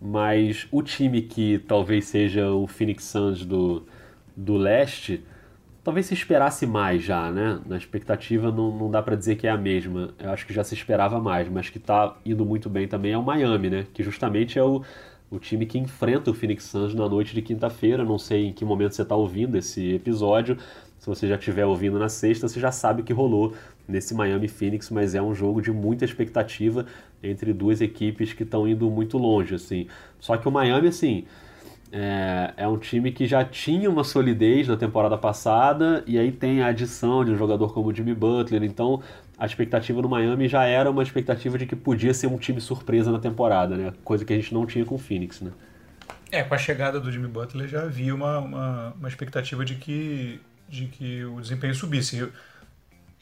Mas 0.00 0.66
o 0.70 0.82
time 0.82 1.22
que 1.22 1.58
talvez 1.60 2.06
seja 2.06 2.50
o 2.50 2.66
Phoenix 2.66 3.04
Suns 3.04 3.44
do, 3.44 3.84
do 4.36 4.56
leste 4.56 5.24
talvez 5.86 6.06
se 6.06 6.14
esperasse 6.14 6.66
mais 6.66 7.00
já, 7.00 7.30
né? 7.30 7.60
Na 7.64 7.76
expectativa 7.76 8.50
não, 8.50 8.76
não 8.76 8.90
dá 8.90 9.00
para 9.00 9.14
dizer 9.14 9.36
que 9.36 9.46
é 9.46 9.50
a 9.50 9.56
mesma. 9.56 10.10
Eu 10.18 10.30
acho 10.30 10.44
que 10.44 10.52
já 10.52 10.64
se 10.64 10.74
esperava 10.74 11.20
mais, 11.20 11.48
mas 11.48 11.70
que 11.70 11.78
tá 11.78 12.16
indo 12.26 12.44
muito 12.44 12.68
bem 12.68 12.88
também 12.88 13.12
é 13.12 13.18
o 13.18 13.22
Miami, 13.22 13.70
né? 13.70 13.86
Que 13.94 14.02
justamente 14.02 14.58
é 14.58 14.62
o, 14.64 14.82
o 15.30 15.38
time 15.38 15.66
que 15.66 15.78
enfrenta 15.78 16.30
o 16.30 16.34
Phoenix 16.34 16.64
Suns 16.64 16.94
na 16.94 17.08
noite 17.08 17.34
de 17.34 17.42
quinta-feira. 17.42 18.04
Não 18.04 18.18
sei 18.18 18.46
em 18.46 18.52
que 18.52 18.64
momento 18.64 18.94
você 18.94 19.02
está 19.02 19.16
ouvindo 19.16 19.56
esse 19.56 19.94
episódio. 19.94 20.56
Se 20.98 21.06
você 21.06 21.28
já 21.28 21.36
estiver 21.36 21.66
ouvindo 21.66 21.98
na 21.98 22.08
sexta, 22.08 22.48
você 22.48 22.58
já 22.58 22.72
sabe 22.72 23.02
o 23.02 23.04
que 23.04 23.12
rolou 23.12 23.54
nesse 23.86 24.14
Miami 24.14 24.48
Phoenix, 24.48 24.90
mas 24.90 25.14
é 25.14 25.22
um 25.22 25.34
jogo 25.34 25.60
de 25.60 25.70
muita 25.70 26.04
expectativa 26.04 26.86
entre 27.22 27.52
duas 27.52 27.80
equipes 27.80 28.32
que 28.32 28.42
estão 28.42 28.66
indo 28.66 28.90
muito 28.90 29.18
longe, 29.18 29.54
assim. 29.54 29.86
Só 30.18 30.36
que 30.36 30.48
o 30.48 30.50
Miami, 30.50 30.88
assim, 30.88 31.24
é, 31.92 32.52
é, 32.56 32.68
um 32.68 32.76
time 32.76 33.12
que 33.12 33.26
já 33.26 33.44
tinha 33.44 33.88
uma 33.88 34.02
solidez 34.02 34.66
na 34.66 34.76
temporada 34.76 35.16
passada 35.16 36.02
e 36.06 36.18
aí 36.18 36.32
tem 36.32 36.60
a 36.62 36.66
adição 36.66 37.24
de 37.24 37.30
um 37.30 37.36
jogador 37.36 37.72
como 37.72 37.88
o 37.88 37.94
Jimmy 37.94 38.14
Butler. 38.14 38.62
Então 38.64 39.00
a 39.38 39.44
expectativa 39.44 40.00
no 40.00 40.08
Miami 40.08 40.48
já 40.48 40.64
era 40.64 40.90
uma 40.90 41.02
expectativa 41.02 41.58
de 41.58 41.66
que 41.66 41.76
podia 41.76 42.14
ser 42.14 42.26
um 42.26 42.38
time 42.38 42.60
surpresa 42.60 43.12
na 43.12 43.18
temporada, 43.18 43.76
né? 43.76 43.92
Coisa 44.02 44.24
que 44.24 44.32
a 44.32 44.36
gente 44.36 44.52
não 44.54 44.64
tinha 44.64 44.84
com 44.84 44.94
o 44.94 44.98
Phoenix, 44.98 45.40
né? 45.40 45.50
É, 46.30 46.42
com 46.42 46.54
a 46.54 46.58
chegada 46.58 46.98
do 46.98 47.12
Jimmy 47.12 47.28
Butler 47.28 47.68
já 47.68 47.82
havia 47.82 48.14
uma, 48.14 48.38
uma, 48.38 48.94
uma 48.98 49.08
expectativa 49.08 49.64
de 49.64 49.74
que, 49.74 50.40
de 50.68 50.86
que 50.86 51.24
o 51.24 51.40
desempenho 51.40 51.74
subisse. 51.74 52.28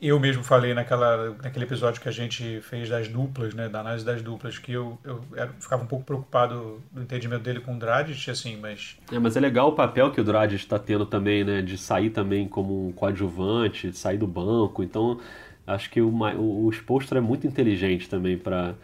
eu 0.00 0.20
mesmo 0.20 0.44
falei 0.44 0.72
naquela, 0.72 1.35
naquele 1.42 1.64
episódio 1.64 2.00
que 2.00 2.09
a 2.09 2.12
gente 2.12 2.61
fez 2.62 2.88
das 2.88 3.09
duplas, 3.09 3.53
né, 3.53 3.68
da 3.68 3.81
análise 3.81 4.05
das 4.05 4.22
duplas, 4.22 4.57
que 4.57 4.72
eu, 4.72 4.98
eu 5.05 5.22
era, 5.35 5.53
ficava 5.59 5.83
um 5.83 5.87
pouco 5.87 6.05
preocupado 6.05 6.81
do 6.92 7.03
entendimento 7.03 7.42
dele 7.42 7.61
com 7.61 7.74
o 7.74 7.79
Dragic, 7.79 8.31
assim, 8.31 8.57
mas... 8.57 8.96
É, 9.12 9.18
mas 9.18 9.37
é 9.37 9.40
legal 9.40 9.68
o 9.68 9.72
papel 9.72 10.11
que 10.12 10.20
o 10.20 10.24
Dragic 10.24 10.62
está 10.62 10.79
tendo 10.79 11.05
também, 11.05 11.44
né, 11.44 11.61
de 11.61 11.77
sair 11.77 12.11
também 12.11 12.48
como 12.48 12.88
um 12.88 12.92
coadjuvante, 12.92 13.90
de 13.90 13.98
sair 13.98 14.16
do 14.16 14.27
banco, 14.27 14.83
então 14.83 15.20
acho 15.66 15.90
que 15.90 16.00
o, 16.00 16.09
o, 16.09 16.68
o 16.68 17.16
é 17.16 17.20
muito 17.20 17.46
inteligente 17.46 18.09
também 18.09 18.38
para 18.38 18.74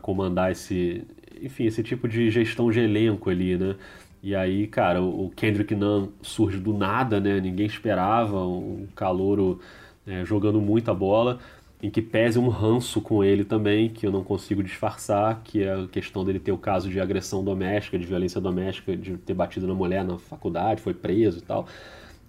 comandar 0.00 0.52
esse, 0.52 1.04
enfim, 1.40 1.64
esse 1.64 1.82
tipo 1.82 2.08
de 2.08 2.30
gestão 2.30 2.70
de 2.70 2.80
elenco 2.80 3.30
ali, 3.30 3.56
né, 3.56 3.76
e 4.22 4.36
aí, 4.36 4.68
cara, 4.68 5.02
o 5.02 5.30
Kendrick 5.34 5.74
Nunn 5.74 6.08
surge 6.22 6.58
do 6.58 6.72
nada, 6.72 7.18
né? 7.18 7.40
Ninguém 7.40 7.66
esperava, 7.66 8.46
um 8.46 8.86
calouro 8.94 9.60
é, 10.06 10.24
jogando 10.24 10.60
muita 10.60 10.94
bola, 10.94 11.40
em 11.82 11.90
que 11.90 12.00
pese 12.00 12.38
um 12.38 12.48
ranço 12.48 13.00
com 13.00 13.24
ele 13.24 13.44
também, 13.44 13.88
que 13.88 14.06
eu 14.06 14.12
não 14.12 14.22
consigo 14.22 14.62
disfarçar, 14.62 15.42
que 15.42 15.64
é 15.64 15.74
a 15.74 15.88
questão 15.88 16.24
dele 16.24 16.38
ter 16.38 16.52
o 16.52 16.58
caso 16.58 16.88
de 16.88 17.00
agressão 17.00 17.42
doméstica, 17.42 17.98
de 17.98 18.06
violência 18.06 18.40
doméstica, 18.40 18.96
de 18.96 19.16
ter 19.18 19.34
batido 19.34 19.66
na 19.66 19.74
mulher 19.74 20.04
na 20.04 20.16
faculdade, 20.18 20.80
foi 20.80 20.94
preso 20.94 21.38
e 21.38 21.42
tal, 21.42 21.66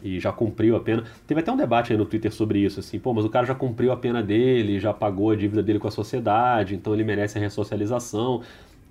e 0.02 0.20
já 0.20 0.32
cumpriu 0.32 0.76
a 0.76 0.80
pena. 0.80 1.04
Teve 1.28 1.42
até 1.42 1.52
um 1.52 1.58
debate 1.58 1.92
aí 1.92 1.98
no 1.98 2.06
Twitter 2.06 2.32
sobre 2.32 2.60
isso, 2.60 2.80
assim, 2.80 3.00
pô, 3.00 3.14
mas 3.14 3.26
o 3.26 3.30
cara 3.30 3.46
já 3.46 3.56
cumpriu 3.56 3.92
a 3.92 3.98
pena 3.98 4.22
dele, 4.22 4.80
já 4.80 4.94
pagou 4.94 5.32
a 5.32 5.36
dívida 5.36 5.62
dele 5.62 5.80
com 5.80 5.88
a 5.88 5.92
sociedade, 5.92 6.76
então 6.76 6.94
ele 6.94 7.04
merece 7.04 7.38
a 7.38 7.42
ressocialização. 7.42 8.42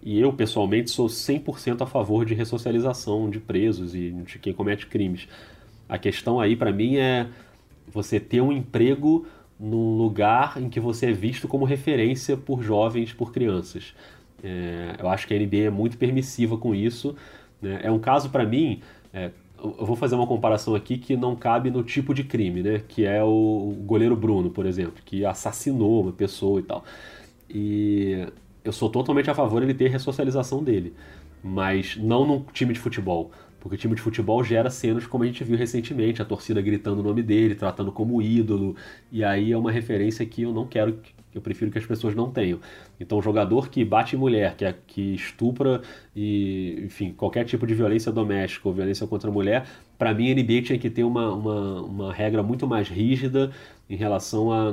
E 0.03 0.19
eu, 0.21 0.33
pessoalmente, 0.33 0.91
sou 0.91 1.07
100% 1.07 1.83
a 1.83 1.87
favor 1.87 2.25
de 2.25 2.35
ressocialização 2.35 3.31
de 3.31 3.39
presos 3.39 3.95
e 3.95 4.11
de 4.11 4.39
quem 4.39 4.53
comete 4.53 4.87
crimes. 4.87 5.29
A 5.89 5.97
questão 5.97 6.41
aí, 6.41 6.57
para 6.57 6.73
mim, 6.73 6.97
é 6.97 7.29
você 7.87 8.19
ter 8.19 8.41
um 8.41 8.51
emprego 8.51 9.27
num 9.61 9.97
lugar 9.97 10.61
em 10.61 10.69
que 10.69 10.81
você 10.81 11.07
é 11.07 11.13
visto 11.13 11.47
como 11.47 11.65
referência 11.65 12.37
por 12.37 12.63
jovens, 12.63 13.13
por 13.13 13.33
crianças. 13.33 13.95
É, 14.43 14.97
eu 14.99 15.09
acho 15.09 15.27
que 15.27 15.35
a 15.35 15.39
NBA 15.39 15.67
é 15.67 15.71
muito 15.71 15.97
permissiva 15.97 16.59
com 16.59 16.75
isso. 16.75 17.15
Né? 17.61 17.81
É 17.85 17.91
um 17.91 17.99
caso, 17.99 18.31
para 18.31 18.45
mim, 18.45 18.81
é, 19.13 19.31
eu 19.63 19.87
vou 19.87 19.95
fazer 19.95 20.15
uma 20.17 20.27
comparação 20.27 20.75
aqui 20.75 20.99
que 20.99 21.17
não 21.17 21.37
cabe 21.37 21.71
no 21.71 21.83
tipo 21.83 22.13
de 22.13 22.25
crime, 22.25 22.63
né? 22.63 22.83
que 22.89 23.05
é 23.05 23.23
o 23.23 23.75
goleiro 23.85 24.17
Bruno, 24.17 24.51
por 24.51 24.67
exemplo, 24.67 24.95
que 25.05 25.25
assassinou 25.25 26.03
uma 26.03 26.13
pessoa 26.13 26.59
e 26.61 26.63
tal. 26.63 26.85
E 27.49 28.27
eu 28.65 28.73
sou 28.73 28.91
totalmente 28.91 29.31
a 29.31 29.35
favor 29.35 29.63
ele 29.63 29.75
ter 29.75 29.89
ressocialização 29.89 30.63
dele, 30.63 30.95
mas 31.43 31.97
não 31.97 32.27
num 32.27 32.45
time 32.53 32.73
de 32.73 32.81
futebol. 32.81 33.31
Porque 33.63 33.77
time 33.77 33.95
de 33.95 34.03
futebol 34.03 34.43
gera 34.43 34.69
cenas 34.69 35.07
como 35.07 35.23
a 35.23 35.27
gente 35.27 35.45
viu 35.45 35.57
recentemente, 35.57 36.21
a 36.21 36.25
torcida 36.25 36.61
gritando 36.61 36.99
o 36.99 37.03
nome 37.03 37.23
dele, 37.23 37.55
tratando 37.55 37.93
como 37.93 38.21
ídolo, 38.21 38.75
e 39.13 39.23
aí 39.23 39.53
é 39.53 39.57
uma 39.57 39.71
referência 39.71 40.27
que 40.27 40.43
eu 40.43 40.53
não 40.53 40.67
quero, 40.67 40.99
eu 41.33 41.41
prefiro 41.41 41.71
que 41.71 41.79
as 41.79 41.87
pessoas 41.87 42.13
não 42.13 42.29
tenham. 42.29 42.59
Então, 42.99 43.19
um 43.19 43.23
jogador 43.23 43.71
que 43.71 43.85
bate 43.85 44.17
em 44.17 44.19
mulher, 44.19 44.57
que, 44.57 44.65
é, 44.65 44.75
que 44.85 45.15
estupra 45.15 45.81
e, 46.15 46.83
enfim, 46.87 47.13
qualquer 47.13 47.45
tipo 47.45 47.65
de 47.65 47.73
violência 47.73 48.11
doméstica 48.11 48.69
ou 48.69 48.75
violência 48.75 49.07
contra 49.07 49.31
a 49.31 49.33
mulher, 49.33 49.65
para 50.03 50.13
mim 50.13 50.33
a 50.33 50.35
NBA 50.35 50.63
tinha 50.63 50.79
que 50.81 50.91
ter 50.91 51.05
uma, 51.05 51.33
uma, 51.33 51.83
uma 51.83 52.13
regra 52.13 52.43
muito 52.43 52.67
mais 52.67 52.89
rígida 52.89 53.53
em 53.89 53.95
relação 53.95 54.51
a, 54.51 54.71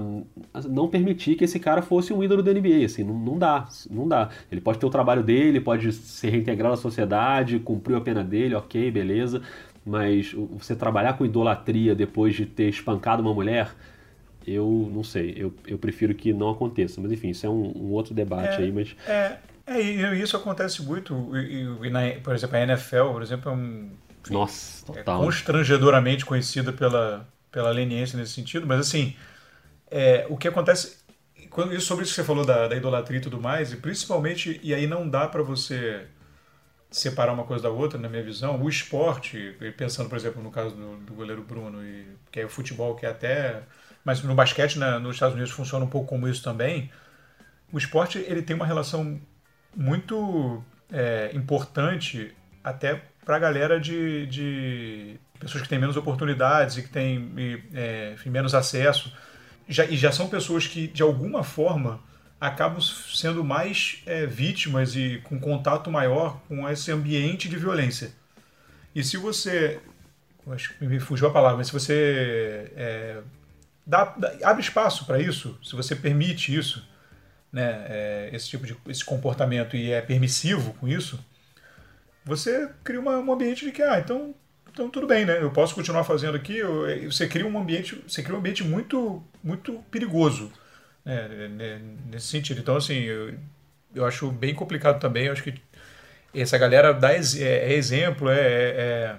a, 0.51 0.61
não 0.67 0.87
permitir 0.87 1.35
que 1.35 1.43
esse 1.43 1.59
cara 1.59 1.83
fosse 1.83 2.11
um 2.11 2.23
ídolo 2.23 2.41
da 2.41 2.51
NBA, 2.51 2.83
assim, 2.83 3.03
não, 3.03 3.13
não 3.13 3.37
dá, 3.37 3.69
não 3.91 4.07
dá. 4.07 4.29
Ele 4.51 4.59
pode 4.59 4.79
ter 4.79 4.87
o 4.87 4.89
trabalho 4.89 5.21
dele, 5.21 5.61
pode 5.61 5.93
se 5.93 6.27
reintegrar 6.27 6.71
na 6.71 6.77
sociedade, 6.77 7.59
cumpriu 7.59 7.95
a 7.97 8.01
pena 8.01 8.23
dele, 8.23 8.55
ok, 8.55 8.89
beleza, 8.89 9.43
mas 9.85 10.33
você 10.33 10.75
trabalhar 10.75 11.13
com 11.13 11.23
idolatria 11.23 11.93
depois 11.93 12.33
de 12.33 12.47
ter 12.47 12.67
espancado 12.67 13.21
uma 13.21 13.31
mulher, 13.31 13.69
eu 14.47 14.89
não 14.91 15.03
sei, 15.03 15.35
eu, 15.37 15.53
eu 15.67 15.77
prefiro 15.77 16.15
que 16.15 16.33
não 16.33 16.49
aconteça, 16.49 16.99
mas 16.99 17.11
enfim, 17.11 17.29
isso 17.29 17.45
é 17.45 17.49
um, 17.49 17.71
um 17.75 17.91
outro 17.91 18.15
debate 18.15 18.59
é, 18.59 18.63
aí, 18.63 18.71
mas... 18.71 18.95
É, 19.07 19.37
é, 19.67 19.79
isso 20.15 20.35
acontece 20.35 20.81
muito, 20.81 21.37
e, 21.37 21.85
e 21.85 21.89
na, 21.91 22.19
por 22.23 22.33
exemplo, 22.33 22.57
a 22.57 22.61
NFL, 22.61 23.11
por 23.11 23.21
exemplo, 23.21 23.51
é 23.51 23.53
um... 23.53 23.91
Nossa, 24.29 24.85
total. 24.85 25.21
É 25.21 25.25
constrangedoramente 25.25 26.25
conhecida 26.25 26.71
pela 26.71 27.27
pela 27.51 27.71
leniência 27.71 28.17
nesse 28.17 28.33
sentido, 28.33 28.67
mas 28.67 28.79
assim, 28.79 29.15
é, 29.89 30.25
o 30.29 30.37
que 30.37 30.47
acontece 30.47 30.99
quando 31.49 31.73
isso 31.73 31.87
sobre 31.87 32.03
isso 32.03 32.13
que 32.13 32.21
você 32.21 32.27
falou 32.27 32.45
da, 32.45 32.67
da, 32.67 32.75
idolatria 32.75 33.17
e 33.17 33.21
tudo 33.21 33.41
mais, 33.41 33.73
e 33.73 33.77
principalmente, 33.77 34.59
e 34.63 34.73
aí 34.73 34.85
não 34.85 35.09
dá 35.09 35.27
para 35.27 35.41
você 35.41 36.05
separar 36.91 37.33
uma 37.33 37.43
coisa 37.43 37.63
da 37.63 37.69
outra, 37.69 37.99
na 37.99 38.09
minha 38.09 38.23
visão, 38.23 38.61
o 38.61 38.69
esporte, 38.69 39.55
pensando, 39.77 40.09
por 40.09 40.17
exemplo, 40.17 40.41
no 40.41 40.51
caso 40.51 40.75
do, 40.75 40.97
do 40.97 41.13
goleiro 41.13 41.43
Bruno, 41.43 41.83
e, 41.83 42.07
que 42.31 42.39
é 42.39 42.45
o 42.45 42.49
futebol, 42.49 42.95
que 42.95 43.05
é 43.05 43.09
até. 43.09 43.61
Mas 44.03 44.23
no 44.23 44.33
basquete 44.33 44.77
na, 44.77 44.99
nos 44.99 45.15
Estados 45.15 45.35
Unidos 45.35 45.51
funciona 45.51 45.85
um 45.85 45.89
pouco 45.89 46.07
como 46.07 46.27
isso 46.27 46.43
também. 46.43 46.91
O 47.71 47.77
esporte 47.77 48.17
ele 48.17 48.41
tem 48.41 48.55
uma 48.55 48.65
relação 48.65 49.19
muito 49.75 50.63
é, 50.91 51.31
importante 51.33 52.35
até 52.63 53.03
para 53.25 53.35
a 53.35 53.39
galera 53.39 53.79
de, 53.79 54.25
de 54.27 55.19
pessoas 55.39 55.63
que 55.63 55.69
têm 55.69 55.79
menos 55.79 55.95
oportunidades 55.97 56.77
e 56.77 56.83
que 56.83 56.89
têm 56.89 57.63
é, 57.73 58.13
enfim, 58.13 58.29
menos 58.29 58.53
acesso. 58.55 59.11
Já, 59.67 59.85
e 59.85 59.95
já 59.95 60.11
são 60.11 60.27
pessoas 60.27 60.65
que, 60.65 60.87
de 60.87 61.03
alguma 61.03 61.43
forma, 61.43 62.01
acabam 62.39 62.81
sendo 62.81 63.43
mais 63.43 64.01
é, 64.05 64.25
vítimas 64.25 64.95
e 64.95 65.21
com 65.23 65.39
contato 65.39 65.91
maior 65.91 66.41
com 66.47 66.67
esse 66.69 66.91
ambiente 66.91 67.49
de 67.49 67.57
violência. 67.57 68.11
E 68.95 69.03
se 69.03 69.17
você. 69.17 69.79
Acho 70.51 70.73
que 70.73 70.85
me 70.85 70.99
fugiu 70.99 71.27
a 71.27 71.31
palavra, 71.31 71.57
mas 71.57 71.67
se 71.67 71.73
você 71.73 72.71
é, 72.75 73.21
dá, 73.85 74.05
dá, 74.05 74.31
abre 74.43 74.63
espaço 74.63 75.05
para 75.05 75.19
isso, 75.19 75.59
se 75.63 75.75
você 75.75 75.95
permite 75.95 76.55
isso, 76.55 76.83
né, 77.51 77.85
é, 77.87 78.29
esse 78.33 78.49
tipo 78.49 78.65
de 78.65 78.75
esse 78.87 79.05
comportamento 79.05 79.75
e 79.75 79.91
é 79.91 80.01
permissivo 80.01 80.73
com 80.73 80.87
isso, 80.87 81.23
você 82.25 82.69
cria 82.83 82.99
uma, 82.99 83.17
um 83.17 83.31
ambiente 83.31 83.65
de 83.65 83.71
que, 83.71 83.81
ah, 83.81 83.99
então 83.99 84.33
então 84.71 84.89
tudo 84.89 85.07
bem, 85.07 85.25
né? 85.25 85.41
Eu 85.41 85.51
posso 85.51 85.75
continuar 85.75 86.03
fazendo 86.03 86.35
aqui. 86.35 86.57
Eu, 86.57 87.11
você 87.11 87.27
cria 87.27 87.45
um 87.45 87.59
ambiente, 87.59 88.01
você 88.07 88.21
cria 88.21 88.35
um 88.35 88.39
ambiente 88.39 88.63
muito, 88.63 89.21
muito 89.43 89.73
perigoso 89.91 90.51
né? 91.03 91.47
né 91.49 91.81
nesse 92.09 92.27
sentido. 92.27 92.59
Então 92.59 92.77
assim, 92.77 92.99
eu, 93.01 93.33
eu 93.93 94.05
acho 94.05 94.31
bem 94.31 94.53
complicado 94.53 94.99
também. 94.99 95.25
Eu 95.25 95.33
acho 95.33 95.43
que 95.43 95.53
essa 96.33 96.57
galera 96.57 96.93
dá 96.93 97.13
é, 97.13 97.19
é 97.39 97.73
exemplo, 97.73 98.29
é, 98.29 98.39
é, 98.39 98.75
é 98.77 99.15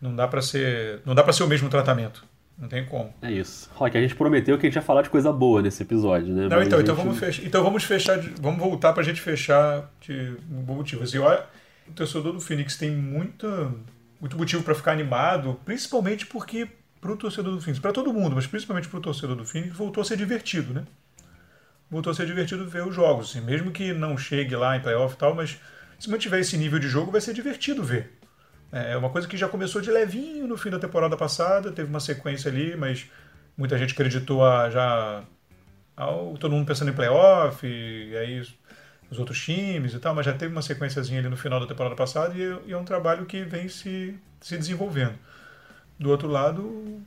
não 0.00 0.14
dá 0.14 0.28
para 0.28 0.42
ser, 0.42 1.00
não 1.04 1.14
dá 1.14 1.22
para 1.22 1.32
ser 1.32 1.42
o 1.42 1.48
mesmo 1.48 1.68
tratamento. 1.68 2.24
Não 2.58 2.68
tem 2.68 2.86
como. 2.86 3.12
É 3.20 3.30
isso. 3.30 3.68
Rock, 3.74 3.98
a 3.98 4.00
gente 4.00 4.14
prometeu 4.14 4.56
que 4.56 4.66
a 4.66 4.68
gente 4.70 4.76
ia 4.76 4.82
falar 4.82 5.02
de 5.02 5.10
coisa 5.10 5.30
boa 5.30 5.60
nesse 5.60 5.82
episódio, 5.82 6.34
né? 6.34 6.48
Não, 6.48 6.62
então, 6.62 6.80
então, 6.80 6.94
vamos 6.94 7.18
fechar, 7.18 7.44
então 7.44 7.62
vamos 7.62 7.84
fechar. 7.84 8.18
Vamos 8.40 8.58
voltar 8.58 8.94
pra 8.94 9.02
gente 9.02 9.20
fechar 9.20 9.90
de 10.00 10.36
um 10.50 10.62
bom 10.62 10.76
motivo. 10.76 11.04
Assim, 11.04 11.18
olha, 11.18 11.44
o 11.88 11.92
torcedor 11.92 12.32
do 12.32 12.40
Phoenix 12.40 12.76
tem 12.76 12.90
muita 12.90 13.72
muito 14.20 14.36
motivo 14.36 14.62
para 14.62 14.74
ficar 14.74 14.92
animado, 14.92 15.60
principalmente 15.64 16.26
porque 16.26 16.68
para 17.00 17.12
o 17.12 17.16
torcedor 17.16 17.54
do 17.54 17.60
Phoenix, 17.60 17.78
para 17.78 17.92
todo 17.92 18.12
mundo, 18.12 18.34
mas 18.34 18.46
principalmente 18.46 18.88
para 18.88 18.98
o 18.98 19.02
torcedor 19.02 19.36
do 19.36 19.44
Phoenix, 19.44 19.76
voltou 19.76 20.00
a 20.00 20.04
ser 20.04 20.16
divertido, 20.16 20.72
né? 20.72 20.84
Voltou 21.90 22.10
a 22.10 22.14
ser 22.14 22.26
divertido 22.26 22.66
ver 22.68 22.84
os 22.86 22.94
jogos, 22.94 23.30
assim, 23.30 23.40
mesmo 23.40 23.70
que 23.70 23.92
não 23.92 24.16
chegue 24.16 24.56
lá 24.56 24.76
em 24.76 24.80
playoff 24.80 25.14
e 25.14 25.18
tal, 25.18 25.34
mas 25.34 25.60
se 25.98 26.10
mantiver 26.10 26.40
esse 26.40 26.56
nível 26.56 26.78
de 26.78 26.88
jogo, 26.88 27.12
vai 27.12 27.20
ser 27.20 27.32
divertido 27.32 27.82
ver. 27.82 28.18
É 28.72 28.96
uma 28.96 29.10
coisa 29.10 29.28
que 29.28 29.36
já 29.36 29.48
começou 29.48 29.80
de 29.80 29.90
levinho 29.90 30.48
no 30.48 30.56
fim 30.56 30.70
da 30.70 30.78
temporada 30.78 31.16
passada, 31.16 31.70
teve 31.70 31.88
uma 31.88 32.00
sequência 32.00 32.50
ali, 32.50 32.74
mas 32.76 33.08
muita 33.56 33.78
gente 33.78 33.92
acreditou 33.92 34.44
a 34.44 34.68
já 34.70 35.22
todo 36.40 36.50
mundo 36.50 36.66
pensando 36.66 36.90
em 36.90 36.94
playoff, 36.94 37.64
e 37.66 38.16
aí 38.16 38.42
os 39.10 39.18
outros 39.18 39.42
times 39.42 39.94
e 39.94 39.98
tal, 39.98 40.14
mas 40.14 40.26
já 40.26 40.32
teve 40.32 40.52
uma 40.52 40.62
sequenciazinha 40.62 41.20
ali 41.20 41.28
no 41.28 41.36
final 41.36 41.60
da 41.60 41.66
temporada 41.66 41.94
passada 41.94 42.34
e, 42.34 42.68
e 42.68 42.72
é 42.72 42.76
um 42.76 42.84
trabalho 42.84 43.26
que 43.26 43.42
vem 43.44 43.68
se, 43.68 44.18
se 44.40 44.56
desenvolvendo. 44.56 45.14
Do 45.98 46.10
outro 46.10 46.28
lado, 46.28 47.00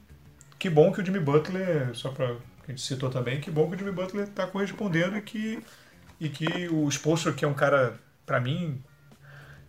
que 0.58 0.70
bom 0.70 0.92
que 0.92 1.02
o 1.02 1.06
Jimmy 1.06 1.20
Butler, 1.20 1.94
só 1.94 2.10
para 2.10 2.28
que 2.64 2.68
a 2.68 2.70
gente 2.70 2.82
citou 2.82 3.10
também, 3.10 3.40
que 3.40 3.52
bom 3.52 3.70
que 3.70 3.76
o 3.76 3.80
Jimmy 3.80 3.92
Butler 3.92 4.28
está 4.28 4.48
correspondendo 4.48 5.18
e 5.18 5.22
que, 5.22 5.64
e 6.20 6.30
que 6.30 6.68
o 6.70 6.88
Spolster, 6.90 7.34
que 7.36 7.46
é 7.46 7.48
um 7.48 7.54
cara, 7.54 7.96
para 8.26 8.40
mim, 8.40 8.82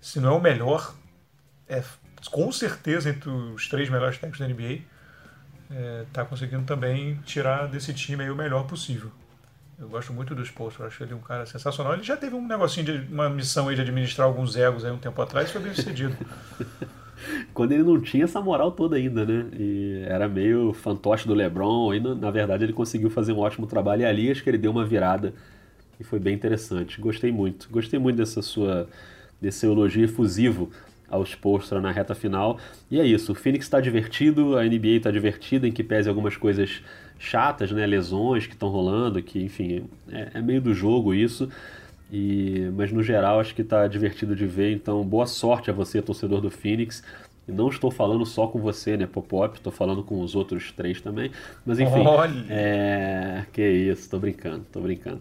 se 0.01 0.21
não 0.21 0.31
é 0.31 0.33
o 0.37 0.41
melhor, 0.41 0.95
é 1.69 1.83
com 2.31 2.51
certeza 2.53 3.11
entre 3.11 3.31
os 3.31 3.69
três 3.69 3.89
melhores 3.89 4.17
técnicos 4.17 4.41
da 4.41 4.49
NBA, 4.49 4.83
está 6.07 6.23
é, 6.23 6.25
conseguindo 6.25 6.65
também 6.65 7.17
tirar 7.25 7.67
desse 7.67 7.95
time 7.95 8.29
o 8.29 8.37
melhor 8.37 8.67
possível. 8.67 9.11
Eu 9.81 9.89
gosto 9.89 10.13
muito 10.13 10.35
do 10.35 10.43
Spolstra, 10.45 10.87
acho 10.87 11.03
ele 11.03 11.15
um 11.15 11.21
cara 11.21 11.47
sensacional. 11.47 11.95
Ele 11.95 12.03
já 12.03 12.15
teve 12.15 12.35
um 12.35 12.47
negocinho 12.47 12.85
de 12.85 13.13
uma 13.13 13.31
missão 13.31 13.69
aí 13.69 13.75
de 13.75 13.81
administrar 13.81 14.27
alguns 14.27 14.55
egos 14.55 14.85
aí 14.85 14.93
um 14.93 14.99
tempo 14.99 15.21
atrás 15.23 15.49
e 15.49 15.53
foi 15.53 15.63
bem 15.63 15.73
sucedido. 15.73 16.15
Quando 17.55 17.73
ele 17.73 17.83
não 17.83 17.99
tinha 17.99 18.25
essa 18.25 18.43
moral 18.43 18.73
toda 18.73 18.97
ainda, 18.97 19.25
né? 19.25 19.47
E 19.59 20.05
era 20.07 20.29
meio 20.29 20.75
fantoche 20.75 21.27
do 21.27 21.35
LeBron, 21.35 21.95
e 21.95 22.01
na 22.01 22.31
verdade 22.31 22.65
ele 22.65 22.73
conseguiu 22.75 23.11
fazer 23.11 23.33
um 23.33 23.39
ótimo 23.39 23.67
trabalho 23.67 24.03
e 24.03 24.05
ali 24.05 24.31
acho 24.31 24.43
que 24.43 24.51
ele 24.51 24.59
deu 24.59 24.71
uma 24.71 24.85
virada 24.85 25.33
e 25.99 26.05
foi 26.05 26.19
bem 26.19 26.35
interessante. 26.35 27.01
Gostei 27.01 27.33
muito. 27.33 27.69
Gostei 27.71 27.99
muito 27.99 28.17
dessa 28.17 28.43
sua 28.43 28.87
desse 29.41 29.65
elogio 29.65 30.05
efusivo 30.05 30.71
ao 31.11 31.23
Spolstra 31.25 31.81
na 31.81 31.91
reta 31.91 32.15
final. 32.15 32.59
E 32.91 33.01
é 33.01 33.05
isso, 33.05 33.33
o 33.33 33.35
Phoenix 33.35 33.67
está 33.67 33.81
divertido, 33.81 34.57
a 34.57 34.65
NBA 34.65 34.97
está 34.97 35.11
divertida, 35.11 35.67
em 35.67 35.73
que 35.73 35.83
pese 35.83 36.09
algumas 36.09 36.37
coisas 36.37 36.83
chatas, 37.19 37.71
né? 37.71 37.87
Lesões 37.87 38.47
que 38.47 38.55
estão 38.55 38.69
rolando, 38.69 39.23
que 39.23 39.43
enfim, 39.43 39.85
é, 40.11 40.29
é, 40.35 40.41
meio 40.41 40.61
do 40.61 40.73
jogo 40.73 41.13
isso. 41.13 41.49
E, 42.13 42.71
mas 42.75 42.91
no 42.91 43.03
geral 43.03 43.39
acho 43.39 43.55
que 43.55 43.63
está 43.63 43.87
divertido 43.87 44.35
de 44.35 44.45
ver, 44.45 44.73
então 44.73 45.05
boa 45.05 45.27
sorte 45.27 45.71
a 45.71 45.73
você, 45.73 46.01
torcedor 46.01 46.41
do 46.41 46.51
Phoenix. 46.51 47.03
E 47.47 47.53
não 47.53 47.69
estou 47.69 47.91
falando 47.91 48.25
só 48.25 48.47
com 48.47 48.59
você, 48.59 48.97
né, 48.97 49.07
Popop, 49.07 49.57
estou 49.57 49.73
falando 49.73 50.03
com 50.03 50.21
os 50.21 50.35
outros 50.35 50.73
três 50.73 51.01
também. 51.01 51.31
Mas 51.65 51.79
enfim, 51.79 52.07
Olha. 52.07 52.47
é... 52.49 53.45
que 53.53 53.63
isso, 53.63 54.03
estou 54.03 54.19
brincando, 54.19 54.63
estou 54.63 54.83
brincando. 54.83 55.21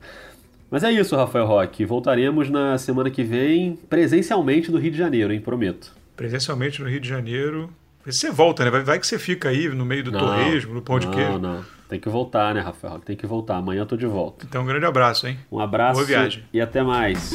Mas 0.71 0.83
é 0.83 0.91
isso, 0.91 1.15
Rafael 1.15 1.45
Roque. 1.45 1.83
Voltaremos 1.85 2.49
na 2.49 2.77
semana 2.77 3.09
que 3.09 3.23
vem 3.23 3.77
presencialmente 3.89 4.71
no 4.71 4.77
Rio 4.77 4.91
de 4.91 4.97
Janeiro, 4.97 5.33
hein? 5.33 5.39
Prometo. 5.41 5.91
Presencialmente 6.15 6.81
no 6.81 6.87
Rio 6.87 6.99
de 6.99 7.09
Janeiro. 7.09 7.69
Você 8.05 8.31
volta, 8.31 8.63
né? 8.63 8.71
Vai, 8.81 8.99
que 8.99 9.07
você 9.07 9.19
fica 9.19 9.49
aí 9.49 9.67
no 9.69 9.85
meio 9.85 10.03
do 10.03 10.11
Não, 10.11 10.19
torresmo, 10.19 10.73
no 10.73 10.81
pão 10.81 10.99
de 10.99 11.07
não, 11.07 11.13
queijo. 11.13 11.39
Não, 11.39 11.63
Tem 11.87 11.99
que 11.99 12.07
voltar, 12.09 12.53
né, 12.53 12.61
Rafael 12.61 12.93
Roque? 12.93 13.05
Tem 13.05 13.15
que 13.15 13.25
voltar. 13.27 13.57
Amanhã 13.57 13.81
eu 13.81 13.85
tô 13.85 13.97
de 13.97 14.05
volta. 14.05 14.45
Então, 14.47 14.61
um 14.63 14.65
grande 14.65 14.85
abraço, 14.85 15.27
hein? 15.27 15.37
Um 15.51 15.59
abraço 15.59 15.95
Boa 15.95 16.05
viagem. 16.05 16.43
e 16.53 16.61
até 16.61 16.81
mais. 16.83 17.31